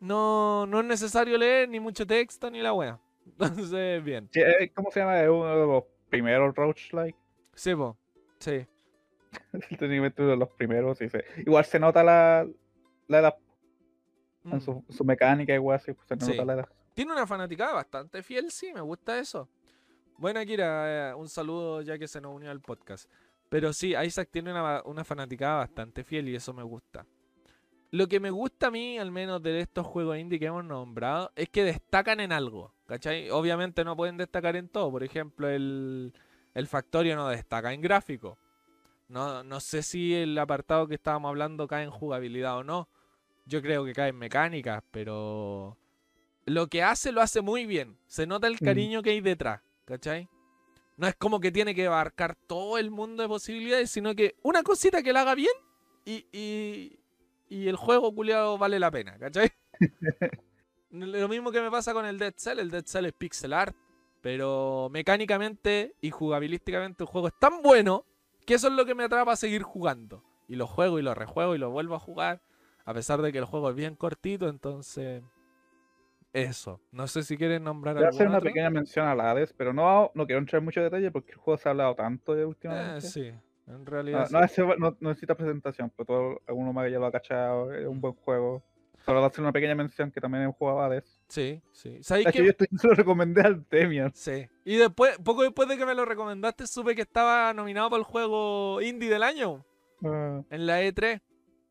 No, 0.00 0.64
no 0.66 0.80
es 0.80 0.86
necesario 0.86 1.36
leer 1.36 1.68
ni 1.68 1.78
mucho 1.78 2.06
texto 2.06 2.50
ni 2.50 2.62
la 2.62 2.72
wea. 2.72 2.98
Entonces, 3.26 4.02
bien. 4.02 4.28
sí, 4.32 4.40
eh, 4.40 4.72
¿Cómo 4.74 4.90
se 4.90 5.00
llama? 5.00 5.20
Es 5.20 5.28
uno 5.28 5.46
de 5.54 5.66
los 5.66 5.84
primeros 6.08 6.54
roguelike. 6.54 7.14
Sí, 7.54 7.74
po. 7.74 7.98
Sí. 8.38 8.66
Técnicamente 9.78 10.22
uno 10.22 10.30
de 10.30 10.36
los 10.38 10.48
primeros. 10.48 10.96
sí, 10.96 11.10
sí. 11.10 11.18
Igual 11.44 11.66
se 11.66 11.78
nota 11.78 12.02
la, 12.02 12.46
la 13.08 13.18
edad 13.18 13.34
en 14.44 14.56
Mm. 14.56 14.60
su, 14.60 14.82
su 14.88 15.04
mecánica, 15.04 15.54
igual 15.54 15.80
pues, 15.84 15.96
se 16.06 16.16
nota 16.16 16.44
la 16.44 16.52
edad. 16.54 16.68
Tiene 16.94 17.12
una 17.12 17.26
fanaticada 17.26 17.74
bastante 17.74 18.22
fiel, 18.22 18.50
sí, 18.50 18.72
me 18.72 18.80
gusta 18.80 19.18
eso. 19.18 19.46
Bueno, 20.16 20.40
Kira, 20.44 21.10
eh, 21.10 21.14
un 21.14 21.28
saludo 21.28 21.82
ya 21.82 21.98
que 21.98 22.06
se 22.08 22.20
nos 22.20 22.34
unió 22.34 22.50
al 22.50 22.60
podcast. 22.60 23.10
Pero 23.54 23.72
sí, 23.72 23.94
Isaac 23.94 24.30
tiene 24.32 24.50
una, 24.50 24.82
una 24.84 25.04
fanaticada 25.04 25.58
bastante 25.58 26.02
fiel 26.02 26.28
y 26.28 26.34
eso 26.34 26.52
me 26.52 26.64
gusta. 26.64 27.06
Lo 27.92 28.08
que 28.08 28.18
me 28.18 28.30
gusta 28.30 28.66
a 28.66 28.70
mí, 28.72 28.98
al 28.98 29.12
menos 29.12 29.40
de 29.44 29.60
estos 29.60 29.86
juegos 29.86 30.18
indie 30.18 30.40
que 30.40 30.46
hemos 30.46 30.64
nombrado, 30.64 31.30
es 31.36 31.48
que 31.50 31.62
destacan 31.62 32.18
en 32.18 32.32
algo. 32.32 32.74
¿cachai? 32.86 33.30
Obviamente 33.30 33.84
no 33.84 33.94
pueden 33.94 34.16
destacar 34.16 34.56
en 34.56 34.68
todo. 34.68 34.90
Por 34.90 35.04
ejemplo, 35.04 35.48
el, 35.48 36.12
el 36.52 36.66
Factorio 36.66 37.14
no 37.14 37.28
destaca 37.28 37.72
en 37.72 37.80
gráfico. 37.80 38.38
No, 39.06 39.44
no 39.44 39.60
sé 39.60 39.84
si 39.84 40.12
el 40.16 40.36
apartado 40.36 40.88
que 40.88 40.96
estábamos 40.96 41.28
hablando 41.28 41.68
cae 41.68 41.84
en 41.84 41.90
jugabilidad 41.92 42.58
o 42.58 42.64
no. 42.64 42.88
Yo 43.46 43.62
creo 43.62 43.84
que 43.84 43.92
cae 43.92 44.08
en 44.08 44.18
mecánicas, 44.18 44.82
pero 44.90 45.78
lo 46.44 46.66
que 46.66 46.82
hace 46.82 47.12
lo 47.12 47.20
hace 47.20 47.40
muy 47.40 47.66
bien. 47.66 47.96
Se 48.08 48.26
nota 48.26 48.48
el 48.48 48.54
Mm. 48.54 48.64
cariño 48.64 49.00
que 49.00 49.10
hay 49.10 49.20
detrás, 49.20 49.60
¿cachai? 49.84 50.28
No 50.96 51.06
es 51.06 51.14
como 51.16 51.40
que 51.40 51.50
tiene 51.50 51.74
que 51.74 51.86
abarcar 51.86 52.36
todo 52.46 52.78
el 52.78 52.90
mundo 52.90 53.22
de 53.22 53.28
posibilidades, 53.28 53.90
sino 53.90 54.14
que 54.14 54.36
una 54.42 54.62
cosita 54.62 55.02
que 55.02 55.12
la 55.12 55.22
haga 55.22 55.34
bien 55.34 55.52
y, 56.04 56.26
y, 56.32 56.98
y 57.48 57.68
el 57.68 57.76
juego 57.76 58.14
culiado 58.14 58.58
vale 58.58 58.78
la 58.78 58.90
pena, 58.90 59.18
¿cachai? 59.18 59.50
Lo 60.90 61.28
mismo 61.28 61.50
que 61.50 61.60
me 61.60 61.70
pasa 61.70 61.92
con 61.92 62.06
el 62.06 62.18
Dead 62.18 62.34
Cell. 62.36 62.60
El 62.60 62.70
Dead 62.70 62.84
Cell 62.86 63.06
es 63.06 63.12
pixel 63.12 63.52
art, 63.52 63.74
pero 64.20 64.88
mecánicamente 64.92 65.96
y 66.00 66.10
jugabilísticamente 66.10 67.02
el 67.02 67.08
juego 67.08 67.28
es 67.28 67.34
tan 67.40 67.62
bueno 67.62 68.04
que 68.46 68.54
eso 68.54 68.68
es 68.68 68.74
lo 68.74 68.86
que 68.86 68.94
me 68.94 69.04
atrapa 69.04 69.32
a 69.32 69.36
seguir 69.36 69.62
jugando. 69.62 70.22
Y 70.46 70.54
lo 70.54 70.66
juego 70.68 70.98
y 71.00 71.02
lo 71.02 71.14
rejuego 71.14 71.54
y 71.56 71.58
lo 71.58 71.70
vuelvo 71.70 71.96
a 71.96 71.98
jugar, 71.98 72.42
a 72.84 72.94
pesar 72.94 73.22
de 73.22 73.32
que 73.32 73.38
el 73.38 73.44
juego 73.44 73.70
es 73.70 73.76
bien 73.76 73.96
cortito, 73.96 74.48
entonces... 74.48 75.24
Eso. 76.34 76.80
No 76.90 77.06
sé 77.06 77.22
si 77.22 77.36
quieren 77.38 77.64
nombrar 77.64 77.94
Voy 77.94 78.04
a 78.04 78.08
hacer 78.08 78.26
una 78.26 78.38
otro. 78.38 78.48
pequeña 78.50 78.68
mención 78.68 79.06
a 79.06 79.14
la 79.14 79.30
Hades, 79.30 79.52
pero 79.52 79.72
no, 79.72 80.10
no 80.14 80.26
quiero 80.26 80.40
entrar 80.40 80.58
en 80.58 80.64
mucho 80.64 80.82
detalle 80.82 81.10
porque 81.10 81.30
el 81.32 81.38
juego 81.38 81.56
se 81.56 81.68
ha 81.68 81.70
hablado 81.70 81.94
tanto 81.94 82.34
de 82.34 82.42
Eh, 82.42 82.44
últimamente. 82.44 83.00
sí, 83.02 83.32
en 83.68 83.86
realidad 83.86 84.28
no, 84.30 84.38
sí. 84.40 84.44
ese- 84.44 84.62
no- 84.76 84.96
no 85.00 85.08
necesita 85.10 85.36
presentación, 85.36 85.90
pero 85.96 86.04
todo, 86.06 86.42
alguno 86.46 86.72
más 86.72 86.84
que 86.86 86.90
ya 86.92 86.98
lo 86.98 87.06
ha 87.06 87.12
cachado, 87.12 87.72
es 87.72 87.86
un 87.86 88.00
buen 88.00 88.14
juego. 88.14 88.62
Solo 89.06 89.18
voy 89.20 89.24
a 89.24 89.28
hacer 89.28 89.42
una 89.42 89.52
pequeña 89.52 89.74
mención 89.74 90.10
que 90.10 90.20
también 90.20 90.42
es 90.44 90.46
un 90.48 90.54
juego 90.54 90.80
Hades. 90.82 91.20
Sí, 91.28 91.60
sí. 91.72 92.02
¿Sabéis 92.02 92.24
De 92.24 92.30
hecho, 92.30 92.38
qué? 92.38 92.44
yo 92.44 92.50
esto 92.50 92.64
yo 92.70 92.78
se 92.78 92.88
lo 92.88 92.94
recomendé 92.94 93.42
al 93.42 93.64
Demian. 93.70 94.10
Sí. 94.14 94.46
Y 94.64 94.76
después, 94.76 95.16
poco 95.18 95.42
después 95.42 95.68
de 95.68 95.76
que 95.76 95.86
me 95.86 95.94
lo 95.94 96.04
recomendaste, 96.04 96.66
supe 96.66 96.94
que 96.96 97.02
estaba 97.02 97.52
nominado 97.54 97.90
para 97.90 97.98
el 98.00 98.04
juego 98.04 98.80
indie 98.82 99.08
del 99.10 99.22
año 99.22 99.64
Ah, 100.04 100.42
en 100.50 100.66
la 100.66 100.82
E3. 100.82 101.20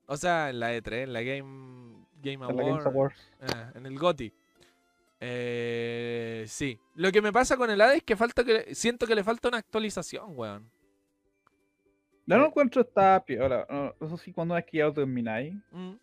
O 0.05 0.15
sea, 0.15 0.49
en 0.51 0.59
la 0.59 0.73
E3, 0.73 1.03
en 1.03 1.13
la 1.13 1.21
Game, 1.21 2.05
Game 2.21 2.45
en 2.45 2.55
la 2.55 2.63
Games 2.63 2.85
Award, 2.85 2.87
Awards. 2.87 3.31
eh, 3.41 3.71
en 3.75 3.85
el 3.87 3.97
GOTY. 3.97 4.33
Eh, 5.25 6.43
sí. 6.47 6.79
Lo 6.95 7.11
que 7.11 7.21
me 7.21 7.31
pasa 7.31 7.55
con 7.57 7.69
el 7.69 7.79
Hades 7.81 7.97
es 7.97 8.03
que 8.03 8.15
falta 8.17 8.43
que 8.43 8.75
siento 8.75 9.07
que 9.07 9.15
le 9.15 9.23
falta 9.23 9.47
una 9.47 9.57
actualización, 9.59 10.37
weón. 10.37 10.69
Yo 12.25 12.37
no 12.37 12.43
Eh. 12.43 12.47
encuentro 12.47 12.81
esta 12.81 13.23
piola. 13.25 13.65
No, 13.69 13.93
eso 14.05 14.17
sí, 14.17 14.31
cuando 14.33 14.57
es 14.57 14.65
que 14.65 14.77
ya 14.77 14.85
lo 14.85 14.93
termináis. 14.93 15.53
Mm, 15.71 15.93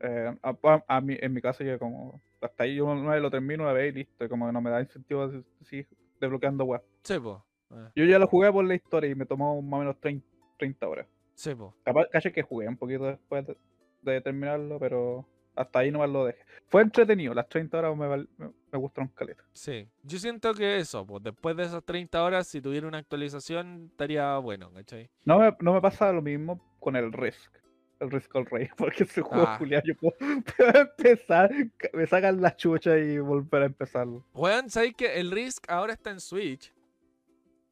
eh, 0.00 0.36
a, 0.42 0.56
a- 0.62 0.84
a 0.88 1.00
mí, 1.00 1.16
en 1.20 1.32
mi 1.32 1.40
caso, 1.40 1.64
yo 1.64 1.78
como. 1.78 2.20
Hasta 2.40 2.64
ahí 2.64 2.76
yo 2.76 2.86
una 2.86 3.12
vez 3.12 3.22
lo 3.22 3.30
termino 3.30 3.62
una 3.64 3.72
vez 3.72 3.92
y 3.94 3.98
listo. 3.98 4.28
Como 4.28 4.46
que 4.46 4.52
no 4.52 4.60
me 4.60 4.70
da 4.70 4.80
incentivo 4.80 5.22
a 5.22 5.30
seguir 5.64 5.86
desbloqueando 6.20 6.64
web. 6.64 6.82
sí, 7.02 7.18
po. 7.18 7.44
eh, 7.70 7.88
Yo 7.96 8.04
ya 8.04 8.18
lo 8.18 8.26
jugué 8.26 8.52
por 8.52 8.64
la 8.64 8.74
historia 8.74 9.10
y 9.10 9.14
me 9.14 9.26
tomó 9.26 9.60
más 9.62 9.78
o 9.78 9.80
menos 9.80 10.00
30, 10.00 10.26
30 10.58 10.88
horas. 10.88 11.06
sí, 11.34 11.54
po. 11.54 11.74
Capaz, 11.84 12.06
caché 12.10 12.32
que 12.32 12.42
jugué 12.42 12.68
un 12.68 12.76
poquito 12.76 13.04
después 13.04 13.46
de, 13.46 13.56
de 14.02 14.20
terminarlo, 14.20 14.78
pero 14.78 15.26
hasta 15.56 15.78
ahí 15.80 15.90
nomás 15.90 16.10
lo 16.10 16.26
dejé. 16.26 16.44
Fue 16.68 16.82
entretenido, 16.82 17.32
las 17.34 17.48
30 17.48 17.78
horas 17.78 17.96
me, 17.96 18.08
me, 18.08 18.52
me 18.72 18.78
gustaron 18.78 19.08
caleta. 19.14 19.42
Sí, 19.52 19.88
yo 20.02 20.18
siento 20.18 20.52
que 20.54 20.78
eso, 20.78 21.06
pues 21.06 21.22
después 21.22 21.56
de 21.56 21.64
esas 21.64 21.82
30 21.84 22.22
horas, 22.22 22.46
si 22.46 22.60
tuviera 22.60 22.86
una 22.86 22.98
actualización, 22.98 23.88
estaría 23.90 24.36
bueno, 24.38 24.70
¿cachai? 24.72 25.08
No 25.24 25.38
me, 25.38 25.56
no 25.60 25.72
me 25.74 25.80
pasa 25.80 26.12
lo 26.12 26.22
mismo 26.22 26.60
con 26.80 26.96
el 26.96 27.12
Risk. 27.12 27.52
El 27.98 28.10
Risk 28.10 28.36
al 28.36 28.44
Rey, 28.46 28.68
porque 28.76 29.04
ese 29.04 29.22
juego 29.22 29.44
Ah. 29.48 29.56
culiao, 29.58 29.80
yo 29.84 29.94
puedo, 29.96 30.14
empezar, 30.98 31.50
me 31.94 32.06
sacan 32.06 32.40
la 32.42 32.54
chucha 32.54 32.98
y 32.98 33.18
volver 33.18 33.62
a 33.62 33.66
empezarlo. 33.66 34.24
Weón, 34.34 34.68
¿sabéis 34.68 34.94
que 34.96 35.18
el 35.18 35.30
Risk 35.30 35.70
ahora 35.70 35.94
está 35.94 36.10
en 36.10 36.20
Switch? 36.20 36.74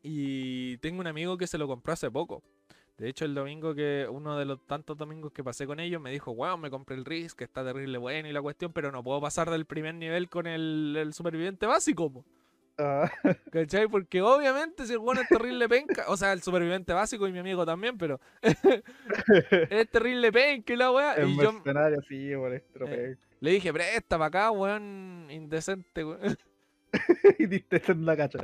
Y 0.03 0.77
tengo 0.79 1.01
un 1.01 1.07
amigo 1.07 1.37
que 1.38 1.47
se 1.47 1.59
lo 1.59 1.66
compró 1.66 1.92
hace 1.92 2.11
poco. 2.11 2.42
De 2.96 3.09
hecho, 3.09 3.24
el 3.24 3.35
domingo 3.35 3.74
que, 3.74 4.07
uno 4.09 4.38
de 4.38 4.44
los 4.44 4.64
tantos 4.66 4.96
domingos 4.96 5.33
que 5.33 5.42
pasé 5.42 5.66
con 5.66 5.80
ellos, 5.80 6.00
me 6.00 6.12
dijo, 6.12 6.30
weón, 6.30 6.61
me 6.61 6.70
compré 6.70 6.96
el 6.96 7.04
Risk, 7.04 7.38
que 7.38 7.44
está 7.44 7.64
terrible 7.64 7.98
bueno 7.98 8.28
y 8.28 8.33
la 8.33 8.40
cuestión, 8.40 8.72
pero 8.72 8.92
no 8.92 9.02
puedo 9.02 9.20
pasar 9.20 9.50
del 9.50 9.64
primer 9.64 9.96
nivel 9.96 10.28
con 10.28 10.46
el, 10.46 10.96
el 10.96 11.12
superviviente 11.12 11.66
básico, 11.66 12.12
po". 12.12 12.24
Ah, 12.78 13.11
¿Cachai? 13.52 13.88
Porque 13.88 14.20
obviamente 14.20 14.87
si 14.87 14.92
el 14.92 14.98
weón 14.98 15.18
es 15.18 15.28
terrible 15.28 15.68
penca, 15.68 16.04
o 16.09 16.16
sea, 16.16 16.33
el 16.33 16.42
superviviente 16.42 16.92
básico 16.92 17.26
y 17.28 17.33
mi 17.33 17.38
amigo 17.38 17.64
también, 17.64 17.96
pero 17.96 18.20
es 18.42 19.90
terrible 19.90 20.33
penca 20.33 20.72
y 20.72 20.76
la 20.76 20.90
weá. 20.90 21.14
el 21.14 21.30
Y 21.30 21.37
yo 21.37 21.52
sí. 22.09 22.33
Eh. 22.33 23.16
le 23.40 23.50
dije, 23.50 23.72
presta 23.72 24.18
para 24.18 24.26
acá, 24.26 24.50
weón, 24.50 25.28
indecente, 25.30 26.04
weón. 26.04 26.37
y 27.38 27.46
diste 27.46 27.83
en 27.88 28.07
la 28.07 28.16
cacha. 28.16 28.38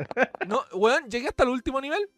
No, 0.47 0.63
weón, 0.75 1.09
llegué 1.09 1.29
hasta 1.29 1.45
el 1.45 1.51
último 1.51 1.81
nivel. 1.81 2.09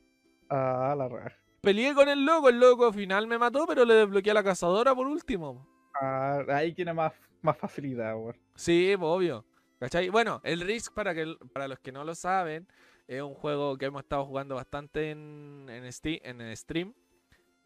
Ah, 0.48 0.94
la 0.96 1.08
raja. 1.08 1.41
Peleé 1.62 1.94
con 1.94 2.08
el 2.08 2.24
loco, 2.24 2.48
el 2.48 2.58
loco 2.58 2.86
al 2.86 2.92
final 2.92 3.28
me 3.28 3.38
mató, 3.38 3.66
pero 3.68 3.84
le 3.84 3.94
desbloqueé 3.94 4.32
a 4.32 4.34
la 4.34 4.42
cazadora 4.42 4.96
por 4.96 5.06
último. 5.06 5.64
Ah, 5.94 6.42
ahí 6.48 6.74
tiene 6.74 6.92
más, 6.92 7.12
más 7.40 7.56
facilidad, 7.56 8.16
weón. 8.16 8.36
Sí, 8.56 8.92
pues, 8.98 9.08
obvio. 9.08 9.44
¿Cachai? 9.78 10.08
Bueno, 10.08 10.40
el 10.42 10.60
Risk, 10.60 10.92
para, 10.92 11.14
que, 11.14 11.36
para 11.52 11.68
los 11.68 11.78
que 11.78 11.92
no 11.92 12.02
lo 12.02 12.16
saben, 12.16 12.66
es 13.06 13.22
un 13.22 13.34
juego 13.34 13.78
que 13.78 13.86
hemos 13.86 14.02
estado 14.02 14.24
jugando 14.26 14.56
bastante 14.56 15.12
en, 15.12 15.68
en, 15.68 15.92
Steam, 15.92 16.18
en 16.24 16.40
el 16.40 16.56
stream. 16.56 16.94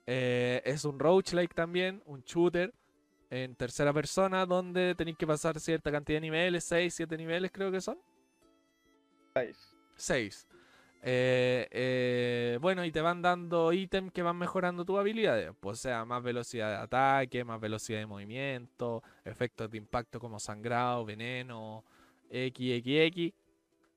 Eh, 0.06 0.60
es 0.66 0.84
un 0.84 0.98
roguelike 0.98 1.54
también, 1.54 2.02
un 2.04 2.20
shooter 2.20 2.74
en 3.30 3.54
tercera 3.54 3.94
persona, 3.94 4.44
donde 4.44 4.94
tenéis 4.94 5.16
que 5.16 5.26
pasar 5.26 5.58
cierta 5.58 5.90
cantidad 5.90 6.18
de 6.18 6.20
niveles, 6.20 6.64
6, 6.64 6.92
7 6.94 7.16
niveles 7.16 7.50
creo 7.50 7.72
que 7.72 7.80
son. 7.80 7.98
Nice. 9.34 9.74
6. 9.96 10.46
Bueno, 12.60 12.84
y 12.84 12.90
te 12.90 13.00
van 13.00 13.22
dando 13.22 13.72
ítems 13.72 14.12
que 14.12 14.22
van 14.22 14.36
mejorando 14.36 14.84
tus 14.84 14.98
habilidades. 14.98 15.52
Pues, 15.60 15.78
sea, 15.80 16.04
más 16.04 16.22
velocidad 16.22 16.70
de 16.70 16.76
ataque, 16.76 17.44
más 17.44 17.60
velocidad 17.60 18.00
de 18.00 18.06
movimiento, 18.06 19.02
efectos 19.24 19.70
de 19.70 19.78
impacto 19.78 20.18
como 20.18 20.40
sangrado, 20.40 21.04
veneno, 21.04 21.84
XXX. 22.30 23.32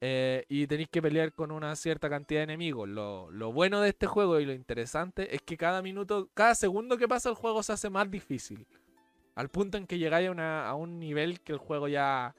eh, 0.02 0.46
y 0.50 0.68
tenéis 0.68 0.90
que 0.90 1.02
pelear 1.02 1.34
con 1.34 1.52
una 1.52 1.76
cierta 1.76 2.10
cantidad 2.10 2.42
de 2.42 2.44
enemigos. 2.46 2.88
Lo, 2.88 3.32
lo 3.32 3.52
bueno 3.52 3.82
de 3.82 3.90
este 3.90 4.08
juego 4.08 4.40
y 4.40 4.46
lo 4.46 4.54
interesante 4.54 5.36
es 5.36 5.42
que 5.42 5.58
cada 5.58 5.82
minuto, 5.82 6.30
cada 6.34 6.56
segundo 6.56 6.98
que 6.98 7.08
pasa 7.08 7.30
el 7.30 7.36
juego 7.36 7.64
se 7.64 7.74
hace 7.74 7.90
más 7.90 8.10
difícil. 8.10 8.66
Al 9.36 9.50
punto 9.50 9.78
en 9.78 9.88
que 9.88 9.98
llegáis 9.98 10.30
a, 10.38 10.70
a 10.70 10.76
un 10.76 11.00
nivel 11.00 11.42
que 11.42 11.54
el 11.54 11.60
juego 11.60 11.88
ya 11.88 12.36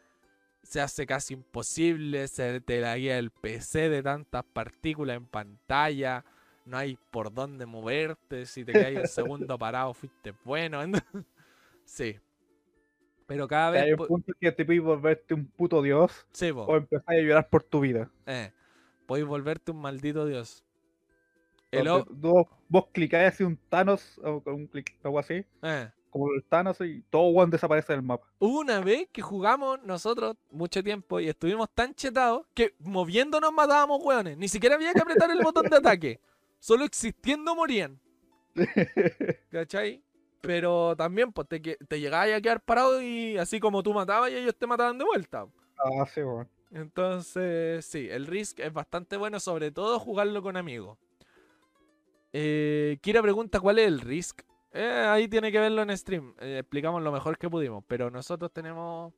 se 0.70 0.80
hace 0.80 1.04
casi 1.04 1.34
imposible, 1.34 2.28
se 2.28 2.60
te 2.60 2.80
la 2.80 2.96
guía 2.96 3.18
el 3.18 3.32
PC 3.32 3.88
de 3.88 4.04
tantas 4.04 4.44
partículas 4.44 5.16
en 5.16 5.26
pantalla, 5.26 6.24
no 6.64 6.76
hay 6.76 6.96
por 7.10 7.34
dónde 7.34 7.66
moverte, 7.66 8.46
si 8.46 8.64
te 8.64 8.72
caes 8.72 8.96
el 9.00 9.08
segundo 9.08 9.58
parado 9.58 9.92
fuiste 9.94 10.32
bueno. 10.44 10.80
sí. 11.84 12.16
Pero 13.26 13.48
cada 13.48 13.70
vez... 13.70 13.82
Hay 13.82 13.92
un 13.94 13.98
punto 14.06 14.32
que 14.38 14.52
te 14.52 14.64
puedes 14.64 14.80
volverte 14.80 15.34
un 15.34 15.46
puto 15.46 15.82
dios 15.82 16.24
sí, 16.32 16.50
o 16.50 16.76
empezar 16.76 17.16
a 17.16 17.20
llorar 17.20 17.48
por 17.48 17.64
tu 17.64 17.80
vida. 17.80 18.08
eh, 18.26 18.52
podéis 19.08 19.26
volverte 19.26 19.72
un 19.72 19.80
maldito 19.80 20.24
dios. 20.24 20.62
El 21.72 21.88
o- 21.88 22.06
vos, 22.10 22.46
vos 22.68 22.84
clicáis 22.92 23.34
así 23.34 23.42
un 23.42 23.56
Thanos 23.68 24.20
o 24.22 24.40
con 24.40 24.54
un 24.54 24.66
clic, 24.68 24.94
algo 25.02 25.18
así, 25.18 25.44
eh. 25.62 25.90
Como 26.10 26.32
el 26.32 26.44
Thanos 26.44 26.80
y 26.80 27.02
todo 27.10 27.22
one 27.22 27.50
desaparece 27.50 27.92
del 27.92 28.02
mapa. 28.02 28.26
Hubo 28.38 28.60
una 28.60 28.80
vez 28.80 29.08
que 29.12 29.22
jugamos 29.22 29.82
nosotros 29.82 30.36
mucho 30.50 30.82
tiempo 30.82 31.20
y 31.20 31.28
estuvimos 31.28 31.68
tan 31.74 31.94
chetados 31.94 32.46
que 32.54 32.74
moviéndonos 32.80 33.52
matábamos 33.52 34.02
hueones. 34.02 34.36
Ni 34.36 34.48
siquiera 34.48 34.74
había 34.74 34.92
que 34.92 35.00
apretar 35.00 35.30
el 35.30 35.42
botón 35.42 35.66
de 35.70 35.76
ataque. 35.76 36.20
Solo 36.58 36.84
existiendo 36.84 37.54
morían. 37.54 37.98
¿Cachai? 39.50 40.02
Pero 40.40 40.94
también 40.96 41.32
pues 41.32 41.48
te, 41.48 41.60
te 41.60 42.00
llegabas 42.00 42.32
a 42.32 42.40
quedar 42.40 42.60
parado 42.60 43.00
y 43.00 43.36
así 43.38 43.60
como 43.60 43.82
tú 43.82 43.92
matabas 43.94 44.30
y 44.30 44.36
ellos 44.36 44.56
te 44.56 44.66
mataban 44.66 44.98
de 44.98 45.04
vuelta. 45.04 45.46
Ah, 45.78 46.04
sí, 46.06 46.22
weón. 46.22 46.48
Entonces, 46.72 47.84
sí, 47.84 48.08
el 48.08 48.26
Risk 48.26 48.60
es 48.60 48.72
bastante 48.72 49.16
bueno, 49.16 49.40
sobre 49.40 49.72
todo 49.72 49.98
jugarlo 49.98 50.40
con 50.42 50.56
amigos. 50.56 50.98
Eh, 52.32 52.98
Kira 53.00 53.22
pregunta 53.22 53.58
cuál 53.60 53.80
es 53.80 53.88
el 53.88 54.00
Risk. 54.00 54.42
Eh, 54.72 55.04
ahí 55.08 55.28
tiene 55.28 55.50
que 55.52 55.58
verlo 55.58 55.82
en 55.82 55.96
stream. 55.96 56.34
Eh, 56.40 56.58
explicamos 56.60 57.02
lo 57.02 57.12
mejor 57.12 57.38
que 57.38 57.50
pudimos. 57.50 57.84
Pero 57.86 58.10
nosotros 58.10 58.52
tenemos 58.52 59.12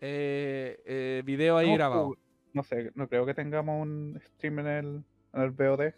eh, 0.00 0.80
eh, 0.84 1.22
video 1.24 1.56
ahí 1.56 1.70
No, 1.70 1.74
grabado. 1.74 2.08
uh, 2.08 2.16
No 2.52 2.62
sé, 2.62 2.92
no 2.94 3.08
creo 3.08 3.26
que 3.26 3.34
tengamos 3.34 3.82
un 3.82 4.20
stream 4.24 4.60
en 4.60 4.66
el, 4.66 5.04
en 5.32 5.42
el 5.42 5.50
VOD. 5.50 5.92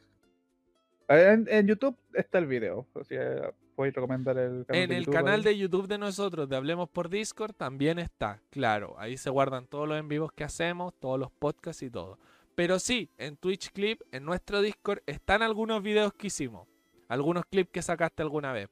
En, 1.08 1.46
en 1.48 1.66
YouTube 1.66 1.96
está 2.14 2.38
el 2.38 2.46
video. 2.46 2.86
O 2.94 3.04
sea, 3.04 3.52
podéis 3.74 3.94
recomendar 3.94 4.36
el 4.38 4.66
canal 4.66 4.84
En 4.84 4.88
de 4.88 4.96
el 4.96 5.04
YouTube 5.04 5.12
canal 5.12 5.40
ahí. 5.40 5.42
de 5.42 5.58
YouTube 5.58 5.86
de 5.88 5.98
nosotros, 5.98 6.48
de 6.48 6.56
Hablemos 6.56 6.88
por 6.88 7.08
Discord, 7.08 7.52
también 7.54 7.98
está. 7.98 8.40
Claro, 8.50 8.94
ahí 8.98 9.16
se 9.16 9.30
guardan 9.30 9.66
todos 9.66 9.86
los 9.88 9.98
en 9.98 10.08
vivos 10.08 10.32
que 10.32 10.44
hacemos, 10.44 10.94
todos 10.98 11.18
los 11.20 11.30
podcasts 11.30 11.82
y 11.82 11.90
todo. 11.90 12.18
Pero 12.56 12.78
sí, 12.78 13.10
en 13.18 13.36
Twitch 13.36 13.70
Clip, 13.72 14.00
en 14.12 14.24
nuestro 14.24 14.62
Discord, 14.62 15.00
están 15.06 15.42
algunos 15.42 15.82
videos 15.82 16.12
que 16.14 16.28
hicimos. 16.28 16.66
Algunos 17.08 17.44
clips 17.46 17.70
que 17.70 17.82
sacaste 17.82 18.22
alguna 18.22 18.52
vez. 18.52 18.68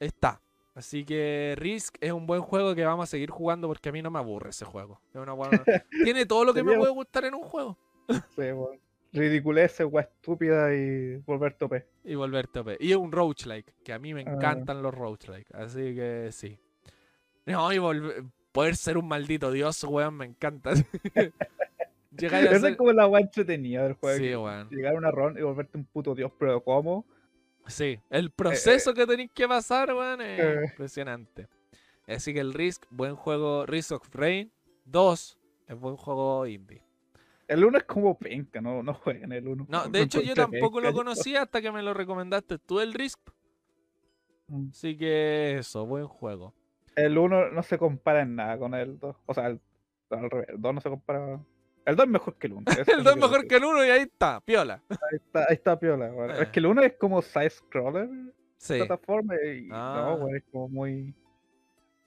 Está. 0.00 0.40
Así 0.74 1.04
que 1.06 1.54
Risk 1.56 1.96
es 2.00 2.12
un 2.12 2.26
buen 2.26 2.42
juego 2.42 2.74
que 2.74 2.84
vamos 2.84 3.04
a 3.04 3.06
seguir 3.06 3.30
jugando 3.30 3.66
porque 3.66 3.88
a 3.88 3.92
mí 3.92 4.02
no 4.02 4.10
me 4.10 4.18
aburre 4.18 4.50
ese 4.50 4.64
juego. 4.66 5.00
Es 5.14 5.20
una 5.20 5.32
buena- 5.32 5.62
Tiene 6.04 6.26
todo 6.26 6.44
lo 6.44 6.52
que 6.52 6.62
me 6.62 6.76
puede 6.76 6.92
gustar 6.92 7.24
en 7.24 7.34
un 7.34 7.42
juego. 7.42 7.78
Sí, 8.08 8.42
weón. 8.52 8.78
Ridiculez, 9.12 9.80
weá 9.80 10.02
estúpida 10.04 10.74
y 10.74 11.16
volver 11.24 11.54
tope. 11.54 11.86
Y 12.04 12.14
volver 12.16 12.46
tope. 12.48 12.76
Y 12.78 12.90
es 12.90 12.96
un 12.98 13.10
roguelike, 13.10 13.72
que 13.82 13.94
a 13.94 13.98
mí 13.98 14.12
me 14.12 14.20
Ah. 14.26 14.32
encantan 14.34 14.82
los 14.82 14.94
roguelike. 14.94 15.46
Así 15.54 15.94
que 15.94 16.28
sí. 16.32 16.58
No, 17.46 17.72
y 17.72 17.78
volver- 17.78 18.24
poder 18.52 18.76
ser 18.76 18.98
un 18.98 19.08
maldito 19.08 19.50
dios, 19.50 19.82
weón, 19.84 20.14
me 20.18 20.26
encanta. 20.26 20.72
Llegar 22.18 22.42
a 22.42 22.50
Esa 22.50 22.60
ser... 22.60 22.70
es 22.72 22.76
como 22.76 22.92
la 22.92 23.06
weá 23.06 23.20
entretenida 23.22 23.84
del 23.84 23.94
juego. 23.94 24.18
Sí, 24.18 24.34
weón. 24.34 24.68
Llegar 24.70 24.94
a 24.94 24.98
una 24.98 25.10
run 25.10 25.38
y 25.38 25.42
volverte 25.42 25.78
un 25.78 25.84
puto 25.84 26.14
dios, 26.14 26.30
pero 26.38 26.62
¿cómo? 26.62 27.06
Sí, 27.66 27.98
el 28.10 28.30
proceso 28.30 28.94
que 28.94 29.06
tenéis 29.06 29.30
que 29.32 29.48
pasar, 29.48 29.92
weón, 29.92 30.20
es 30.20 30.40
Eh. 30.40 30.60
impresionante. 30.70 31.48
Así 32.06 32.32
que 32.32 32.40
el 32.40 32.54
Risk, 32.54 32.84
buen 32.90 33.16
juego. 33.16 33.66
Risk 33.66 33.92
of 33.92 34.14
Rain 34.14 34.52
2 34.84 35.38
es 35.66 35.78
buen 35.78 35.96
juego 35.96 36.46
indie. 36.46 36.82
El 37.48 37.64
1 37.64 37.78
es 37.78 37.84
como 37.84 38.16
penca, 38.18 38.60
no, 38.60 38.82
no 38.82 38.94
jueguen 38.94 39.32
el 39.32 39.46
1. 39.48 39.66
No, 39.68 39.84
de 39.88 40.02
hecho 40.02 40.20
yo 40.20 40.34
tampoco 40.34 40.80
lo 40.80 40.92
conocía 40.92 41.42
hasta 41.42 41.60
que 41.60 41.72
me 41.72 41.82
lo 41.82 41.94
recomendaste 41.94 42.58
tú 42.58 42.80
el 42.80 42.94
Risk. 42.94 43.18
Mm. 44.48 44.68
Así 44.70 44.96
que 44.96 45.58
eso, 45.58 45.84
buen 45.86 46.06
juego. 46.06 46.54
El 46.94 47.18
1 47.18 47.50
no 47.50 47.62
se 47.62 47.78
compara 47.78 48.22
en 48.22 48.36
nada 48.36 48.58
con 48.58 48.74
el 48.74 48.98
2. 48.98 49.16
O 49.26 49.34
sea, 49.34 49.48
el, 49.48 49.60
al 50.10 50.30
revés, 50.30 50.48
el 50.50 50.60
2 50.60 50.74
no 50.74 50.80
se 50.80 50.88
compara. 50.88 51.40
El 51.86 51.96
2 51.96 52.04
es 52.06 52.10
mejor 52.12 52.34
que 52.34 52.46
el 52.48 52.52
1. 52.54 52.64
El 52.98 53.04
2 53.04 53.14
es 53.14 53.20
mejor 53.20 53.46
que 53.46 53.56
el 53.56 53.64
1 53.64 53.86
y 53.86 53.90
ahí 53.90 54.00
está, 54.02 54.40
piola. 54.40 54.82
Ahí 54.90 54.96
está, 55.16 55.40
ahí 55.48 55.54
está 55.54 55.78
piola, 55.78 56.12
weón. 56.12 56.30
Eh. 56.32 56.42
Es 56.42 56.48
que 56.48 56.58
el 56.60 56.66
1 56.66 56.82
es 56.82 56.92
como 56.94 57.22
side-scroller, 57.22 58.08
Sí, 58.58 58.78
plataforma, 58.78 59.34
y 59.36 59.68
Ah. 59.70 60.04
no, 60.18 60.24
weón, 60.24 60.36
es 60.36 60.44
como 60.50 60.68
muy. 60.68 61.14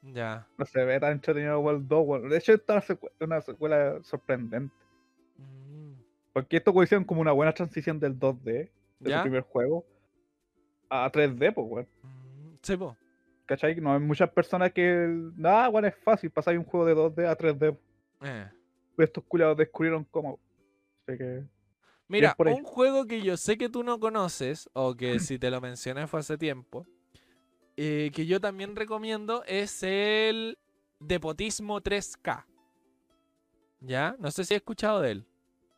ya. 0.01 0.45
No 0.57 0.65
se 0.65 0.83
ve 0.83 0.99
tan 0.99 1.13
entretenido 1.13 1.69
el 1.71 1.87
2, 1.87 2.03
weón. 2.07 2.29
De 2.29 2.37
hecho, 2.37 2.53
esta 2.53 2.77
es 2.79 2.89
una 2.89 2.99
secue- 2.99 3.11
una 3.21 3.41
secuela 3.41 3.99
sorprendente. 4.03 4.73
Mm, 5.37 5.93
Porque 6.33 6.57
esto 6.57 6.83
hicieron 6.83 7.05
como 7.05 7.21
una 7.21 7.31
buena 7.31 7.53
transición 7.53 7.99
del 7.99 8.19
2D, 8.19 8.69
de 8.99 9.09
¿Ya? 9.09 9.17
su 9.19 9.23
primer 9.23 9.43
juego, 9.43 9.85
a 10.89 11.09
3D, 11.11 11.51
pues, 11.53 11.67
weón. 11.69 11.87
Mm, 12.03 12.55
Sí, 12.61 12.75
po. 12.75 12.97
¿Cachai? 13.45 13.75
No 13.79 13.93
hay 13.93 13.99
muchas 13.99 14.29
personas 14.29 14.71
que. 14.73 15.07
Nada, 15.37 15.69
weón, 15.69 15.85
es 15.85 15.95
fácil 15.95 16.29
pasar 16.29 16.57
un 16.57 16.65
juego 16.65 16.85
de 16.85 16.93
2D 16.95 17.25
a 17.27 17.35
3D. 17.37 17.77
Eh. 18.21 18.49
Estos 19.03 19.23
culiados 19.27 19.57
descubrieron 19.57 20.05
cómo. 20.05 20.39
Así 21.07 21.17
que. 21.17 21.43
Mira, 22.07 22.35
ahí. 22.37 22.53
un 22.53 22.63
juego 22.63 23.05
que 23.05 23.21
yo 23.21 23.37
sé 23.37 23.57
que 23.57 23.69
tú 23.69 23.83
no 23.83 23.99
conoces, 23.99 24.69
o 24.73 24.95
que 24.95 25.19
si 25.19 25.37
te 25.39 25.49
lo 25.51 25.61
mencioné 25.61 26.07
fue 26.07 26.19
hace 26.19 26.37
tiempo, 26.37 26.85
eh, 27.77 28.11
que 28.13 28.25
yo 28.25 28.41
también 28.41 28.75
recomiendo, 28.75 29.43
es 29.45 29.83
el 29.83 30.57
Depotismo 30.99 31.81
3K. 31.81 32.45
¿Ya? 33.81 34.15
No 34.19 34.31
sé 34.31 34.43
si 34.43 34.53
has 34.53 34.57
escuchado 34.59 35.01
de 35.01 35.11
él. 35.11 35.25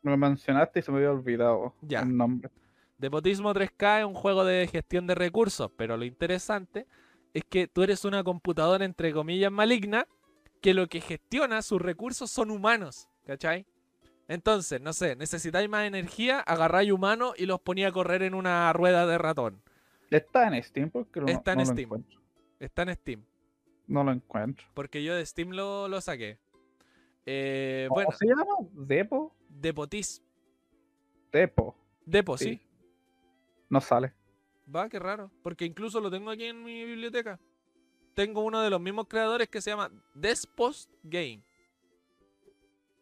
Me 0.02 0.12
lo 0.12 0.18
mencionaste 0.18 0.80
y 0.80 0.82
se 0.82 0.92
me 0.92 0.98
había 0.98 1.12
olvidado 1.12 1.76
Ya. 1.82 2.02
el 2.02 2.18
nombre. 2.18 2.50
Depotismo 2.98 3.54
3K 3.54 4.00
es 4.00 4.06
un 4.06 4.14
juego 4.16 4.44
de 4.46 4.68
gestión 4.68 5.06
de 5.06 5.14
recursos, 5.16 5.72
pero 5.76 5.98
lo 5.98 6.06
interesante 6.06 6.88
es 7.34 7.44
que 7.46 7.68
tú 7.68 7.84
eres 7.84 8.04
una 8.06 8.24
computadora 8.24 8.84
entre 8.86 9.14
comillas 9.14 9.52
maligna 9.52 10.08
que 10.62 10.74
lo 10.74 10.88
que 10.88 11.02
gestiona 11.02 11.62
sus 11.62 11.82
recursos 11.82 12.30
son 12.32 12.52
humanos, 12.52 13.08
¿cachai? 13.26 13.66
Entonces, 14.28 14.80
no 14.80 14.94
sé, 14.94 15.16
necesitáis 15.16 15.70
más 15.70 15.86
energía, 15.86 16.40
agarráis 16.40 16.92
humanos 16.92 17.34
y 17.38 17.46
los 17.46 17.60
ponía 17.60 17.90
a 17.90 17.92
correr 17.92 18.24
en 18.24 18.34
una 18.34 18.72
rueda 18.74 19.06
de 19.06 19.18
ratón. 19.18 19.62
Está 20.10 20.48
en 20.48 20.62
Steam 20.64 20.90
porque 20.90 21.20
no, 21.20 21.28
Está 21.28 21.52
en 21.54 21.58
no 21.60 21.64
lo 21.66 21.72
Steam. 21.72 22.04
Está 22.60 22.82
en 22.84 22.96
Steam, 22.96 23.26
No 23.88 24.04
lo 24.04 24.12
encuentro. 24.12 24.68
porque 24.74 25.04
yo 25.04 25.16
de 25.16 25.26
Steam 25.26 25.50
lo, 25.52 25.88
lo 25.88 26.00
saqué. 26.00 26.38
Eh, 27.26 27.86
¿Cómo 27.90 27.96
bueno, 27.96 28.12
se 28.12 28.26
llama? 28.28 28.46
¿Depo? 28.74 29.36
Depotis. 29.50 30.24
Depo. 31.32 31.76
Depo, 32.06 32.38
sí. 32.38 32.46
Sí. 32.46 32.62
No 33.70 33.80
sale. 33.82 34.14
Va, 34.74 34.90
qué 34.90 35.00
raro. 35.00 35.32
Porque 35.44 35.66
incluso 35.66 36.00
lo 36.02 36.10
tengo 36.10 36.30
aquí 36.30 36.46
en 36.46 36.64
mi 36.64 36.84
biblioteca. 36.86 37.40
Tengo 38.14 38.42
uno 38.42 38.62
de 38.62 38.70
los 38.70 38.82
mismos 38.82 39.08
creadores 39.08 39.48
que 39.50 39.62
se 39.62 39.70
llama 39.70 39.92
Despost 40.14 40.92
Game. 41.04 41.42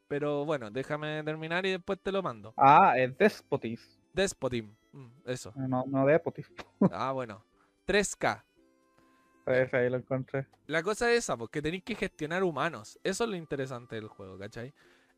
Pero 0.09 0.43
bueno, 0.43 0.71
déjame 0.71 1.23
terminar 1.23 1.65
y 1.67 1.71
después 1.71 1.99
te 2.01 2.11
lo 2.11 2.23
mando. 2.23 2.53
Ah, 2.57 2.95
es 2.97 3.15
Despotis. 3.15 3.99
Despotim. 4.11 4.73
Mm, 4.91 5.07
eso. 5.25 5.53
No, 5.55 5.85
no 5.87 6.05
Depotis. 6.05 6.51
Ah, 6.91 7.11
bueno. 7.11 7.45
3K. 7.87 8.43
A 9.45 9.51
ver, 9.51 9.75
ahí 9.75 9.89
lo 9.89 9.97
encontré. 9.97 10.47
La 10.65 10.81
cosa 10.81 11.11
es 11.11 11.19
esa, 11.19 11.37
porque 11.37 11.61
tenéis 11.61 11.83
que 11.83 11.95
gestionar 11.95 12.43
humanos. 12.43 12.99
Eso 13.03 13.23
es 13.23 13.29
lo 13.29 13.35
interesante 13.35 13.95
del 13.95 14.07
juego, 14.07 14.37
¿cachai? 14.37 14.73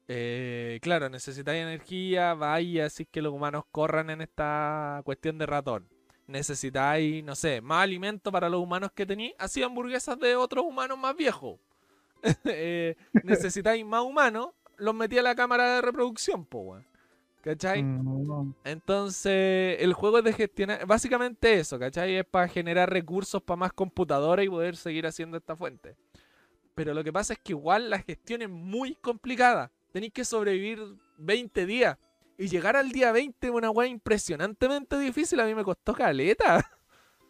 Eh, 0.10 0.80
claro, 0.82 1.08
necesitáis 1.10 1.62
energía, 1.62 2.34
vaya, 2.34 2.86
así 2.86 3.06
que 3.06 3.22
los 3.22 3.32
humanos 3.34 3.64
corran 3.72 4.10
en 4.10 4.20
esta 4.20 5.02
cuestión 5.06 5.38
de 5.38 5.46
ratón. 5.46 5.88
Necesitáis, 6.28 7.24
no 7.24 7.36
sé, 7.36 7.62
más 7.62 7.84
alimento 7.84 8.30
para 8.30 8.50
los 8.50 8.62
humanos 8.62 8.92
que 8.94 9.06
tenéis, 9.06 9.34
así 9.38 9.64
hamburguesas 9.64 10.20
de 10.20 10.36
otros 10.36 10.66
humanos 10.66 10.98
más 10.98 11.16
viejos. 11.16 11.60
Eh, 12.46 12.96
necesitáis 13.24 13.84
más 13.86 14.04
humanos, 14.04 14.50
los 14.82 14.96
metí 14.96 15.18
a 15.18 15.22
la 15.24 15.36
cámara 15.36 15.76
de 15.76 15.82
reproducción, 15.82 16.46
po, 16.46 16.60
weón. 16.60 16.86
¿Cachai? 17.42 17.82
Mm, 17.82 18.54
Entonces, 18.64 19.78
el 19.80 19.94
juego 19.94 20.20
es 20.20 20.24
de 20.24 20.34
gestionar, 20.34 20.86
básicamente 20.86 21.60
eso, 21.60 21.80
¿cachai? 21.80 22.18
Es 22.18 22.26
para 22.26 22.48
generar 22.48 22.90
recursos 22.92 23.42
para 23.42 23.58
más 23.58 23.74
computadoras 23.74 24.46
y 24.46 24.50
poder 24.50 24.76
seguir 24.76 25.08
haciendo 25.08 25.38
esta 25.38 25.56
fuente. 25.56 25.96
Pero 26.76 26.94
lo 26.94 27.04
que 27.04 27.14
pasa 27.14 27.34
es 27.34 27.40
que 27.40 27.54
igual 27.54 27.90
la 27.90 28.00
gestión 28.00 28.42
es 28.42 28.50
muy 28.50 28.96
complicada. 28.96 29.72
Tenéis 29.92 30.14
que 30.14 30.26
sobrevivir 30.26 30.80
20 31.18 31.66
días. 31.66 31.98
Y 32.38 32.48
llegar 32.48 32.76
al 32.76 32.92
día 32.92 33.12
20 33.12 33.48
es 33.48 33.54
una 33.54 33.70
weá 33.70 33.88
impresionantemente 33.88 34.98
difícil. 34.98 35.40
A 35.40 35.46
mí 35.46 35.54
me 35.54 35.64
costó 35.64 35.94
caleta. 35.94 36.66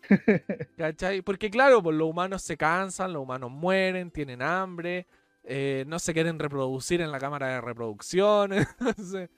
¿Cachai? 0.78 1.22
Porque 1.22 1.49
claro, 1.49 1.82
pues 1.82 1.95
los 1.97 2.10
humanos 2.10 2.41
se 2.43 2.58
cansan, 2.58 3.14
los 3.14 3.24
humanos 3.24 3.52
mueren, 3.52 4.12
tienen 4.12 4.41
hambre, 4.41 5.08
eh, 5.44 5.86
no 5.88 6.00
se 6.00 6.14
quieren 6.14 6.39
reproducir 6.39 7.02
en 7.02 7.12
la 7.12 7.20
cámara 7.20 7.48
de 7.48 7.62
reproducción. 7.62 8.54
Entonces, 8.80 9.30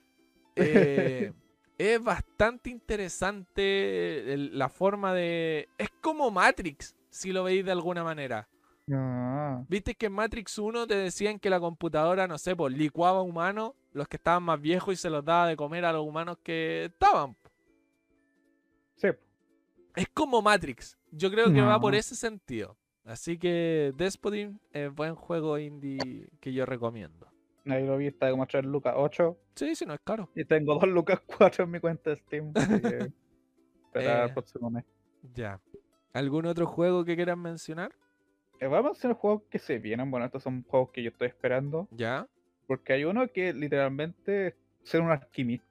eh, 0.56 1.32
es 1.78 2.02
bastante 2.02 2.70
interesante 2.70 4.34
la 4.52 4.68
forma 4.68 5.12
de... 5.14 5.68
Es 5.78 5.88
como 6.00 6.30
Matrix, 6.30 6.94
si 7.10 7.32
lo 7.32 7.44
veis 7.44 7.64
de 7.64 7.72
alguna 7.72 8.04
manera. 8.04 8.48
ah, 8.92 9.64
Viste 9.68 9.94
que 9.94 10.06
en 10.06 10.12
Matrix 10.12 10.58
1 10.58 10.86
te 10.86 10.94
decían 10.96 11.38
que 11.38 11.50
la 11.50 11.60
computadora, 11.60 12.26
no 12.28 12.38
sé, 12.38 12.54
pues 12.54 12.74
licuaba 12.76 13.22
humanos, 13.22 13.72
los 13.92 14.08
que 14.08 14.16
estaban 14.16 14.42
más 14.42 14.60
viejos 14.60 14.94
y 14.94 14.96
se 14.96 15.10
los 15.10 15.24
daba 15.24 15.46
de 15.48 15.56
comer 15.56 15.84
a 15.84 15.92
los 15.92 16.06
humanos 16.06 16.38
que 16.42 16.86
estaban. 16.86 17.36
sí. 18.96 19.08
Es 19.96 20.08
como 20.12 20.42
Matrix. 20.42 20.98
Yo 21.12 21.30
creo 21.30 21.52
que 21.52 21.60
va 21.62 21.78
por 21.80 21.94
ese 21.94 22.16
sentido. 22.16 22.76
Así 23.04 23.38
que 23.38 23.92
Despotin 23.96 24.60
es 24.72 24.92
buen 24.94 25.14
juego 25.14 25.58
indie 25.58 26.28
que 26.40 26.52
yo 26.52 26.64
recomiendo. 26.64 27.28
Ahí 27.66 27.86
lo 27.86 27.96
vi, 27.96 28.06
está 28.08 28.30
como 28.30 28.46
3 28.46 28.64
lucas 28.64 28.94
8. 28.96 29.38
Sí, 29.54 29.74
sí, 29.74 29.86
no 29.86 29.94
es 29.94 30.00
caro. 30.04 30.30
Y 30.34 30.44
tengo 30.44 30.74
2 30.74 30.88
lucas 30.88 31.20
4 31.38 31.64
en 31.64 31.70
mi 31.70 31.80
cuenta 31.80 32.10
de 32.10 32.16
Steam. 32.16 32.52
Así 32.54 32.80
que. 32.80 33.12
Esperar 33.94 34.16
Eh. 34.18 34.22
al 34.22 34.32
próximo 34.32 34.70
mes. 34.70 34.84
Ya. 35.34 35.60
¿Algún 36.12 36.46
otro 36.46 36.66
juego 36.66 37.04
que 37.04 37.16
quieran 37.16 37.40
mencionar? 37.40 37.92
Eh, 38.60 38.66
vamos 38.66 38.90
a 38.90 38.92
hacer 38.92 39.10
los 39.10 39.18
juegos 39.18 39.42
que 39.50 39.58
se 39.58 39.78
vienen. 39.78 40.10
Bueno, 40.10 40.26
estos 40.26 40.42
son 40.42 40.62
juegos 40.64 40.90
que 40.90 41.02
yo 41.02 41.10
estoy 41.10 41.28
esperando. 41.28 41.88
Ya. 41.90 42.26
Porque 42.66 42.92
hay 42.94 43.04
uno 43.04 43.26
que 43.28 43.52
literalmente 43.52 44.48
es 44.48 44.54
ser 44.84 45.00
un 45.00 45.10
alquimista. 45.10 45.66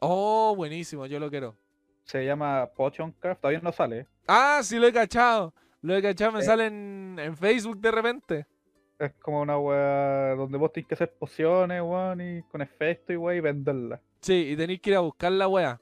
Oh, 0.00 0.54
buenísimo, 0.56 1.06
yo 1.06 1.18
lo 1.18 1.30
quiero. 1.30 1.56
Se 2.04 2.24
llama 2.24 2.66
Potion 2.74 3.12
Craft. 3.12 3.40
Todavía 3.40 3.60
no 3.60 3.72
sale. 3.72 4.06
Ah, 4.26 4.60
sí 4.62 4.78
lo 4.78 4.86
he 4.86 4.92
cachado. 4.92 5.52
Lo 5.86 5.94
he 5.94 6.02
cachado, 6.02 6.32
me 6.32 6.42
sale 6.42 6.66
en, 6.66 7.16
en 7.20 7.36
Facebook 7.36 7.78
de 7.78 7.90
repente. 7.92 8.46
Es 8.98 9.12
como 9.22 9.40
una 9.42 9.56
wea 9.56 10.34
donde 10.34 10.58
vos 10.58 10.72
tenés 10.72 10.88
que 10.88 10.94
hacer 10.94 11.12
pociones, 11.12 11.80
weón, 11.80 12.20
y 12.20 12.42
con 12.42 12.60
efecto 12.60 13.12
y 13.12 13.16
wea, 13.16 13.36
y 13.36 13.40
venderlas. 13.40 14.00
Sí, 14.20 14.48
y 14.50 14.56
tenéis 14.56 14.80
que 14.80 14.90
ir 14.90 14.96
a 14.96 15.00
buscar 15.00 15.30
la 15.30 15.46
wea. 15.46 15.80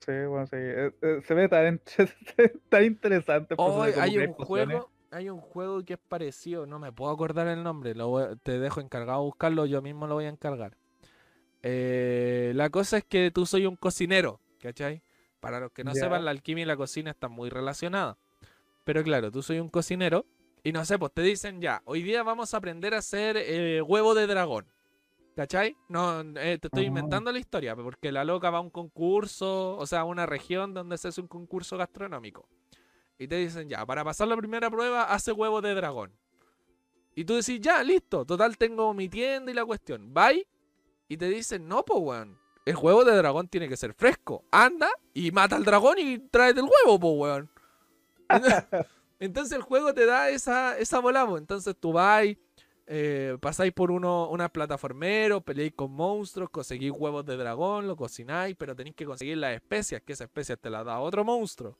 Sí, 0.00 0.10
bueno, 0.26 0.44
sí. 0.48 0.56
eh, 0.56 0.90
eh, 1.02 1.20
se 1.24 1.34
ve 1.34 1.48
tan, 1.48 1.80
interesante. 2.84 3.54
Oh, 3.58 3.84
de 3.84 3.94
hay 4.00 4.18
un 4.18 4.34
pociones. 4.34 4.78
juego, 4.78 4.90
hay 5.12 5.30
un 5.30 5.40
juego 5.40 5.84
que 5.84 5.92
es 5.92 6.00
parecido, 6.08 6.66
no 6.66 6.80
me 6.80 6.90
puedo 6.90 7.12
acordar 7.12 7.46
el 7.46 7.62
nombre, 7.62 7.94
lo 7.94 8.08
voy 8.08 8.24
a- 8.24 8.34
te 8.34 8.58
dejo 8.58 8.80
encargado 8.80 9.20
de 9.20 9.24
buscarlo, 9.26 9.66
yo 9.66 9.82
mismo 9.82 10.08
lo 10.08 10.14
voy 10.14 10.24
a 10.24 10.30
encargar. 10.30 10.76
Eh, 11.62 12.52
la 12.56 12.70
cosa 12.70 12.98
es 12.98 13.04
que 13.04 13.30
tú 13.30 13.46
soy 13.46 13.66
un 13.66 13.76
cocinero, 13.76 14.40
¿cachai? 14.60 15.00
Para 15.38 15.60
los 15.60 15.70
que 15.70 15.84
no 15.84 15.94
sepan, 15.94 16.24
la 16.24 16.32
alquimia 16.32 16.62
y 16.62 16.66
la 16.66 16.76
cocina 16.76 17.12
están 17.12 17.30
muy 17.30 17.50
relacionadas. 17.50 18.16
Pero 18.90 19.04
claro, 19.04 19.30
tú 19.30 19.40
soy 19.40 19.60
un 19.60 19.68
cocinero 19.68 20.26
y 20.64 20.72
no 20.72 20.84
sé, 20.84 20.98
pues 20.98 21.12
te 21.12 21.22
dicen 21.22 21.60
ya, 21.60 21.80
hoy 21.84 22.02
día 22.02 22.24
vamos 22.24 22.52
a 22.52 22.56
aprender 22.56 22.92
a 22.92 22.98
hacer 22.98 23.36
eh, 23.36 23.80
huevo 23.82 24.16
de 24.16 24.26
dragón. 24.26 24.66
¿Cachai? 25.36 25.76
No, 25.88 26.22
eh, 26.22 26.58
te 26.60 26.66
estoy 26.66 26.86
Ah. 26.86 26.88
inventando 26.88 27.30
la 27.30 27.38
historia, 27.38 27.76
porque 27.76 28.10
la 28.10 28.24
loca 28.24 28.50
va 28.50 28.58
a 28.58 28.60
un 28.60 28.70
concurso, 28.70 29.76
o 29.76 29.86
sea, 29.86 30.00
a 30.00 30.04
una 30.04 30.26
región 30.26 30.74
donde 30.74 30.98
se 30.98 31.06
hace 31.06 31.20
un 31.20 31.28
concurso 31.28 31.76
gastronómico. 31.76 32.48
y 33.16 33.28
te 33.28 33.36
dicen, 33.36 33.68
ya, 33.68 33.86
para 33.86 34.02
pasar 34.02 34.26
la 34.26 34.36
primera 34.36 34.68
prueba, 34.70 35.04
hace 35.04 35.30
huevos 35.30 35.62
de 35.62 35.72
dragón. 35.74 36.10
Y 37.14 37.24
tú 37.24 37.34
decís, 37.36 37.60
ya, 37.60 37.84
listo, 37.84 38.24
total 38.24 38.56
tengo 38.58 38.92
mi 38.92 39.08
tienda 39.08 39.52
y 39.52 39.54
la 39.54 39.64
cuestión. 39.64 40.12
Bye, 40.12 40.48
y 41.06 41.16
te 41.16 41.28
dicen, 41.28 41.68
no, 41.68 41.84
pues, 41.84 42.00
weón. 42.02 42.38
El 42.66 42.76
huevo 42.76 43.04
de 43.04 43.14
dragón 43.16 43.46
tiene 43.46 43.68
que 43.68 43.76
ser 43.76 43.94
fresco. 43.94 44.42
Anda 44.50 44.90
y 45.14 45.30
mata 45.30 45.54
al 45.54 45.64
dragón 45.64 45.98
y 45.98 46.18
tráete 46.18 46.58
el 46.60 46.66
huevo, 46.66 46.98
pues, 46.98 47.14
weón. 47.18 47.50
Entonces 49.18 49.56
el 49.56 49.62
juego 49.62 49.92
te 49.92 50.06
da 50.06 50.30
esa, 50.30 50.78
esa 50.78 50.98
bola. 51.00 51.26
Entonces 51.36 51.76
tú 51.78 51.92
vais, 51.92 52.36
eh, 52.86 53.36
pasáis 53.40 53.72
por 53.72 53.90
uno, 53.90 54.28
unas 54.30 54.50
plataformeros, 54.50 55.42
peleáis 55.42 55.72
con 55.74 55.92
monstruos, 55.92 56.50
conseguís 56.50 56.90
huevos 56.90 57.24
de 57.26 57.36
dragón, 57.36 57.86
lo 57.86 57.96
cocináis, 57.96 58.56
pero 58.56 58.74
tenéis 58.74 58.96
que 58.96 59.04
conseguir 59.04 59.36
las 59.38 59.54
especias, 59.54 60.02
que 60.02 60.12
esas 60.14 60.26
especias 60.26 60.58
te 60.58 60.70
las 60.70 60.84
da 60.84 60.98
otro 61.00 61.24
monstruo. 61.24 61.76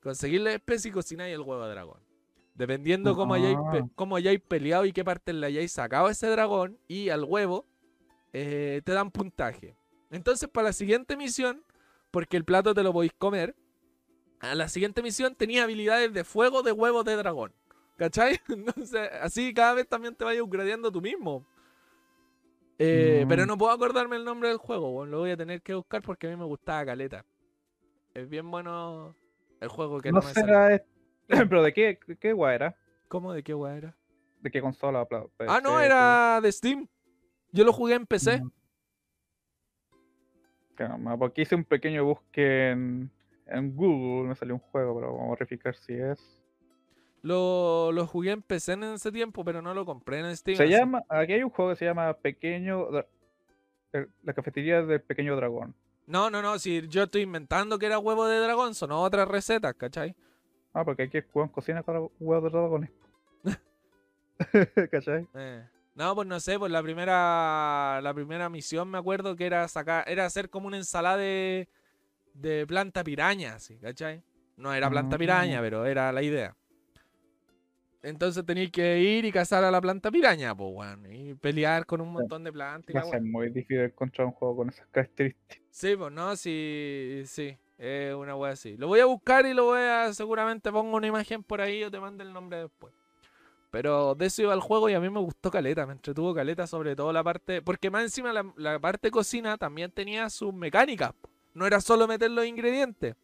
Conseguir 0.00 0.40
las 0.42 0.54
especias 0.54 0.86
y 0.86 0.90
cocináis 0.92 1.34
el 1.34 1.40
huevo 1.40 1.64
de 1.64 1.70
dragón. 1.72 1.98
Dependiendo 2.54 3.14
cómo 3.14 3.34
hayáis, 3.34 3.56
Ah. 3.58 3.86
cómo 3.94 4.16
hayáis 4.16 4.40
peleado 4.40 4.84
y 4.84 4.92
qué 4.92 5.04
parte 5.04 5.32
le 5.32 5.46
hayáis 5.46 5.72
sacado 5.72 6.06
a 6.06 6.10
ese 6.10 6.26
dragón 6.28 6.78
y 6.88 7.08
al 7.08 7.24
huevo, 7.24 7.66
eh, 8.32 8.80
te 8.84 8.92
dan 8.92 9.10
puntaje. 9.10 9.74
Entonces, 10.10 10.48
para 10.48 10.68
la 10.68 10.72
siguiente 10.72 11.16
misión, 11.16 11.64
porque 12.10 12.36
el 12.36 12.44
plato 12.44 12.74
te 12.74 12.82
lo 12.82 12.92
podéis 12.92 13.12
comer, 13.16 13.54
a 14.40 14.54
la 14.54 14.68
siguiente 14.68 15.02
misión 15.02 15.34
tenía 15.34 15.64
habilidades 15.64 16.12
de 16.12 16.24
fuego 16.24 16.62
de 16.62 16.72
huevos 16.72 17.04
de 17.04 17.16
dragón. 17.16 17.52
¿Cachai? 17.96 18.40
Entonces, 18.48 19.10
así 19.20 19.52
cada 19.54 19.74
vez 19.74 19.86
también 19.88 20.14
te 20.14 20.24
vayas 20.24 20.42
upgradeando 20.42 20.90
tú 20.90 21.00
mismo. 21.00 21.46
Eh, 22.78 23.24
Mm. 23.24 23.28
Pero 23.28 23.44
no 23.46 23.58
puedo 23.58 23.72
acordarme 23.72 24.16
el 24.16 24.24
nombre 24.24 24.48
del 24.48 24.56
juego, 24.56 25.04
lo 25.04 25.18
voy 25.18 25.30
a 25.32 25.36
tener 25.36 25.60
que 25.60 25.74
buscar 25.74 26.00
porque 26.00 26.26
a 26.26 26.30
mí 26.30 26.36
me 26.36 26.44
gustaba 26.46 26.86
Caleta. 26.86 27.24
Es 28.14 28.26
bien 28.28 28.50
bueno 28.50 29.14
el 29.60 29.68
juego 29.68 30.00
que 30.00 30.10
no, 30.10 30.20
no 30.20 30.26
me 30.26 30.32
será. 30.32 30.74
est- 30.74 30.86
Pero 31.28 31.62
¿de 31.62 31.72
qué, 31.74 31.98
qué 32.18 32.32
guay 32.32 32.54
era? 32.54 32.74
¿Cómo? 33.08 33.32
¿De 33.34 33.42
qué 33.42 33.52
weá 33.54 33.76
era? 33.76 33.94
¿De 34.40 34.50
qué 34.50 34.62
consola? 34.62 35.06
Ah, 35.46 35.60
no, 35.62 35.78
era 35.80 36.40
de 36.40 36.50
Steam. 36.50 36.88
Yo 37.52 37.64
lo 37.64 37.72
jugué 37.74 37.94
en 37.96 38.06
PC. 38.06 38.40
Mm. 38.42 38.50
Calma, 40.74 41.18
porque 41.18 41.42
hice 41.42 41.54
un 41.54 41.64
pequeño 41.64 42.04
busque 42.04 42.70
en, 42.70 43.10
en 43.50 43.74
Google, 43.76 44.28
me 44.28 44.34
salió 44.34 44.54
un 44.54 44.60
juego, 44.60 44.94
pero 44.94 45.12
vamos 45.14 45.28
a 45.28 45.38
verificar 45.38 45.74
si 45.74 45.94
es. 45.94 46.18
Lo, 47.22 47.92
lo 47.92 48.06
jugué 48.06 48.30
en 48.30 48.40
PC 48.42 48.72
en 48.72 48.84
ese 48.84 49.12
tiempo, 49.12 49.44
pero 49.44 49.60
no 49.60 49.74
lo 49.74 49.84
compré 49.84 50.20
en 50.20 50.34
Steam. 50.36 50.56
Se 50.56 50.64
así- 50.64 50.72
llama, 50.72 51.02
aquí 51.08 51.34
hay 51.34 51.42
un 51.42 51.50
juego 51.50 51.70
que 51.72 51.76
se 51.76 51.84
llama 51.84 52.12
Pequeño, 52.14 52.88
eh, 53.92 54.06
la 54.22 54.32
cafetería 54.32 54.82
del 54.82 55.02
pequeño 55.02 55.36
dragón. 55.36 55.74
No, 56.06 56.30
no, 56.30 56.40
no. 56.42 56.58
Si 56.58 56.88
yo 56.88 57.02
estoy 57.04 57.22
inventando 57.22 57.78
que 57.78 57.86
era 57.86 57.98
huevo 57.98 58.26
de 58.26 58.38
dragón, 58.40 58.74
son 58.74 58.92
otras 58.92 59.28
recetas, 59.28 59.74
¿cachai? 59.74 60.14
Ah, 60.72 60.84
porque 60.84 61.02
aquí 61.04 61.18
juegan 61.32 61.50
cocina 61.50 61.82
con 61.82 62.10
huevos 62.18 62.44
de 62.44 62.58
dragones. 62.58 62.90
¿Cachai? 64.90 65.26
Eh, 65.34 65.62
No, 65.94 66.14
pues 66.14 66.26
no 66.26 66.40
sé, 66.40 66.58
pues 66.58 66.72
la 66.72 66.82
primera 66.82 68.00
la 68.02 68.14
primera 68.14 68.48
misión 68.48 68.90
me 68.90 68.98
acuerdo 68.98 69.36
que 69.36 69.46
era 69.46 69.66
sacar, 69.68 70.08
era 70.08 70.24
hacer 70.24 70.48
como 70.48 70.66
una 70.68 70.78
ensalada 70.78 71.16
de, 71.18 71.68
de 72.34 72.66
planta 72.66 73.02
piraña, 73.04 73.54
así, 73.54 73.76
¿cachai? 73.78 74.22
No 74.56 74.72
era 74.74 74.90
planta 74.90 75.16
Ah. 75.16 75.18
piraña, 75.18 75.60
pero 75.60 75.86
era 75.86 76.12
la 76.12 76.22
idea. 76.22 76.56
Entonces 78.02 78.44
tenéis 78.46 78.70
que 78.70 78.98
ir 78.98 79.26
y 79.26 79.32
cazar 79.32 79.62
a 79.62 79.70
la 79.70 79.80
planta 79.80 80.10
piraña, 80.10 80.54
pues, 80.56 80.70
weón. 80.72 81.12
Y 81.12 81.34
pelear 81.34 81.84
con 81.84 82.00
un 82.00 82.10
montón 82.12 82.42
de 82.44 82.50
plantas 82.52 82.88
y 82.90 82.96
Va 82.96 83.02
a 83.02 83.04
ser 83.04 83.20
muy 83.22 83.48
difícil 83.50 83.80
encontrar 83.80 84.26
un 84.26 84.32
juego 84.32 84.56
con 84.56 84.70
esas 84.70 84.86
características. 84.88 85.58
Sí, 85.70 85.96
pues 85.96 86.10
no, 86.10 86.34
sí, 86.36 87.22
sí. 87.26 87.56
Es 87.76 88.14
una 88.14 88.36
wea 88.36 88.52
así. 88.52 88.76
Lo 88.78 88.88
voy 88.88 89.00
a 89.00 89.06
buscar 89.06 89.44
y 89.46 89.52
lo 89.54 89.64
voy 89.66 89.80
a. 89.80 90.12
Seguramente 90.14 90.70
pongo 90.72 90.96
una 90.96 91.06
imagen 91.06 91.42
por 91.42 91.60
ahí 91.60 91.82
o 91.84 91.90
te 91.90 92.00
mando 92.00 92.22
el 92.22 92.32
nombre 92.32 92.58
después. 92.62 92.94
Pero 93.70 94.14
de 94.14 94.26
eso 94.26 94.42
iba 94.42 94.52
el 94.54 94.60
juego 94.60 94.88
y 94.90 94.94
a 94.94 95.00
mí 95.00 95.08
me 95.10 95.20
gustó 95.20 95.50
caleta. 95.50 95.86
Me 95.86 95.92
entretuvo 95.92 96.34
caleta, 96.34 96.66
sobre 96.66 96.96
todo 96.96 97.12
la 97.12 97.22
parte. 97.22 97.62
Porque 97.62 97.90
más 97.90 98.02
encima 98.02 98.32
la, 98.32 98.50
la 98.56 98.78
parte 98.78 99.10
cocina 99.10 99.56
también 99.58 99.90
tenía 99.92 100.28
sus 100.30 100.52
mecánicas. 100.54 101.12
po. 101.12 101.28
No 101.54 101.66
era 101.66 101.80
solo 101.80 102.06
meter 102.06 102.30
los 102.30 102.46
ingredientes. 102.46 103.16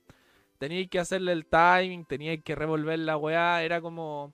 Teníais 0.59 0.89
que 0.89 0.99
hacerle 0.99 1.33
el 1.33 1.47
timing, 1.47 2.05
teníais 2.05 2.43
que 2.43 2.55
revolver 2.55 2.99
la 2.99 3.16
weá. 3.16 3.62
Era 3.62 3.81
como. 3.81 4.33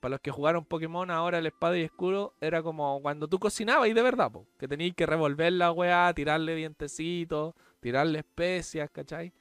Para 0.00 0.10
los 0.10 0.20
que 0.20 0.30
jugaron 0.30 0.66
Pokémon, 0.66 1.10
ahora 1.10 1.38
el 1.38 1.46
espada 1.46 1.78
y 1.78 1.82
escudo, 1.82 2.34
era 2.38 2.62
como 2.62 3.00
cuando 3.00 3.26
tú 3.26 3.38
cocinabas 3.38 3.88
y 3.88 3.94
de 3.94 4.02
verdad, 4.02 4.30
po, 4.30 4.46
que 4.58 4.68
teníais 4.68 4.94
que 4.94 5.06
revolver 5.06 5.50
la 5.54 5.72
weá, 5.72 6.12
tirarle 6.12 6.54
dientecitos, 6.54 7.54
tirarle 7.80 8.18
especias, 8.18 8.90
¿cachai? 8.90 9.32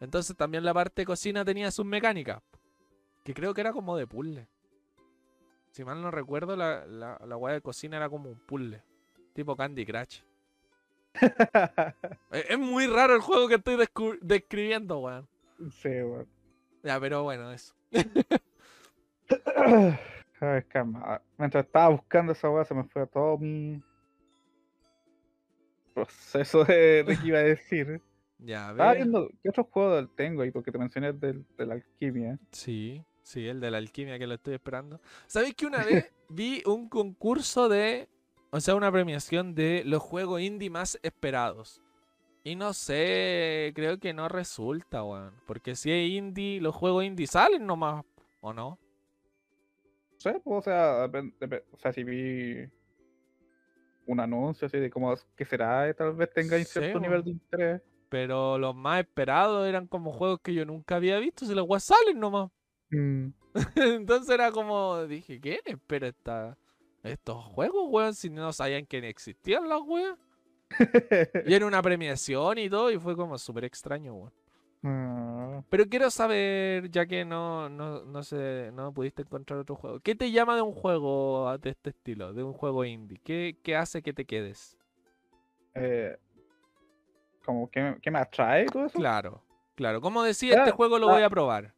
Entonces 0.00 0.36
también 0.36 0.64
la 0.64 0.74
parte 0.74 1.02
de 1.02 1.06
cocina 1.06 1.44
tenía 1.44 1.70
sus 1.70 1.86
mecánicas, 1.86 2.42
que 3.22 3.32
creo 3.32 3.54
que 3.54 3.60
era 3.60 3.72
como 3.72 3.96
de 3.96 4.08
puzzle. 4.08 4.48
Si 5.70 5.84
mal 5.84 6.02
no 6.02 6.10
recuerdo, 6.10 6.56
la, 6.56 6.84
la, 6.84 7.20
la 7.24 7.36
weá 7.36 7.54
de 7.54 7.60
cocina 7.60 7.98
era 7.98 8.08
como 8.08 8.30
un 8.30 8.38
puzzle, 8.40 8.82
tipo 9.32 9.54
Candy 9.54 9.86
Crush. 9.86 10.22
Es, 11.14 11.22
es 12.50 12.58
muy 12.58 12.86
raro 12.86 13.14
el 13.14 13.20
juego 13.20 13.48
que 13.48 13.56
estoy 13.56 13.76
describiendo, 14.20 14.98
weón. 15.00 15.28
sí, 15.70 15.88
weón. 15.88 16.28
Ya, 16.82 17.00
pero 17.00 17.22
bueno, 17.24 17.50
eso. 17.52 17.74
Ay, 20.40 20.62
calma. 20.68 21.02
ah, 21.04 21.22
Mientras 21.36 21.64
estaba 21.66 21.88
buscando 21.90 22.32
esa 22.32 22.48
weá, 22.50 22.64
se 22.64 22.74
me 22.74 22.84
fue 22.84 23.06
todo 23.06 23.36
mi 23.38 23.82
proceso 25.94 26.64
de, 26.64 27.02
de 27.04 27.18
qué 27.18 27.26
iba 27.26 27.38
a 27.38 27.42
decir. 27.42 28.00
Ya, 28.40 28.70
Estaba 28.70 28.92
ve. 28.92 28.98
viendo 28.98 29.28
qué 29.42 29.48
otros 29.48 29.66
juegos 29.68 30.08
tengo 30.14 30.44
y 30.44 30.52
porque 30.52 30.70
te 30.70 30.78
mencioné 30.78 31.12
del, 31.12 31.44
de 31.56 31.66
la 31.66 31.74
alquimia. 31.74 32.38
Sí, 32.52 33.04
sí, 33.24 33.48
el 33.48 33.58
de 33.58 33.68
la 33.72 33.78
alquimia 33.78 34.16
que 34.16 34.28
lo 34.28 34.34
estoy 34.34 34.54
esperando. 34.54 35.00
¿Sabéis 35.26 35.56
que 35.56 35.66
una 35.66 35.84
vez 35.84 36.12
vi 36.28 36.62
un 36.64 36.88
concurso 36.88 37.68
de, 37.68 38.08
o 38.50 38.60
sea, 38.60 38.74
una 38.74 38.90
premiación 38.90 39.54
de 39.54 39.82
los 39.84 40.02
juegos 40.02 40.40
indie 40.40 40.70
más 40.70 40.98
esperados? 41.02 41.82
Y 42.44 42.56
no 42.56 42.72
sé, 42.72 43.72
creo 43.74 43.98
que 43.98 44.14
no 44.14 44.28
resulta, 44.28 45.04
weón. 45.04 45.34
Porque 45.46 45.74
si 45.76 45.90
es 45.90 46.10
indie, 46.10 46.60
los 46.60 46.74
juegos 46.74 47.04
indie 47.04 47.26
salen 47.26 47.66
nomás, 47.66 48.04
¿o 48.40 48.52
no? 48.52 48.78
No 50.12 50.18
sé, 50.18 50.40
pues, 50.42 50.58
o 50.58 50.62
sea, 50.62 51.10
o 51.72 51.78
sea, 51.78 51.92
si 51.92 52.04
vi 52.04 52.68
un 54.06 54.20
anuncio 54.20 54.66
así 54.66 54.78
de 54.78 54.90
cómo 54.90 55.14
que 55.36 55.44
será, 55.44 55.92
tal 55.94 56.14
vez 56.14 56.32
tenga 56.32 56.56
Sí, 56.56 56.64
cierto 56.64 56.98
nivel 56.98 57.22
de 57.22 57.30
interés. 57.30 57.82
Pero 58.08 58.58
los 58.58 58.74
más 58.74 59.00
esperados 59.00 59.68
eran 59.68 59.86
como 59.86 60.12
juegos 60.12 60.40
que 60.42 60.54
yo 60.54 60.64
nunca 60.64 60.96
había 60.96 61.18
visto, 61.18 61.44
si 61.44 61.54
los 61.54 61.68
weas 61.68 61.84
salen 61.84 62.18
nomás. 62.18 62.50
Mm, 62.90 63.28
Entonces 63.76 64.30
era 64.30 64.50
como, 64.50 65.06
dije, 65.06 65.38
¿quién 65.40 65.60
espera 65.66 66.08
esta, 66.08 66.56
estos 67.12 67.44
juegos, 67.44 67.84
weón? 67.88 68.14
Si 68.14 68.30
no 68.30 68.52
sabían 68.52 68.86
que 68.86 68.98
existían 69.08 69.68
las 69.68 69.80
weas. 69.82 70.16
Y 71.42 71.54
era 71.54 71.66
una 71.66 71.82
premiación 71.82 72.58
y 72.58 72.70
todo, 72.70 72.90
y 72.92 72.98
fue 72.98 73.16
como 73.16 73.38
súper 73.38 73.64
extraño, 73.64 74.14
weón. 74.14 74.32
ah, 74.84 75.62
Pero 75.70 75.88
quiero 75.88 76.10
saber, 76.10 76.90
ya 76.90 77.06
que 77.06 77.24
no, 77.24 77.68
no, 77.68 78.04
no 78.04 78.22
sé, 78.22 78.70
no 78.72 78.92
pudiste 78.92 79.22
encontrar 79.22 79.58
otro 79.60 79.76
juego. 79.76 80.00
¿Qué 80.00 80.14
te 80.14 80.30
llama 80.30 80.56
de 80.56 80.62
un 80.62 80.72
juego 80.72 81.56
de 81.58 81.70
este 81.70 81.90
estilo, 81.90 82.32
de 82.32 82.42
un 82.42 82.52
juego 82.54 82.84
indie? 82.84 83.18
¿Qué, 83.24 83.58
qué 83.62 83.76
hace 83.76 84.02
que 84.02 84.12
te 84.12 84.24
quedes? 84.24 84.78
eh, 85.74 86.18
como 87.44 87.70
que, 87.70 87.96
que 88.02 88.10
me 88.10 88.18
atrae 88.18 88.66
todo 88.66 88.86
eso. 88.86 88.98
Claro, 88.98 89.42
claro. 89.74 90.00
Como 90.00 90.22
decía, 90.22 90.54
este 90.54 90.70
juego 90.72 90.98
lo 90.98 91.08
voy 91.08 91.22
a 91.22 91.30
probar. 91.30 91.74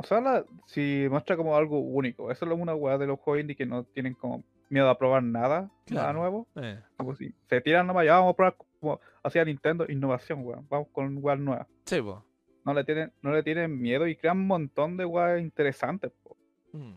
O 0.00 0.02
sea, 0.02 0.20
la- 0.20 0.44
si 0.66 1.06
muestra 1.10 1.36
como 1.36 1.54
algo 1.56 1.78
único. 1.78 2.30
Eso 2.30 2.46
es 2.46 2.52
una 2.52 2.74
weá 2.74 2.96
de 2.96 3.06
los 3.06 3.20
juegos 3.20 3.40
indie 3.42 3.54
que 3.56 3.66
no 3.66 3.84
tienen 3.84 4.14
como 4.14 4.42
miedo 4.70 4.88
a 4.88 4.96
probar 4.98 5.22
nada, 5.22 5.70
nada 5.90 6.12
nuevo. 6.14 6.46
Eh, 6.56 6.80
Como 6.96 7.14
si 7.16 7.34
se 7.48 7.60
tiran 7.60 7.86
nomás, 7.86 8.06
ya 8.06 8.14
vamos 8.14 8.32
a 8.32 8.36
probar 8.36 8.56
como 8.80 8.98
hacía 9.22 9.44
Nintendo, 9.44 9.84
innovación, 9.88 10.40
weón. 10.44 10.66
Vamos 10.70 10.88
con 10.92 11.18
weas 11.22 11.38
nuevas. 11.38 11.66
sí, 11.84 12.00
po. 12.00 12.24
No 12.64 12.74
le 12.74 12.84
tienen, 12.84 13.10
no 13.22 13.32
le 13.32 13.42
tienen 13.42 13.80
miedo 13.80 14.06
y 14.06 14.16
crean 14.16 14.36
un 14.38 14.46
montón 14.46 14.96
de 14.98 15.04
weas 15.06 15.40
interesantes, 15.40 16.12
po. 16.22 16.36
Mm. 16.72 16.94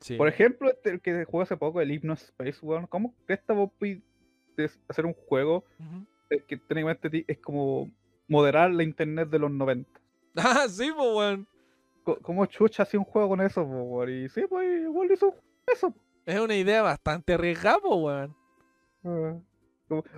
Sí. 0.00 0.16
Por 0.16 0.26
ejemplo, 0.28 0.70
este, 0.70 0.90
el 0.90 1.00
que 1.00 1.24
jugué 1.24 1.42
hace 1.44 1.56
poco, 1.56 1.80
el 1.80 1.90
Hypno 1.90 2.14
Space, 2.14 2.58
weón. 2.62 2.86
¿Cómo 2.86 3.14
crees 3.26 3.40
que 3.46 4.70
hacer 4.88 5.06
un 5.06 5.14
juego 5.14 5.64
Ujú. 5.78 6.06
eh, 6.30 6.42
que 6.46 6.56
técnicamente 6.56 7.24
es 7.28 7.38
como 7.38 7.90
moderar 8.28 8.70
la 8.70 8.82
internet 8.82 9.28
de 9.30 9.38
los 9.38 9.50
90? 9.50 9.88
Ah, 10.36 10.66
sí, 10.68 10.90
pues, 10.94 11.08
weón. 11.16 11.46
¿Cómo 12.22 12.46
chucha 12.46 12.84
hacía 12.84 13.00
un 13.00 13.06
juego 13.06 13.28
con 13.30 13.40
eso, 13.40 13.66
po? 13.66 14.08
Y 14.08 14.28
sí, 14.28 14.44
pues 14.48 14.82
igual 14.82 15.10
hizo 15.12 15.34
eso. 15.66 15.90
po. 15.90 15.98
Es 16.24 16.40
una 16.40 16.56
idea 16.56 16.82
bastante 16.82 17.34
arriesgada, 17.34 17.78
po, 17.78 17.96
weón. 17.96 18.34
Ah, 19.04 19.34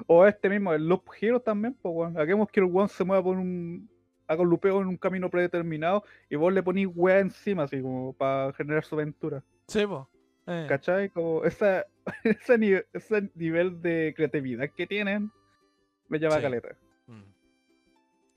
O 0.06 0.26
este 0.26 0.48
mismo, 0.48 0.72
el 0.72 0.88
Loop 0.88 1.04
Hero 1.20 1.40
también, 1.40 1.74
pues, 1.74 1.94
weón. 1.94 2.16
Hagamos 2.18 2.48
que 2.50 2.60
el 2.60 2.66
weón 2.66 2.88
se 2.88 3.04
mueva 3.04 3.22
por 3.22 3.36
un. 3.36 3.88
haga 4.26 4.42
un 4.42 4.48
lupeo 4.50 4.80
en 4.80 4.88
un 4.88 4.96
camino 4.96 5.30
predeterminado 5.30 6.04
y 6.30 6.36
vos 6.36 6.52
le 6.52 6.62
ponís 6.62 6.88
weá 6.94 7.18
encima, 7.20 7.64
así 7.64 7.80
como 7.80 8.12
para 8.12 8.52
generar 8.52 8.84
su 8.84 8.94
aventura. 8.94 9.42
Sí, 9.66 9.86
po. 9.86 10.08
Eh. 10.46 10.66
¿Cachai? 10.68 11.10
Como 11.10 11.44
esa, 11.44 11.84
ese, 12.24 12.58
nivel, 12.58 12.86
ese 12.92 13.30
nivel 13.34 13.80
de 13.82 14.14
creatividad 14.16 14.68
que 14.74 14.86
tienen 14.86 15.30
me 16.08 16.18
llama 16.18 16.36
Sí. 16.36 16.42
caleta. 16.42 16.68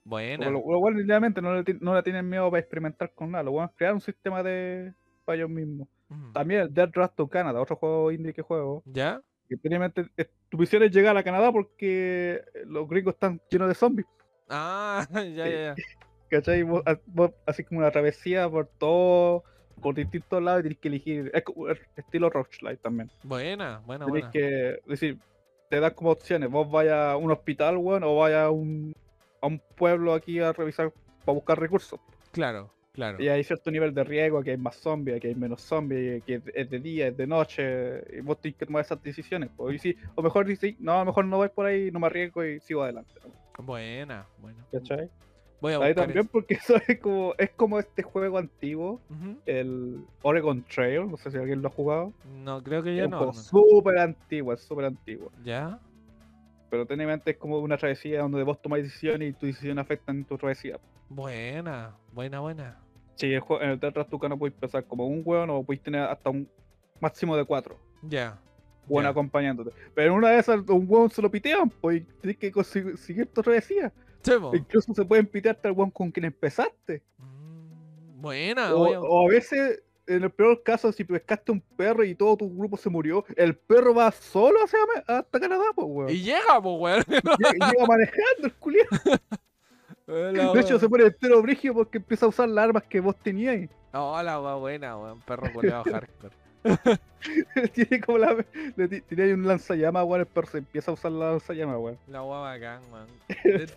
Buenos 0.03 0.51
literalmente 0.95 1.41
no 1.41 1.53
le, 1.61 1.63
no 1.79 1.95
le 1.95 2.03
tienen 2.03 2.27
miedo 2.27 2.49
para 2.49 2.59
experimentar 2.59 3.11
con 3.13 3.31
nada. 3.31 3.43
Los 3.43 3.53
buenos 3.53 3.71
crear 3.75 3.93
un 3.93 4.01
sistema 4.01 4.41
de 4.43 4.93
para 5.25 5.37
ellos 5.37 5.49
mismos. 5.49 5.87
También 6.33 6.61
el 6.61 6.73
Dead 6.73 6.89
Rat 6.91 7.15
to 7.15 7.27
Canada, 7.29 7.61
otro 7.61 7.75
juego 7.77 8.11
indie 8.11 8.33
que 8.33 8.41
juego. 8.41 8.83
¿Ya? 8.85 9.21
Que 9.47 9.55
literalmente 9.55 10.07
eh, 10.17 10.27
tu 10.49 10.57
misión 10.57 10.83
es 10.83 10.91
llegar 10.91 11.15
a 11.15 11.23
Canadá 11.23 11.51
porque 11.51 12.41
los 12.65 12.87
gringos 12.89 13.13
están 13.13 13.39
llenos 13.49 13.69
de 13.69 13.75
zombies. 13.75 14.07
Ah, 14.49 15.07
ya, 15.13 15.23
ya, 15.23 15.47
ya. 15.49 15.75
¿Cachai? 16.29 16.63
Vos- 16.63 16.83
a- 16.85 16.99
vos 17.05 17.31
así 17.45 17.63
como 17.63 17.79
una 17.79 17.91
travesía 17.91 18.49
por 18.49 18.67
todo, 18.77 19.43
por 19.81 19.95
distintos 19.95 20.41
lados 20.43 20.59
y 20.61 20.63
tienes 20.63 20.79
que 20.79 20.87
elegir. 20.89 21.31
Es 21.33 21.43
como 21.43 21.69
el 21.69 21.79
estilo 21.95 22.29
Roachlight 22.29 22.81
también. 22.81 23.09
Buena, 23.23 23.79
buena, 23.85 24.05
Tienes 24.05 24.23
buena. 24.23 24.31
que 24.31 24.79
decir, 24.87 25.17
te 25.69 25.79
dan 25.79 25.93
como 25.93 26.11
opciones. 26.11 26.49
Vos 26.49 26.69
vayas 26.69 26.95
a 27.13 27.15
un 27.17 27.31
hospital, 27.31 27.77
weón, 27.77 28.03
o 28.03 28.15
vayas 28.17 28.45
a 28.45 28.49
un, 28.51 28.93
a 29.41 29.47
un 29.47 29.59
pueblo 29.75 30.13
aquí 30.13 30.39
a 30.39 30.53
revisar 30.53 30.93
para 31.25 31.35
buscar 31.35 31.59
recursos. 31.59 31.99
Claro, 32.31 32.71
claro. 32.93 33.21
Y 33.21 33.27
hay 33.27 33.43
cierto 33.43 33.69
nivel 33.71 33.93
de 33.93 34.03
riesgo, 34.03 34.39
aquí 34.39 34.51
hay 34.51 34.57
más 34.57 34.75
zombies, 34.75 35.17
aquí 35.17 35.27
hay 35.27 35.35
menos 35.35 35.61
zombies, 35.61 36.21
aquí 36.21 36.33
es 36.33 36.41
es 36.53 36.69
de 36.69 36.79
día, 36.79 37.07
es 37.07 37.17
de 37.17 37.27
noche, 37.27 38.03
y 38.17 38.21
vos 38.21 38.39
tienes 38.39 38.57
que 38.57 38.65
tomar 38.65 38.81
esas 38.83 39.01
decisiones. 39.03 39.49
pues. 39.55 39.75
Y 39.75 39.79
sí, 39.79 39.95
o 40.15 40.21
mejor 40.21 40.45
dices, 40.45 40.75
no, 40.79 40.93
a 40.93 40.99
lo 40.99 41.05
mejor 41.05 41.25
no 41.25 41.37
voy 41.37 41.49
por 41.49 41.65
ahí, 41.65 41.91
no 41.91 41.99
me 41.99 42.07
arriesgo 42.07 42.43
y 42.45 42.59
sigo 42.59 42.83
adelante. 42.83 43.11
Buena, 43.59 44.25
buena. 44.39 44.65
¿Cachai? 44.71 45.09
Voy 45.59 45.73
a 45.73 45.77
Ahí 45.79 45.93
también 45.93 46.27
porque 46.27 46.53
eso 46.63 46.75
es 46.87 46.99
como, 46.99 47.35
es 47.37 47.51
como 47.51 47.77
este 47.77 48.01
juego 48.01 48.39
antiguo, 48.39 48.99
el 49.45 50.03
Oregon 50.23 50.63
Trail, 50.63 51.07
no 51.07 51.17
sé 51.17 51.29
si 51.29 51.37
alguien 51.37 51.61
lo 51.61 51.67
ha 51.67 51.71
jugado. 51.71 52.13
No, 52.43 52.63
creo 52.63 52.81
que 52.81 52.91
Es 52.93 52.97
ya 52.97 53.05
un 53.05 53.11
no. 53.11 53.25
no. 53.27 53.33
súper 53.33 53.99
antiguo, 53.99 54.53
es 54.53 54.61
súper 54.61 54.85
antiguo. 54.85 55.31
¿Ya? 55.43 55.79
Pero 56.71 56.85
técnicamente 56.87 57.31
es 57.31 57.37
como 57.37 57.59
una 57.59 57.77
travesía 57.77 58.21
donde 58.21 58.41
vos 58.43 58.59
tomáis 58.59 58.85
decisiones 58.85 59.29
y 59.29 59.33
tus 59.33 59.49
decisiones 59.49 59.83
afectan 59.83 60.23
tu 60.25 60.37
travesía. 60.37 60.79
Buena, 61.09 61.95
buena, 62.13 62.39
buena. 62.39 62.79
Sí, 63.15 63.31
el 63.33 63.41
juego, 63.41 63.61
en 63.61 63.69
el 63.71 63.79
Teatro 63.79 64.05
Tucano 64.07 64.39
podéis 64.39 64.55
empezar 64.55 64.85
como 64.85 65.05
un 65.05 65.21
hueón 65.23 65.49
o 65.51 65.61
podéis 65.63 65.83
tener 65.83 66.01
hasta 66.01 66.29
un 66.31 66.49
máximo 66.99 67.35
de 67.37 67.45
cuatro. 67.45 67.77
Ya. 68.01 68.39
Bueno, 68.87 69.07
ya. 69.07 69.11
acompañándote. 69.11 69.71
Pero 69.93 70.13
en 70.13 70.17
una 70.17 70.29
de 70.29 70.39
esas, 70.39 70.61
un 70.67 70.85
hueón 70.87 71.09
se 71.11 71.21
lo 71.21 71.29
pitean, 71.29 71.69
pues 71.69 71.97
y 71.97 72.01
tenés 72.21 72.37
que 72.37 72.51
conseguir- 72.51 72.97
seguir 72.97 73.27
tu 73.27 73.41
travesía. 73.43 73.91
Sí. 74.23 74.31
Incluso 74.53 74.93
se 74.93 75.03
pueden 75.05 75.27
pitearte 75.27 75.67
al 75.67 75.73
hueón 75.73 75.91
con 75.91 76.09
quien 76.09 76.25
empezaste. 76.25 77.03
Mm, 77.17 78.21
Buena, 78.21 78.73
O, 78.73 78.87
o 78.87 79.27
a 79.27 79.29
veces, 79.29 79.83
en 80.07 80.23
el 80.23 80.29
peor 80.31 80.63
caso, 80.63 80.91
si 80.91 81.03
pescaste 81.03 81.51
un 81.51 81.61
perro 81.61 82.03
y 82.03 82.15
todo 82.15 82.37
tu 82.37 82.55
grupo 82.55 82.77
se 82.77 82.89
murió, 82.89 83.25
el 83.35 83.55
perro 83.55 83.93
va 83.93 84.11
solo 84.11 84.63
hacia, 84.63 84.79
hasta 85.07 85.39
Canadá, 85.39 85.65
pues, 85.75 85.87
weón. 85.89 86.09
Y 86.09 86.21
llega, 86.21 86.61
pues, 86.61 86.75
weón. 86.79 87.03
Llega, 87.07 87.71
llega 87.71 87.85
manejando 87.87 88.45
el 88.45 88.53
culiao. 88.53 88.87
Hola, 90.07 90.51
De 90.51 90.59
hecho, 90.59 90.77
se 90.79 90.89
pone 90.89 91.05
entero 91.05 91.41
brigio 91.41 91.73
porque 91.73 91.97
empieza 91.97 92.25
a 92.25 92.29
usar 92.29 92.49
las 92.49 92.65
armas 92.65 92.83
que 92.83 92.99
vos 92.99 93.15
teníais. 93.15 93.69
Hola, 93.93 94.39
weón, 94.41 94.59
buena, 94.59 94.97
weón. 94.97 95.21
Perro 95.21 95.53
culeado 95.53 95.83
hardcore. 95.91 96.35
Tiene 97.73 98.01
como 98.01 98.17
la. 98.17 98.45
Tiene 98.75 99.23
ahí 99.23 99.31
un 99.31 99.47
lanzallamas, 99.47 100.03
weón. 100.03 100.21
El 100.21 100.27
perro 100.27 100.47
se 100.47 100.57
empieza 100.57 100.91
a 100.91 100.93
usar 100.95 101.11
la 101.11 101.31
lanzallamas, 101.31 101.77
weón. 101.77 101.97
La 102.07 102.23
weá 102.23 102.39
bacán, 102.39 102.81
weón. 102.91 103.07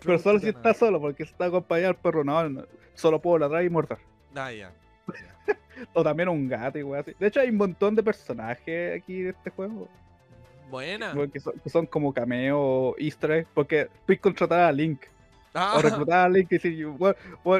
Pero 0.03 0.19
solo 0.19 0.39
si 0.39 0.49
está 0.49 0.73
solo, 0.73 0.99
porque 0.99 1.25
si 1.25 1.31
está 1.31 1.45
acompañado 1.45 1.91
el 1.91 1.97
perro, 1.97 2.23
no, 2.23 2.49
no, 2.49 2.65
solo 2.95 3.21
puedo 3.21 3.37
ladrar 3.37 3.63
y 3.63 3.69
morder. 3.69 3.99
Ah, 4.35 4.51
ya. 4.51 4.71
O 5.93 6.03
también 6.03 6.29
un 6.29 6.47
gato 6.47 6.77
y 6.79 6.83
weón 6.83 7.01
así. 7.01 7.13
De 7.19 7.27
hecho, 7.27 7.39
hay 7.41 7.49
un 7.49 7.57
montón 7.57 7.95
de 7.95 8.01
personajes 8.03 9.01
aquí 9.01 9.21
de 9.23 9.29
este 9.31 9.49
juego. 9.49 9.87
Buena. 10.69 11.13
que, 11.31 11.39
son, 11.39 11.53
que 11.63 11.69
son 11.69 11.85
como 11.85 12.13
cameo 12.13 12.95
easter 12.97 13.31
egg, 13.31 13.47
porque 13.53 13.87
puedes 14.05 14.21
contratar 14.21 14.61
a 14.61 14.71
Link. 14.71 15.01
Ah, 15.53 15.75
O 15.77 15.81
reclutar 15.81 16.25
a 16.25 16.29
Link 16.29 16.47
y 16.51 16.55
decir, 16.55 16.87
weón, 16.87 17.15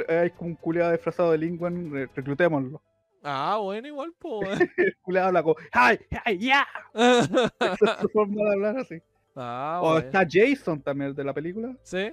hay 0.09 0.29
como 0.31 0.49
un 0.49 0.55
culiado 0.55 0.91
disfrazado 0.91 1.31
de 1.31 1.37
Link, 1.37 1.61
re- 1.61 2.09
reclutémoslo. 2.15 2.81
ah, 3.23 3.57
bueno, 3.61 3.87
igual, 3.87 4.13
pues. 4.19 4.49
El 4.77 4.95
culiado 5.01 5.27
habla 5.27 5.43
como, 5.43 5.55
¡ay, 5.71 5.99
ay, 6.25 6.37
ya! 6.39 6.67
Esa 6.93 7.51
es 7.93 7.99
su 8.01 8.09
forma 8.09 8.43
de 8.43 8.51
hablar 8.53 8.77
así. 8.79 8.95
ah, 9.35 9.79
O 9.83 9.91
bueno. 9.91 10.05
está 10.07 10.25
Jason 10.29 10.81
también, 10.81 11.09
el 11.11 11.15
de 11.15 11.23
la 11.23 11.33
película. 11.33 11.75
¿Sí? 11.83 12.11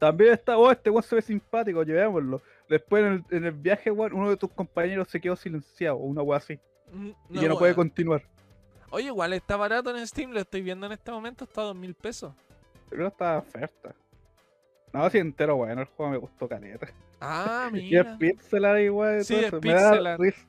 También 0.00 0.32
está, 0.32 0.56
oh, 0.58 0.70
este 0.72 0.90
weón 0.90 1.02
se 1.04 1.14
ve 1.14 1.22
simpático, 1.22 1.82
llevémoslo. 1.84 2.42
Después 2.68 3.04
en 3.04 3.12
el, 3.12 3.24
en 3.36 3.44
el 3.44 3.52
viaje, 3.52 3.90
weón, 3.92 4.12
uno 4.14 4.30
de 4.30 4.36
tus 4.36 4.50
compañeros 4.50 5.06
se 5.08 5.20
quedó 5.20 5.36
silenciado, 5.36 5.96
o 5.96 6.00
una 6.04 6.22
weá 6.22 6.38
así. 6.38 6.58
Mm, 6.92 7.10
Y 7.28 7.40
ya 7.40 7.48
no 7.48 7.58
puede 7.58 7.74
continuar. 7.74 8.22
Oye, 8.90 9.06
igual 9.06 9.32
está 9.34 9.56
barato 9.56 9.94
en 9.96 10.04
Steam, 10.06 10.32
lo 10.32 10.40
estoy 10.40 10.62
viendo 10.62 10.86
en 10.86 10.92
este 10.92 11.12
momento, 11.12 11.44
está 11.44 11.60
a 11.60 11.64
dos 11.64 11.76
mil 11.76 11.94
pesos. 11.94 12.32
Pero 12.88 13.06
está 13.06 13.38
oferta. 13.38 13.94
No, 14.92 15.08
si 15.10 15.18
entero, 15.18 15.54
bueno, 15.56 15.82
el 15.82 15.86
juego 15.86 16.10
me 16.10 16.16
gustó 16.18 16.48
caleta. 16.48 16.88
Ah, 17.20 17.70
Y 17.74 17.94
es 17.96 18.04
mira. 18.04 18.18
pixel 18.18 18.64
art 18.64 18.80
igual. 18.80 19.22
Sí, 19.24 19.34
todo 19.34 19.44
es 19.46 19.52
eso. 19.52 19.60
Me 19.60 19.74
da 19.74 20.16
risa. 20.16 20.46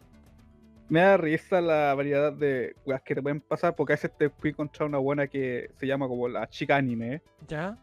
Me 0.89 0.99
da 1.02 1.18
risa 1.18 1.62
la 1.62 1.93
variedad 1.93 2.34
de 2.34 2.76
weas 2.86 3.02
que 3.04 3.16
te 3.16 3.22
pueden 3.22 3.39
pasar, 3.41 3.76
porque 3.76 3.93
a 3.93 3.95
veces 3.95 4.12
te 4.18 4.30
puedes 4.30 4.54
encontrar 4.54 4.89
una 4.89 4.97
buena 4.97 5.28
que 5.28 5.70
se 5.78 5.86
llama 5.88 6.08
como 6.08 6.28
la 6.28 6.47
chica 6.49 6.76
anime, 6.78 7.22
¿Ya? 7.47 7.78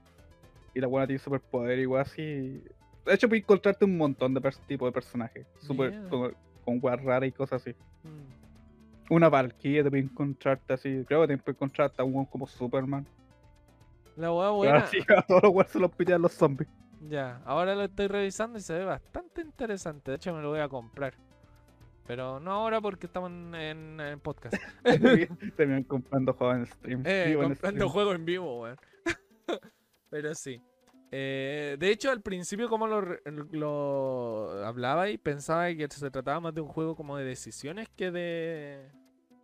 Y 0.79 0.81
la 0.81 0.87
buena 0.87 1.09
tiene 1.09 1.19
superpoder 1.19 1.77
igual 1.81 2.03
así. 2.03 2.63
De 3.05 3.15
hecho, 3.15 3.29
puedes 3.29 3.43
encontrarte 3.43 3.85
un 3.85 3.97
montón 3.97 4.33
de 4.33 4.41
tipos 4.69 4.87
de 4.87 4.93
personajes, 4.93 5.45
super, 5.59 6.09
con, 6.09 6.37
con 6.65 6.79
weas 6.81 7.03
raras 7.03 7.29
y 7.29 7.33
cosas 7.33 7.63
así. 7.63 7.75
Mm. 8.05 9.13
Una 9.15 9.29
Valkyrie 9.29 9.83
te 9.83 9.91
puede 9.91 10.05
encontrarte 10.05 10.73
así, 10.75 11.05
creo 11.05 11.23
que 11.23 11.29
te 11.29 11.39
puede 11.39 11.57
encontrar 11.57 11.91
hasta 11.91 12.05
un 12.05 12.25
como 12.27 12.47
Superman. 12.47 13.05
La 14.15 14.29
Pero 14.29 14.55
buena. 14.55 14.77
así 14.79 14.99
a 15.17 15.23
todos 15.23 15.43
los 15.43 15.53
weones 15.53 15.73
se 15.73 15.81
los 15.81 15.91
pitean 15.91 16.23
los 16.23 16.33
zombies. 16.33 16.71
Ya, 17.09 17.41
ahora 17.45 17.75
lo 17.75 17.83
estoy 17.83 18.07
revisando 18.07 18.57
y 18.59 18.61
se 18.61 18.75
ve 18.75 18.85
bastante 18.85 19.41
interesante. 19.41 20.13
De 20.13 20.17
hecho, 20.17 20.33
me 20.33 20.43
lo 20.43 20.51
voy 20.51 20.61
a 20.61 20.69
comprar. 20.69 21.15
Pero 22.07 22.39
no 22.39 22.53
ahora 22.53 22.81
porque 22.81 23.07
estamos 23.07 23.33
en, 23.33 23.53
en- 23.55 24.01
en 24.01 24.21
podcast. 24.21 24.55
Terminan 25.57 25.83
comprando 25.83 26.33
juegos 26.35 26.57
en 26.59 26.67
stream. 26.67 27.03
Eh, 27.05 27.37
comprando 27.37 27.89
juegos 27.89 28.15
en 28.15 28.25
vivo, 28.25 28.63
weón. 28.63 28.77
Pero 30.11 30.35
sí. 30.35 30.63
Eh, 31.11 31.77
de 31.79 31.91
hecho, 31.91 32.11
al 32.11 32.21
principio, 32.21 32.69
como 32.69 32.87
lo, 32.87 33.03
lo 33.53 34.65
hablaba 34.65 35.09
y 35.09 35.19
pensaba 35.19 35.73
que 35.75 35.89
se 35.91 36.11
trataba 36.11 36.41
más 36.41 36.55
de 36.55 36.61
un 36.61 36.69
juego 36.69 36.95
como 36.97 37.17
de 37.17 37.25
decisiones 37.25 37.89
que 37.97 38.11
de. 38.11 38.91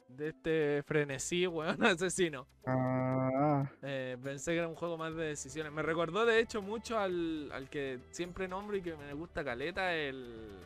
de 0.09 0.29
este 0.29 0.83
frenesí, 0.83 1.47
weón, 1.47 1.83
asesino. 1.85 2.47
Ah, 2.67 3.65
Eh, 3.83 4.17
pensé 4.23 4.53
que 4.53 4.59
era 4.59 4.69
un 4.69 4.75
juego 4.75 4.99
más 4.99 5.15
de 5.15 5.25
decisiones. 5.25 5.73
Me 5.73 5.83
recordó, 5.83 6.27
de 6.27 6.39
hecho, 6.39 6.61
mucho 6.61 6.99
al, 6.99 7.51
al 7.53 7.69
que 7.71 7.99
siempre 8.11 8.47
nombro 8.47 8.77
y 8.77 8.83
que 8.83 8.95
me 8.97 9.13
gusta 9.15 9.43
caleta, 9.45 9.95
el. 9.95 10.59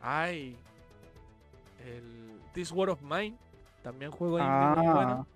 Ay. 0.00 0.56
El 1.84 2.40
This 2.54 2.72
War 2.72 2.90
of 2.90 3.02
Mine. 3.02 3.36
También 3.82 4.10
juego 4.10 4.38
indie 4.38 4.82
muy 4.82 4.92
bueno. 4.94 5.26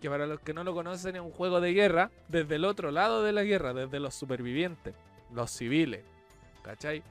Que 0.00 0.08
para 0.08 0.26
los 0.26 0.40
que 0.40 0.54
no 0.54 0.64
lo 0.64 0.74
conocen 0.74 1.16
es 1.16 1.22
un 1.22 1.30
juego 1.30 1.60
de 1.60 1.72
guerra 1.72 2.10
desde 2.28 2.56
el 2.56 2.64
otro 2.64 2.90
lado 2.90 3.22
de 3.22 3.32
la 3.32 3.44
guerra, 3.44 3.74
desde 3.74 4.00
los 4.00 4.14
supervivientes, 4.14 4.94
los 5.32 5.50
civiles. 5.50 6.04
¿Cachai? 6.62 7.02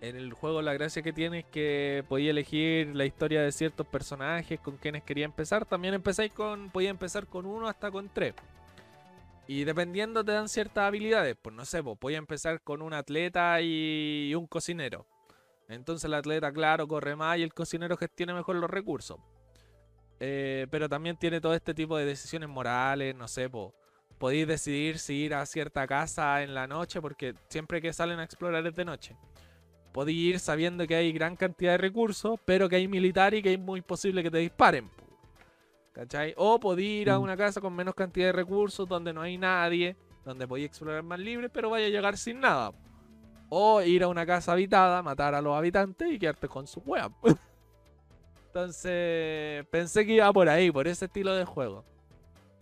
En 0.00 0.16
el 0.16 0.32
juego 0.32 0.62
la 0.62 0.72
gracia 0.72 1.02
que 1.02 1.12
tiene 1.12 1.40
es 1.40 1.44
que 1.44 2.04
podía 2.08 2.30
elegir 2.30 2.94
la 2.96 3.04
historia 3.04 3.42
de 3.42 3.52
ciertos 3.52 3.86
personajes 3.86 4.58
con 4.60 4.78
quienes 4.78 5.02
quería 5.02 5.26
empezar. 5.26 5.66
También 5.66 5.92
empezáis 5.92 6.32
con. 6.32 6.70
Podía 6.70 6.88
empezar 6.88 7.26
con 7.26 7.44
uno 7.44 7.68
hasta 7.68 7.90
con 7.90 8.08
tres. 8.08 8.34
Y 9.46 9.64
dependiendo 9.64 10.24
te 10.24 10.32
dan 10.32 10.48
ciertas 10.48 10.84
habilidades. 10.84 11.36
Pues 11.40 11.54
no 11.54 11.66
sé, 11.66 11.82
pues 11.82 11.98
podía 11.98 12.18
empezar 12.18 12.62
con 12.62 12.80
un 12.80 12.94
atleta 12.94 13.60
y 13.60 14.34
un 14.34 14.46
cocinero. 14.46 15.06
Entonces 15.68 16.06
el 16.06 16.14
atleta, 16.14 16.50
claro, 16.50 16.88
corre 16.88 17.14
más 17.14 17.38
y 17.38 17.42
el 17.42 17.52
cocinero 17.52 17.96
gestiona 17.96 18.34
mejor 18.34 18.56
los 18.56 18.70
recursos. 18.70 19.18
Eh, 20.20 20.66
pero 20.70 20.88
también 20.88 21.16
tiene 21.16 21.40
todo 21.40 21.54
este 21.54 21.72
tipo 21.74 21.96
de 21.96 22.04
decisiones 22.04 22.48
morales, 22.48 23.14
no 23.16 23.26
sé, 23.26 23.48
po. 23.48 23.74
podéis 24.18 24.46
decidir 24.46 24.98
si 24.98 25.14
ir 25.14 25.34
a 25.34 25.46
cierta 25.46 25.86
casa 25.86 26.42
en 26.42 26.52
la 26.54 26.66
noche, 26.66 27.00
porque 27.00 27.34
siempre 27.48 27.80
que 27.80 27.90
salen 27.92 28.18
a 28.20 28.24
explorar 28.24 28.66
es 28.66 28.74
de 28.76 28.84
noche. 28.84 29.16
Podéis 29.92 30.18
ir 30.34 30.38
sabiendo 30.38 30.86
que 30.86 30.94
hay 30.94 31.10
gran 31.12 31.36
cantidad 31.36 31.72
de 31.72 31.78
recursos, 31.78 32.38
pero 32.44 32.68
que 32.68 32.76
hay 32.76 32.86
militar 32.86 33.32
y 33.32 33.42
que 33.42 33.54
es 33.54 33.58
muy 33.58 33.80
posible 33.80 34.22
que 34.22 34.30
te 34.30 34.36
disparen. 34.38 34.88
po. 34.88 35.04
¿Cachai? 35.94 36.34
O 36.36 36.60
podéis 36.60 37.02
ir 37.02 37.10
a 37.10 37.18
Mm. 37.18 37.22
una 37.22 37.36
casa 37.36 37.60
con 37.62 37.74
menos 37.74 37.94
cantidad 37.94 38.26
de 38.26 38.32
recursos, 38.32 38.86
donde 38.86 39.12
no 39.14 39.22
hay 39.22 39.38
nadie, 39.38 39.96
donde 40.24 40.46
podéis 40.46 40.66
explorar 40.68 41.02
más 41.02 41.18
libre, 41.18 41.48
pero 41.48 41.70
vaya 41.70 41.86
a 41.86 41.90
llegar 41.90 42.16
sin 42.18 42.40
nada. 42.40 42.72
O 43.48 43.80
ir 43.82 44.02
a 44.04 44.08
una 44.08 44.24
casa 44.26 44.52
habitada, 44.52 45.02
matar 45.02 45.34
a 45.34 45.40
los 45.40 45.56
habitantes 45.56 46.12
y 46.12 46.18
quedarte 46.18 46.46
con 46.46 46.66
su 46.66 46.80
wea. 46.80 47.08
Entonces, 48.52 49.64
pensé 49.70 50.04
que 50.04 50.14
iba 50.14 50.32
por 50.32 50.48
ahí, 50.48 50.72
por 50.72 50.88
ese 50.88 51.04
estilo 51.04 51.34
de 51.34 51.44
juego. 51.44 51.84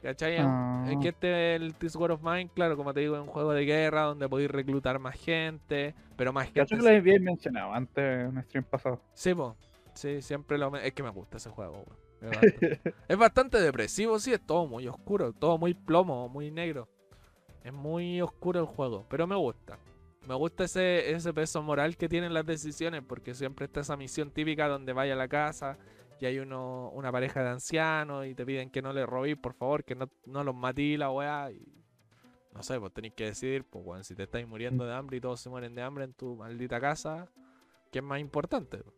¿Cachai? 0.03 0.36
Ah. 0.39 0.86
es 0.89 0.99
que 0.99 1.09
este, 1.09 1.57
el 1.57 1.74
This 1.74 1.97
War 1.97 2.12
of 2.12 2.22
Mine, 2.22 2.51
claro, 2.55 2.76
como 2.76 2.93
te 2.93 3.01
digo, 3.01 3.16
es 3.16 3.22
un 3.22 3.26
juego 3.26 3.53
de 3.53 3.64
guerra 3.64 4.03
donde 4.03 4.28
podéis 4.28 4.51
reclutar 4.51 4.99
más 4.99 5.16
gente, 5.16 5.95
pero 6.16 6.32
más 6.32 6.51
gente. 6.53 6.76
Que 6.76 6.76
lo 6.76 6.89
había 6.91 7.18
mencionado 7.18 7.72
antes 7.72 8.05
en 8.05 8.26
un 8.28 8.43
stream 8.45 8.64
pasado. 8.64 9.01
Sí, 9.14 9.34
po. 9.34 9.57
Sí, 9.95 10.20
siempre 10.20 10.59
lo. 10.59 10.76
Es 10.76 10.93
que 10.93 11.03
me 11.03 11.11
gusta 11.11 11.39
ese 11.39 11.51
juego, 11.51 11.82
weón. 11.82 12.09
Es 12.20 12.30
bastante, 12.41 12.80
es 13.09 13.18
bastante 13.18 13.61
depresivo, 13.61 14.18
sí, 14.18 14.32
es 14.32 14.45
todo 14.45 14.66
muy 14.66 14.86
oscuro, 14.86 15.32
todo 15.32 15.57
muy 15.57 15.72
plomo, 15.72 16.28
muy 16.28 16.51
negro. 16.51 16.86
Es 17.64 17.72
muy 17.72 18.20
oscuro 18.20 18.61
el 18.61 18.66
juego, 18.66 19.07
pero 19.09 19.26
me 19.26 19.36
gusta. 19.36 19.78
Me 20.28 20.34
gusta 20.34 20.64
ese, 20.64 21.10
ese 21.12 21.32
peso 21.32 21.62
moral 21.62 21.96
que 21.96 22.08
tienen 22.08 22.34
las 22.34 22.44
decisiones, 22.44 23.02
porque 23.06 23.32
siempre 23.34 23.64
está 23.64 23.80
esa 23.80 23.96
misión 23.96 24.30
típica 24.30 24.68
donde 24.68 24.92
vaya 24.92 25.14
a 25.14 25.16
la 25.16 25.26
casa 25.26 25.78
y 26.20 26.26
hay 26.26 26.38
uno, 26.38 26.90
una 26.90 27.10
pareja 27.10 27.42
de 27.42 27.48
ancianos 27.48 28.26
y 28.26 28.34
te 28.34 28.44
piden 28.44 28.70
que 28.70 28.82
no 28.82 28.92
le 28.92 29.06
robéis, 29.06 29.38
por 29.38 29.54
favor, 29.54 29.84
que 29.84 29.94
no, 29.94 30.10
no 30.26 30.44
los 30.44 30.54
matí 30.54 30.96
la 30.98 31.10
weá. 31.10 31.50
Y 31.50 31.66
no 32.52 32.62
sé, 32.62 32.78
pues 32.78 32.92
tenéis 32.92 33.14
que 33.14 33.24
decidir, 33.24 33.64
pues 33.64 33.82
bueno, 33.84 34.04
si 34.04 34.14
te 34.14 34.24
estáis 34.24 34.46
muriendo 34.46 34.84
de 34.84 34.94
hambre 34.94 35.16
y 35.16 35.20
todos 35.20 35.40
se 35.40 35.48
mueren 35.48 35.74
de 35.74 35.82
hambre 35.82 36.04
en 36.04 36.12
tu 36.12 36.36
maldita 36.36 36.78
casa, 36.80 37.26
¿qué 37.90 38.00
es 38.00 38.04
más 38.04 38.20
importante? 38.20 38.76
Eso 38.78 38.92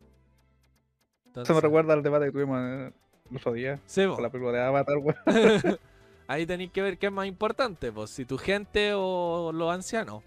me 1.24 1.26
Entonces- 1.26 1.62
recuerda 1.62 1.92
al 1.92 2.02
debate 2.02 2.26
que 2.26 2.32
tuvimos 2.32 2.58
eh, 2.60 2.92
el 3.30 3.36
otro 3.36 3.52
día 3.52 3.78
Sí, 3.86 4.04
con 4.06 4.20
la 4.22 4.30
película 4.30 4.58
de 4.58 4.64
Avatar, 4.64 4.96
weón. 4.98 5.16
Ahí 6.26 6.44
tenéis 6.46 6.70
que 6.72 6.82
ver 6.82 6.98
qué 6.98 7.06
es 7.06 7.12
más 7.12 7.26
importante, 7.26 7.92
pues 7.92 8.10
si 8.10 8.24
tu 8.24 8.36
gente 8.38 8.92
o 8.94 9.52
los 9.52 9.70
ancianos. 9.72 10.24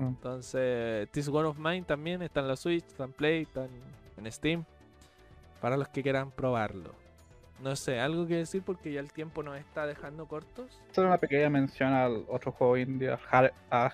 Mm. 0.00 0.08
Entonces, 0.08 1.08
This 1.10 1.28
War 1.28 1.44
of 1.44 1.58
Mine 1.58 1.82
también 1.82 2.22
está 2.22 2.40
en 2.40 2.48
la 2.48 2.56
Switch, 2.56 2.84
está 2.86 3.04
en 3.04 3.12
Play, 3.12 3.42
está 3.42 3.66
en, 4.16 4.32
Steam. 4.32 4.64
Para 5.60 5.76
los 5.76 5.88
que 5.88 6.02
quieran 6.02 6.30
probarlo. 6.30 6.94
No 7.62 7.76
sé, 7.76 8.00
algo 8.00 8.26
que 8.26 8.36
decir 8.36 8.62
porque 8.64 8.92
ya 8.92 9.00
el 9.00 9.12
tiempo 9.12 9.42
nos 9.42 9.58
está 9.58 9.86
dejando 9.86 10.26
cortos. 10.26 10.80
Hacer 10.90 11.04
una 11.04 11.18
pequeña 11.18 11.50
mención 11.50 11.92
al 11.92 12.24
otro 12.28 12.52
juego 12.52 12.78
indie, 12.78 13.10
a 13.10 13.18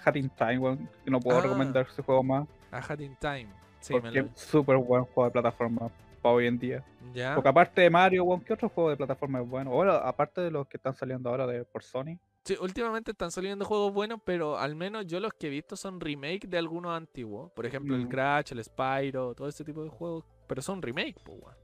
Hat, 0.05 0.17
in 0.17 0.31
Time, 0.31 0.79
que 1.05 1.11
no 1.11 1.19
puedo 1.21 1.39
Ah. 1.39 1.43
recomendar 1.43 1.87
ese 1.91 2.03
juego 2.03 2.23
más, 2.23 2.47
A 2.71 2.79
Hat 2.79 3.01
in 3.01 3.17
Time. 3.17 3.49
Sí, 3.81 3.95
me 4.01 4.11
lo. 4.13 4.21
es 4.21 4.39
súper 4.39 4.77
buen 4.77 5.05
juego 5.05 5.25
de 5.25 5.31
plataforma 5.33 5.91
para 6.23 6.35
hoy 6.37 6.47
en 6.47 6.59
día. 6.59 6.85
Ya. 7.15 7.35
Porque 7.35 7.49
aparte 7.49 7.81
de 7.83 7.91
Mario, 7.91 8.25
¿qué 8.47 8.53
otro 8.53 8.69
juego 8.69 8.91
de 8.91 8.97
plataforma 8.97 9.41
es 9.41 9.49
bueno? 9.49 9.71
Bueno, 9.71 9.93
aparte 9.93 10.41
de 10.41 10.51
los 10.53 10.67
que 10.69 10.77
están 10.77 10.95
saliendo 10.95 11.29
ahora 11.31 11.47
de 11.49 11.65
por 11.65 11.83
Sony. 11.83 12.19
Sí, 12.47 12.57
últimamente 12.61 13.11
están 13.11 13.31
saliendo 13.33 13.65
juegos 13.65 13.93
buenos, 13.93 14.21
pero 14.25 14.57
al 14.59 14.77
menos 14.77 15.05
yo 15.07 15.19
los 15.19 15.35
que 15.35 15.49
he 15.49 15.51
visto 15.51 15.75
son 15.77 16.01
remake 16.01 16.47
de 16.47 16.59
algunos 16.59 16.97
antiguos. 16.97 17.51
Por 17.53 17.67
ejemplo, 17.67 17.97
el. 17.97 18.09
Crash, 18.09 18.53
el 18.53 18.63
Spyro, 18.63 19.35
todo 19.35 19.49
ese 19.49 19.65
tipo 19.65 19.83
de 19.83 19.91
juegos. 19.91 20.25
Pero 20.47 20.63
son 20.63 20.81
remake, 20.81 21.17
pues, 21.25 21.39
weón. 21.43 21.57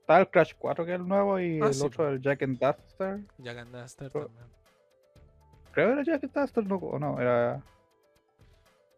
Está 0.00 0.20
el 0.20 0.28
Crash 0.30 0.52
4 0.58 0.84
que 0.84 0.94
es 0.94 1.00
el 1.00 1.06
nuevo 1.08 1.38
y 1.40 1.60
Ah, 1.60 1.66
el 1.66 1.74
sí, 1.74 1.84
otro, 1.84 2.08
el 2.08 2.20
Jack 2.20 2.42
and 2.42 2.58
Daxter. 2.58 3.20
Jack 3.38 3.58
and 3.58 3.74
Daxter 3.74 4.10
Pero- 4.12 4.26
también. 4.26 4.46
Creo 5.72 5.86
que 5.88 5.92
era 5.94 6.02
Jack 6.04 6.24
and 6.24 6.32
Daxter, 6.32 6.66
no, 6.66 6.76
o 6.76 6.98
no, 6.98 7.18
era... 7.20 7.62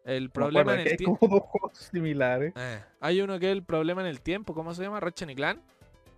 El 0.03 0.25
no 0.25 0.29
problema 0.33 0.73
acuerdo, 0.73 0.81
en 0.81 0.85
el 0.87 0.91
hay 0.91 0.97
tiempo. 0.97 1.17
como 1.17 1.35
dos 1.39 1.43
juegos 1.49 1.77
similares. 1.77 2.53
hay 2.99 3.21
uno 3.21 3.39
que 3.39 3.47
es 3.49 3.51
el 3.53 3.63
problema 3.63 4.01
en 4.01 4.07
el 4.07 4.21
tiempo. 4.21 4.53
¿Cómo 4.53 4.71
se 4.75 4.83
llama? 4.83 4.99
Ratchet 4.99 5.29
y 5.31 5.35
Clan. 5.35 5.63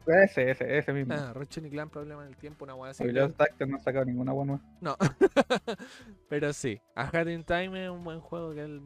Ese, 0.08 0.50
ese, 0.52 0.78
ese 0.78 0.94
mismo. 0.94 1.14
Ah, 1.14 1.34
Ratchet 1.34 1.66
y 1.66 1.70
Clan, 1.70 1.90
problema 1.90 2.24
en 2.24 2.30
el 2.30 2.38
tiempo, 2.38 2.64
una 2.66 2.76
weá 2.76 2.92
así. 2.92 3.04
Just 3.14 3.38
Daxter 3.38 3.68
no 3.68 3.76
ha 3.76 3.80
sacado 3.80 4.06
ninguna 4.06 4.32
buena. 4.32 4.62
No. 4.82 4.96
Pero 6.30 6.54
sí, 6.54 6.80
A 6.96 7.04
Hat 7.08 7.28
in 7.28 7.44
Time 7.44 7.84
es 7.86 7.90
un 7.90 8.04
buen 8.04 8.20
juego 8.20 8.54
que 8.54 8.62
el 8.62 8.82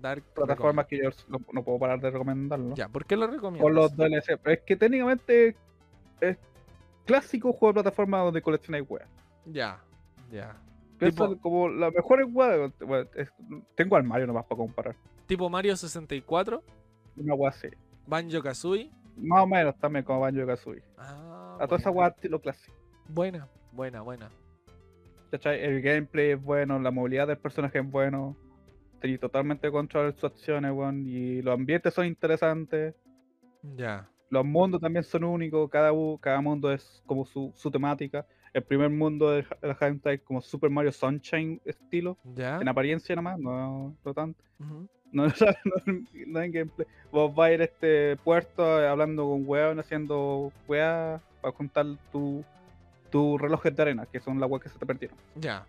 Dark. 0.00 0.22
Plataformas 0.34 0.86
que 0.86 0.98
yo 0.98 1.10
no, 1.28 1.38
no 1.52 1.62
puedo 1.62 1.78
parar 1.78 2.00
de 2.00 2.10
recomendarlo. 2.10 2.74
Ya, 2.74 2.88
¿por 2.88 3.04
qué 3.06 3.16
lo 3.16 3.26
recomiendas? 3.26 3.62
Por 3.62 3.72
los 3.72 3.96
DLC. 3.96 4.38
Pero 4.42 4.54
es 4.54 4.60
que 4.62 4.76
técnicamente 4.76 5.56
es 6.20 6.36
clásico 7.06 7.52
juego 7.52 7.68
de 7.72 7.82
plataforma 7.82 8.18
donde 8.18 8.42
coleccionáis 8.42 8.84
weas. 8.88 9.08
Ya, 9.46 9.80
ya. 10.30 10.56
Pienso 10.98 11.28
Tipo- 11.28 11.40
como 11.40 11.68
las 11.68 11.92
mejores 11.92 12.26
weas. 12.32 12.72
bueno, 12.80 13.08
es- 13.14 13.32
tengo 13.74 13.96
al 13.96 14.04
Mario 14.04 14.26
nomás 14.26 14.44
para 14.46 14.56
comparar. 14.58 14.96
Tipo 15.26 15.48
Mario 15.48 15.76
64, 15.76 16.62
Una 17.16 17.34
wea 17.34 17.50
así. 17.50 17.68
Banjo 18.06 18.42
Kazooie. 18.42 18.90
Más 19.16 19.42
o 19.42 19.46
menos 19.46 19.76
también 19.78 20.04
como 20.04 20.20
Banjo 20.20 20.46
Kazooie. 20.46 20.82
Ah, 20.98 21.58
A 21.60 21.66
toda 21.66 21.78
esa 21.78 21.90
wea 21.90 22.08
estilo 22.08 22.40
clásico. 22.40 22.76
Buena, 23.08 23.48
buena, 23.72 24.00
buena. 24.00 24.28
¿Cachai? 25.30 25.62
El 25.64 25.80
gameplay 25.82 26.30
es 26.32 26.42
bueno, 26.42 26.78
la 26.78 26.90
movilidad 26.90 27.26
del 27.26 27.38
personaje 27.38 27.78
es 27.78 27.90
bueno. 27.90 28.36
Tenéis 29.00 29.20
totalmente 29.20 29.70
control 29.70 30.12
de 30.12 30.12
sus 30.18 30.24
acciones, 30.30 30.72
weón. 30.72 31.04
Y 31.06 31.42
los 31.42 31.54
ambientes 31.54 31.92
son 31.92 32.06
interesantes. 32.06 32.94
Ya, 33.76 34.08
Los 34.30 34.44
mundos 34.44 34.80
también 34.80 35.04
son 35.04 35.24
únicos. 35.24 35.68
Cada, 35.70 35.90
cada 36.20 36.40
mundo 36.40 36.70
es 36.72 37.02
como 37.06 37.24
su, 37.24 37.52
su 37.54 37.70
temática. 37.70 38.26
El 38.52 38.62
primer 38.62 38.90
mundo 38.90 39.30
de 39.30 39.44
Hentai 39.80 40.16
es 40.16 40.20
como 40.22 40.40
Super 40.40 40.70
Mario 40.70 40.92
Sunshine 40.92 41.60
estilo. 41.64 42.16
ya. 42.34 42.60
En 42.60 42.68
apariencia 42.68 43.16
nomás, 43.16 43.38
no, 43.38 43.96
no 44.04 44.14
tanto. 44.14 44.42
No, 45.16 45.26
no, 45.28 45.32
no 46.26 46.40
en 46.42 46.52
gameplay. 46.52 46.86
Vos 47.12 47.32
vas 47.34 47.48
a 47.48 47.52
ir 47.52 47.60
a 47.60 47.64
este 47.64 48.16
puerto 48.16 48.82
eh, 48.82 48.88
hablando 48.88 49.24
con 49.28 49.44
weón, 49.46 49.78
haciendo 49.78 50.52
weas 50.66 51.20
para 51.40 51.54
contar 51.54 51.86
tu, 52.10 52.44
tu 53.10 53.38
relojes 53.38 53.74
de 53.76 53.82
arena, 53.82 54.06
que 54.06 54.18
son 54.18 54.40
las 54.40 54.50
weas 54.50 54.62
que 54.64 54.68
se 54.70 54.78
te 54.78 54.84
perdieron. 54.84 55.16
Ya, 55.36 55.64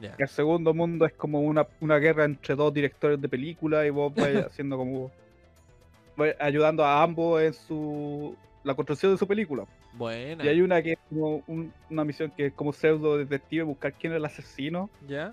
ya. 0.00 0.16
El 0.18 0.28
segundo 0.28 0.74
mundo 0.74 1.06
es 1.06 1.12
como 1.12 1.40
una, 1.40 1.66
una 1.80 1.98
guerra 1.98 2.24
entre 2.24 2.54
dos 2.56 2.74
directores 2.74 3.20
de 3.20 3.28
película 3.28 3.86
y 3.86 3.90
vos 3.90 4.12
vas 4.14 4.26
haciendo 4.46 4.76
como. 4.76 5.10
vas 6.16 6.34
ayudando 6.40 6.84
a 6.84 7.02
ambos 7.02 7.40
en 7.42 7.52
su. 7.54 8.34
la 8.64 8.74
construcción 8.74 9.12
de 9.12 9.18
su 9.18 9.26
película. 9.28 9.66
Buena. 9.92 10.44
Y 10.44 10.48
hay 10.48 10.60
una 10.62 10.82
que 10.82 10.92
es 10.92 10.98
como 11.08 11.42
un- 11.46 11.72
una 11.90 12.04
misión 12.04 12.30
que 12.36 12.46
es 12.46 12.52
como 12.54 12.72
pseudo 12.72 13.18
detective, 13.18 13.62
buscar 13.62 13.92
quién 13.92 14.12
es 14.12 14.16
el 14.18 14.24
asesino. 14.24 14.90
Ya. 15.06 15.32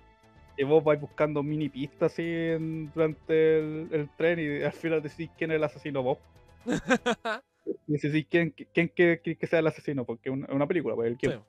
Y 0.57 0.63
vos 0.63 0.83
vais 0.83 0.99
buscando 0.99 1.43
mini 1.43 1.69
pistas 1.69 2.11
así 2.13 2.23
en- 2.23 2.91
durante 2.93 3.59
el, 3.59 3.87
el 3.91 4.09
tren 4.17 4.39
y 4.39 4.63
al 4.63 4.71
final 4.73 5.01
decís 5.01 5.29
quién 5.37 5.51
es 5.51 5.55
el 5.57 5.63
asesino 5.63 6.03
vos. 6.03 6.17
Y 7.85 7.97
decís 7.97 8.25
quién, 8.29 8.53
quién 8.73 8.87
quiere 8.87 9.19
que, 9.21 9.35
que 9.35 9.45
sea 9.47 9.59
el 9.59 9.67
asesino, 9.67 10.05
porque 10.05 10.29
es 10.29 10.33
una, 10.33 10.47
una 10.53 10.65
película, 10.67 10.95
pues 10.95 11.07
el 11.11 11.17
Sí. 11.17 11.27
quién, 11.27 11.41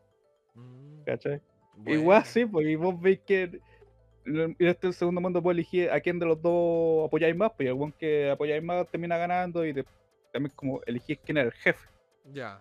Mm, 0.55 1.03
¿cachai? 1.05 1.41
buena. 1.77 2.01
Igual 2.01 2.25
sí, 2.25 2.45
pues 2.45 2.67
y 2.67 2.75
vos 2.75 3.01
veis 3.01 3.21
que 3.21 3.61
en 4.27 4.57
este 4.59 4.93
segundo 4.93 5.21
mundo 5.21 5.41
puedes 5.41 5.57
elegir 5.59 5.91
a 5.91 6.01
quién 6.01 6.19
de 6.19 6.27
los 6.27 6.43
dos 6.43 7.07
apoyáis 7.07 7.37
más, 7.37 7.53
pues 7.57 7.69
y 7.69 7.71
el 7.71 7.95
que 7.95 8.31
apoyáis 8.31 8.63
más 8.63 8.89
termina 8.89 9.17
ganando 9.17 9.65
y 9.65 9.73
también 10.33 10.53
como 10.57 10.81
elegís 10.87 11.19
quién 11.25 11.39
es 11.39 11.45
el 11.47 11.53
jefe. 11.53 11.89
Ya. 12.33 12.61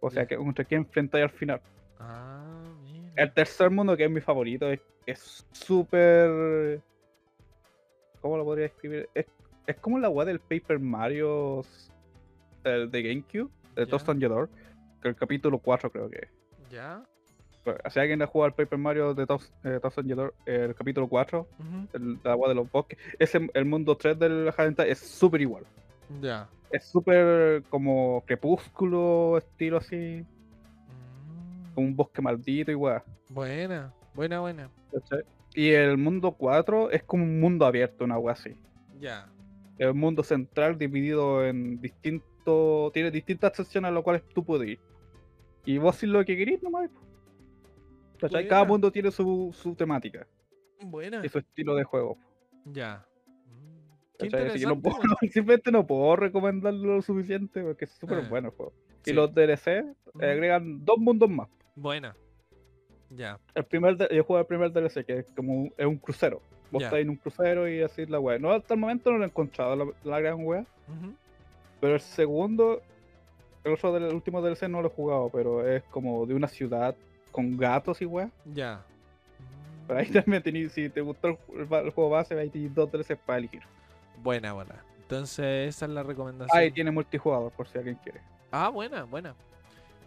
O 0.00 0.10
sea, 0.10 0.26
que 0.26 0.36
contra 0.36 0.64
quién 0.64 0.80
enfrentáis 0.82 1.24
al 1.24 1.30
final. 1.30 1.60
Ah. 1.98 2.64
El 3.16 3.32
tercer 3.32 3.70
mundo, 3.70 3.96
que 3.96 4.04
es 4.04 4.10
mi 4.10 4.20
favorito, 4.20 4.66
es 5.06 5.46
súper. 5.52 6.80
¿Cómo 8.20 8.36
lo 8.36 8.44
podría 8.44 8.66
escribir? 8.66 9.08
Es, 9.14 9.26
es 9.66 9.76
como 9.76 9.98
la 9.98 10.08
weá 10.08 10.26
del 10.26 10.38
Paper 10.38 10.78
Mario 10.78 11.64
eh, 12.64 12.86
de 12.90 13.02
GameCube, 13.02 13.50
de 13.74 13.82
and 14.06 14.20
Yador, 14.20 14.50
que 15.00 15.08
el 15.08 15.16
capítulo 15.16 15.58
4 15.58 15.90
creo 15.90 16.10
que 16.10 16.18
es. 16.18 16.28
Ya. 16.70 17.02
Si 17.90 17.98
alguien 17.98 18.22
ha 18.22 18.26
jugado 18.26 18.46
al 18.46 18.54
Paper 18.54 18.78
Mario 18.78 19.14
de 19.14 19.26
Toast, 19.26 19.52
eh, 19.64 19.80
Yador, 20.04 20.34
el 20.44 20.74
capítulo 20.74 21.08
4, 21.08 21.40
ujú, 21.58 21.88
el, 21.94 22.18
la 22.22 22.32
agua 22.32 22.48
de 22.48 22.54
los 22.54 22.70
bosques, 22.70 22.98
ese, 23.18 23.48
el 23.54 23.64
mundo 23.64 23.96
3 23.96 24.18
del 24.18 24.52
Hentai 24.56 24.90
es 24.90 24.98
súper 24.98 25.40
igual. 25.40 25.64
Ya. 26.20 26.48
Es 26.70 26.84
súper 26.84 27.64
como 27.68 28.22
crepúsculo, 28.26 29.38
estilo 29.38 29.78
así, 29.78 30.24
como 31.76 31.86
un 31.86 31.94
bosque 31.94 32.20
maldito 32.20 32.72
y 32.72 32.74
weá. 32.74 33.04
Buena, 33.28 33.94
buena, 34.14 34.40
buena. 34.40 34.70
¿cachai? 34.92 35.22
Y 35.54 35.70
el 35.70 35.96
mundo 35.96 36.32
4 36.32 36.90
es 36.90 37.04
como 37.04 37.22
un 37.22 37.38
mundo 37.40 37.64
abierto, 37.66 38.04
una 38.04 38.18
weá 38.18 38.32
así. 38.34 38.56
Ya. 38.98 39.28
El 39.78 39.94
mundo 39.94 40.22
central 40.24 40.76
dividido 40.78 41.44
en 41.46 41.80
distintos. 41.80 42.92
Tiene 42.92 43.10
distintas 43.10 43.54
secciones 43.56 43.88
a 43.90 43.92
las 43.92 44.02
cuales 44.02 44.22
tú 44.34 44.44
puedes 44.44 44.68
ir. 44.70 44.80
Y 45.64 45.78
vos 45.78 45.94
haces 45.96 46.08
lo 46.08 46.24
que 46.24 46.36
querís 46.36 46.62
nomás. 46.62 46.90
¿Cachai? 48.18 48.48
Cada 48.48 48.64
mundo 48.64 48.90
tiene 48.90 49.10
su, 49.10 49.50
su 49.52 49.74
temática 49.74 50.26
Buena. 50.80 51.24
y 51.24 51.28
su 51.28 51.38
estilo 51.38 51.74
de 51.74 51.84
juego. 51.84 52.16
Ya. 52.64 53.06
Mm, 53.46 54.16
Qué 54.18 54.28
¿cachai? 54.30 54.48
Así 54.48 54.60
que 54.60 54.66
no 54.66 54.74
interesante, 54.74 54.82
puedo- 54.82 54.96
weón. 54.98 55.16
simplemente 55.32 55.70
no 55.72 55.86
puedo 55.86 56.16
recomendarlo 56.16 56.96
lo 56.96 57.02
suficiente 57.02 57.62
porque 57.62 57.84
es 57.84 57.90
súper 57.92 58.18
Ah, 58.18 58.26
bueno 58.30 58.48
el 58.48 58.54
juego. 58.54 58.72
sí. 59.02 59.10
Y 59.10 59.14
los 59.14 59.34
DLC 59.34 59.66
eh, 59.68 59.84
agregan 60.20 60.84
dos 60.84 60.96
mundos 60.98 61.28
más. 61.28 61.48
Buena. 61.76 62.16
Ya. 63.10 63.38
El 63.54 63.64
primer 63.64 63.96
de- 63.96 64.08
yo 64.14 64.24
juego 64.24 64.40
el 64.40 64.46
primer 64.46 64.72
DLC, 64.72 65.04
que 65.04 65.18
es 65.20 65.26
como 65.36 65.54
un, 65.54 65.72
es 65.76 65.86
un 65.86 65.96
crucero. 65.96 66.40
Vos 66.72 66.80
Ya. 66.80 66.88
estás 66.88 67.00
en 67.00 67.10
un 67.10 67.16
crucero 67.16 67.68
y 67.68 67.80
así 67.82 68.04
la 68.06 68.18
wea. 68.18 68.38
No, 68.38 68.50
hasta 68.50 68.74
el 68.74 68.80
momento 68.80 69.12
no 69.12 69.18
lo 69.18 69.24
he 69.24 69.28
encontrado 69.28 69.76
la, 69.76 69.86
la 70.02 70.20
gran 70.20 70.44
wea. 70.44 70.64
Pero 71.80 71.94
el 71.94 72.00
segundo, 72.00 72.82
el 73.62 73.74
otro 73.74 73.92
del 73.92 74.04
el 74.04 74.14
último 74.14 74.40
DLC 74.42 74.68
no 74.68 74.80
lo 74.82 74.88
he 74.88 74.90
jugado, 74.90 75.28
pero 75.30 75.66
es 75.68 75.82
como 75.84 76.26
de 76.26 76.34
una 76.34 76.48
ciudad 76.48 76.96
con 77.30 77.56
gatos 77.56 78.02
y 78.02 78.06
wea. 78.06 78.30
Ya. 78.46 78.82
Pero 79.86 80.00
ahí 80.00 80.10
también 80.10 80.42
tenéis, 80.42 80.72
si 80.72 80.88
te 80.88 81.00
gustó 81.00 81.28
el, 81.28 81.38
el 81.60 81.90
juego 81.90 82.10
base, 82.10 82.36
ahí 82.36 82.50
tenéis 82.50 82.74
dos 82.74 82.90
DLCs 82.90 83.18
para 83.24 83.38
elegir. 83.38 83.62
Buena, 84.22 84.52
buena. 84.54 84.82
Entonces, 85.02 85.68
esa 85.68 85.84
es 85.86 85.92
la 85.92 86.02
recomendación. 86.02 86.58
Ahí 86.58 86.72
tiene 86.72 86.90
multijugador, 86.90 87.52
por 87.52 87.68
si 87.68 87.78
alguien 87.78 87.94
quiere. 88.02 88.20
Ah, 88.50 88.70
buena, 88.70 89.04
buena. 89.04 89.36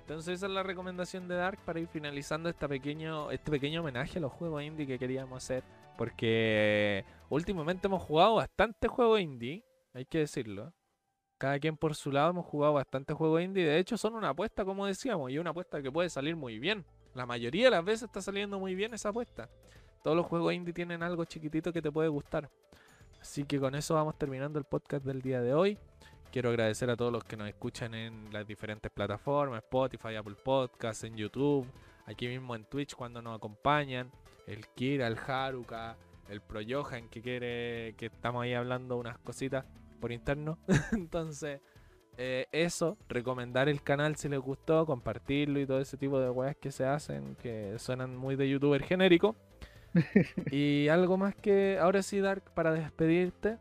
Entonces 0.09 0.39
esa 0.39 0.47
es 0.47 0.53
la 0.53 0.63
recomendación 0.63 1.27
de 1.27 1.35
Dark 1.35 1.59
para 1.65 1.79
ir 1.79 1.87
finalizando 1.87 2.49
esta 2.49 2.67
pequeño, 2.67 3.29
este 3.29 3.51
pequeño 3.51 3.81
homenaje 3.81 4.17
a 4.17 4.21
los 4.23 4.31
juegos 4.31 4.63
indie 4.63 4.87
que 4.87 4.97
queríamos 4.97 5.37
hacer. 5.37 5.63
Porque 5.99 7.05
últimamente 7.29 7.85
hemos 7.85 8.01
jugado 8.01 8.33
bastante 8.33 8.87
juegos 8.87 9.19
indie, 9.19 9.63
hay 9.93 10.05
que 10.05 10.17
decirlo. 10.17 10.73
Cada 11.37 11.59
quien 11.59 11.77
por 11.77 11.93
su 11.93 12.11
lado 12.11 12.31
hemos 12.31 12.47
jugado 12.47 12.73
bastante 12.73 13.13
juegos 13.13 13.43
indie. 13.43 13.63
De 13.63 13.77
hecho 13.77 13.99
son 13.99 14.15
una 14.15 14.29
apuesta, 14.29 14.65
como 14.65 14.87
decíamos, 14.87 15.29
y 15.29 15.37
una 15.37 15.51
apuesta 15.51 15.79
que 15.79 15.91
puede 15.91 16.09
salir 16.09 16.35
muy 16.35 16.57
bien. 16.57 16.83
La 17.13 17.27
mayoría 17.27 17.65
de 17.65 17.71
las 17.71 17.85
veces 17.85 18.03
está 18.05 18.19
saliendo 18.19 18.57
muy 18.57 18.73
bien 18.73 18.95
esa 18.95 19.09
apuesta. 19.09 19.47
Todos 20.03 20.17
los 20.17 20.25
juegos 20.25 20.55
indie 20.55 20.73
tienen 20.73 21.03
algo 21.03 21.23
chiquitito 21.25 21.71
que 21.71 21.83
te 21.83 21.91
puede 21.91 22.09
gustar. 22.09 22.49
Así 23.21 23.43
que 23.43 23.59
con 23.59 23.75
eso 23.75 23.93
vamos 23.93 24.17
terminando 24.17 24.57
el 24.57 24.65
podcast 24.65 25.05
del 25.05 25.21
día 25.21 25.39
de 25.43 25.53
hoy. 25.53 25.77
Quiero 26.31 26.49
agradecer 26.49 26.91
a 26.91 26.95
todos 26.95 27.11
los 27.11 27.23
que 27.23 27.35
nos 27.35 27.47
escuchan 27.47 27.95
en 27.95 28.31
las 28.31 28.45
diferentes 28.45 28.91
plataformas, 28.91 29.63
Spotify, 29.63 30.15
Apple 30.15 30.35
Podcasts, 30.35 31.03
en 31.03 31.17
YouTube, 31.17 31.65
aquí 32.05 32.27
mismo 32.27 32.55
en 32.55 32.65
Twitch 32.65 32.93
cuando 32.93 33.19
nos 33.19 33.35
acompañan, 33.35 34.11
el 34.45 34.67
Kira, 34.67 35.07
el 35.07 35.17
Haruka, 35.17 35.97
el 36.29 36.41
Pro 36.41 36.59
Johan 36.67 37.09
que 37.09 37.21
quiere 37.23 37.95
que 37.97 38.07
estamos 38.07 38.43
ahí 38.43 38.53
hablando 38.53 38.97
unas 38.97 39.17
cositas 39.17 39.65
por 39.99 40.11
interno. 40.11 40.59
Entonces, 40.91 41.61
eh, 42.17 42.45
eso, 42.51 42.95
recomendar 43.07 43.67
el 43.67 43.81
canal 43.81 44.15
si 44.15 44.29
les 44.29 44.39
gustó, 44.39 44.85
compartirlo 44.85 45.59
y 45.59 45.65
todo 45.65 45.79
ese 45.79 45.97
tipo 45.97 46.19
de 46.19 46.29
weas 46.29 46.55
que 46.57 46.71
se 46.71 46.85
hacen, 46.85 47.35
que 47.37 47.73
suenan 47.79 48.15
muy 48.15 48.35
de 48.35 48.47
youtuber 48.47 48.83
genérico. 48.83 49.35
y 50.51 50.89
algo 50.89 51.17
más 51.17 51.33
que 51.33 51.79
ahora 51.79 52.03
sí, 52.03 52.19
Dark, 52.19 52.53
para 52.53 52.71
despedirte. 52.71 53.57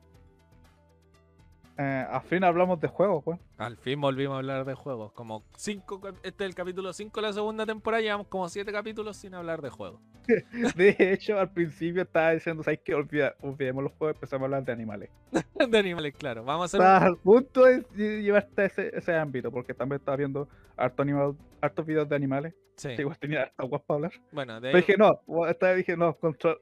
Eh, 1.81 2.07
al 2.11 2.23
fin 2.23 2.43
hablamos 2.43 2.81
de 2.81 2.89
juegos, 2.89 3.23
pues. 3.23 3.39
Al 3.57 3.77
fin 3.77 4.01
volvimos 4.01 4.35
a 4.35 4.39
hablar 4.39 4.65
de 4.65 4.75
juegos. 4.75 5.13
Como 5.13 5.45
cinco, 5.57 6.01
este 6.25 6.45
es 6.45 6.49
el 6.49 6.55
capítulo 6.57 6.93
5 6.93 7.21
de 7.21 7.27
la 7.29 7.33
segunda 7.33 7.65
temporada, 7.65 8.03
llevamos 8.03 8.27
como 8.27 8.49
7 8.49 8.73
capítulos 8.73 9.17
sin 9.17 9.33
hablar 9.35 9.63
de 9.63 9.71
juegos. 9.71 10.01
De 10.77 10.97
hecho, 10.99 11.39
al 11.39 11.51
principio 11.53 12.03
estaba 12.03 12.33
diciendo, 12.33 12.65
¿sabes 12.65 12.81
qué? 12.85 12.95
olvidemos 12.95 13.85
los 13.85 13.93
juegos, 13.93 14.17
empezamos 14.17 14.43
a 14.43 14.45
hablar 14.47 14.65
de 14.65 14.73
animales. 14.73 15.11
de 15.71 15.79
animales, 15.79 16.15
claro. 16.19 16.45
Vamos 16.45 16.63
a 16.63 16.67
hacer. 16.67 16.81
Estaba 16.81 17.07
al 17.07 17.17
punto 17.17 17.65
de 17.65 18.23
llevarte 18.23 18.63
a 18.63 18.65
ese, 18.65 18.97
ese 18.97 19.15
ámbito, 19.15 19.53
porque 19.53 19.73
también 19.73 20.01
estaba 20.01 20.17
viendo 20.17 20.49
harto 20.77 21.03
animal, 21.03 21.37
hartos 21.61 21.87
videos 21.87 22.09
de 22.09 22.17
animales. 22.17 22.55
Sí. 22.77 22.91
igual 22.97 23.19
tenía 23.19 23.43
harta 23.43 23.65
guapa 23.65 23.87
para 23.87 23.97
hablar. 23.97 24.13
Bueno, 24.31 24.61
de 24.61 24.69
ahí... 24.69 24.75
dije, 24.77 24.97
no, 24.97 25.21
esta 25.49 25.69
vez 25.69 25.79
dije, 25.79 25.97
no, 25.97 26.17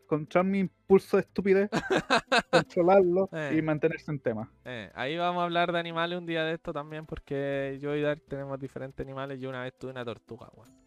controlar 0.07 0.51
mi 0.51 0.61
impulso 0.61 1.19
de 1.19 1.23
estupidez, 1.23 1.69
controlarlo 2.51 3.29
y 3.33 3.59
eh. 3.59 3.63
mantenerse 3.63 4.11
en 4.11 4.21
tema. 4.21 4.51
Eh, 4.65 4.91
ahí 4.95 5.19
vamos 5.19 5.43
a 5.43 5.45
hablar 5.45 5.73
de 5.73 5.79
animales 5.79 6.19
un 6.19 6.25
día 6.25 6.45
de 6.45 6.55
esto 6.55 6.73
también, 6.73 7.05
porque 7.05 7.79
yo 7.83 7.95
y 7.95 8.01
Dark 8.01 8.23
tenemos 8.29 8.59
diferentes 8.59 9.05
animales. 9.05 9.41
Yo 9.41 9.51
una 9.51 9.63
vez 9.63 9.75
tuve 9.79 9.91
una 9.91 10.05
tortuga, 10.05 10.49
weón. 10.55 10.87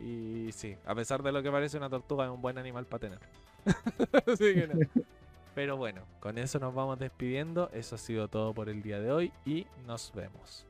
Y 0.00 0.52
sí, 0.52 0.76
a 0.84 0.94
pesar 0.94 1.22
de 1.22 1.32
lo 1.32 1.42
que 1.42 1.50
parece 1.50 1.76
una 1.76 1.90
tortuga, 1.90 2.24
es 2.24 2.30
un 2.30 2.40
buen 2.42 2.58
animal 2.58 2.86
para 2.86 3.00
tener. 3.00 3.18
Pero 5.54 5.76
bueno, 5.76 6.02
con 6.20 6.38
eso 6.38 6.58
nos 6.58 6.74
vamos 6.74 6.98
despidiendo. 6.98 7.70
Eso 7.72 7.96
ha 7.96 7.98
sido 7.98 8.28
todo 8.28 8.54
por 8.54 8.68
el 8.68 8.82
día 8.82 9.00
de 9.00 9.12
hoy 9.12 9.32
y 9.44 9.66
nos 9.86 10.12
vemos. 10.14 10.66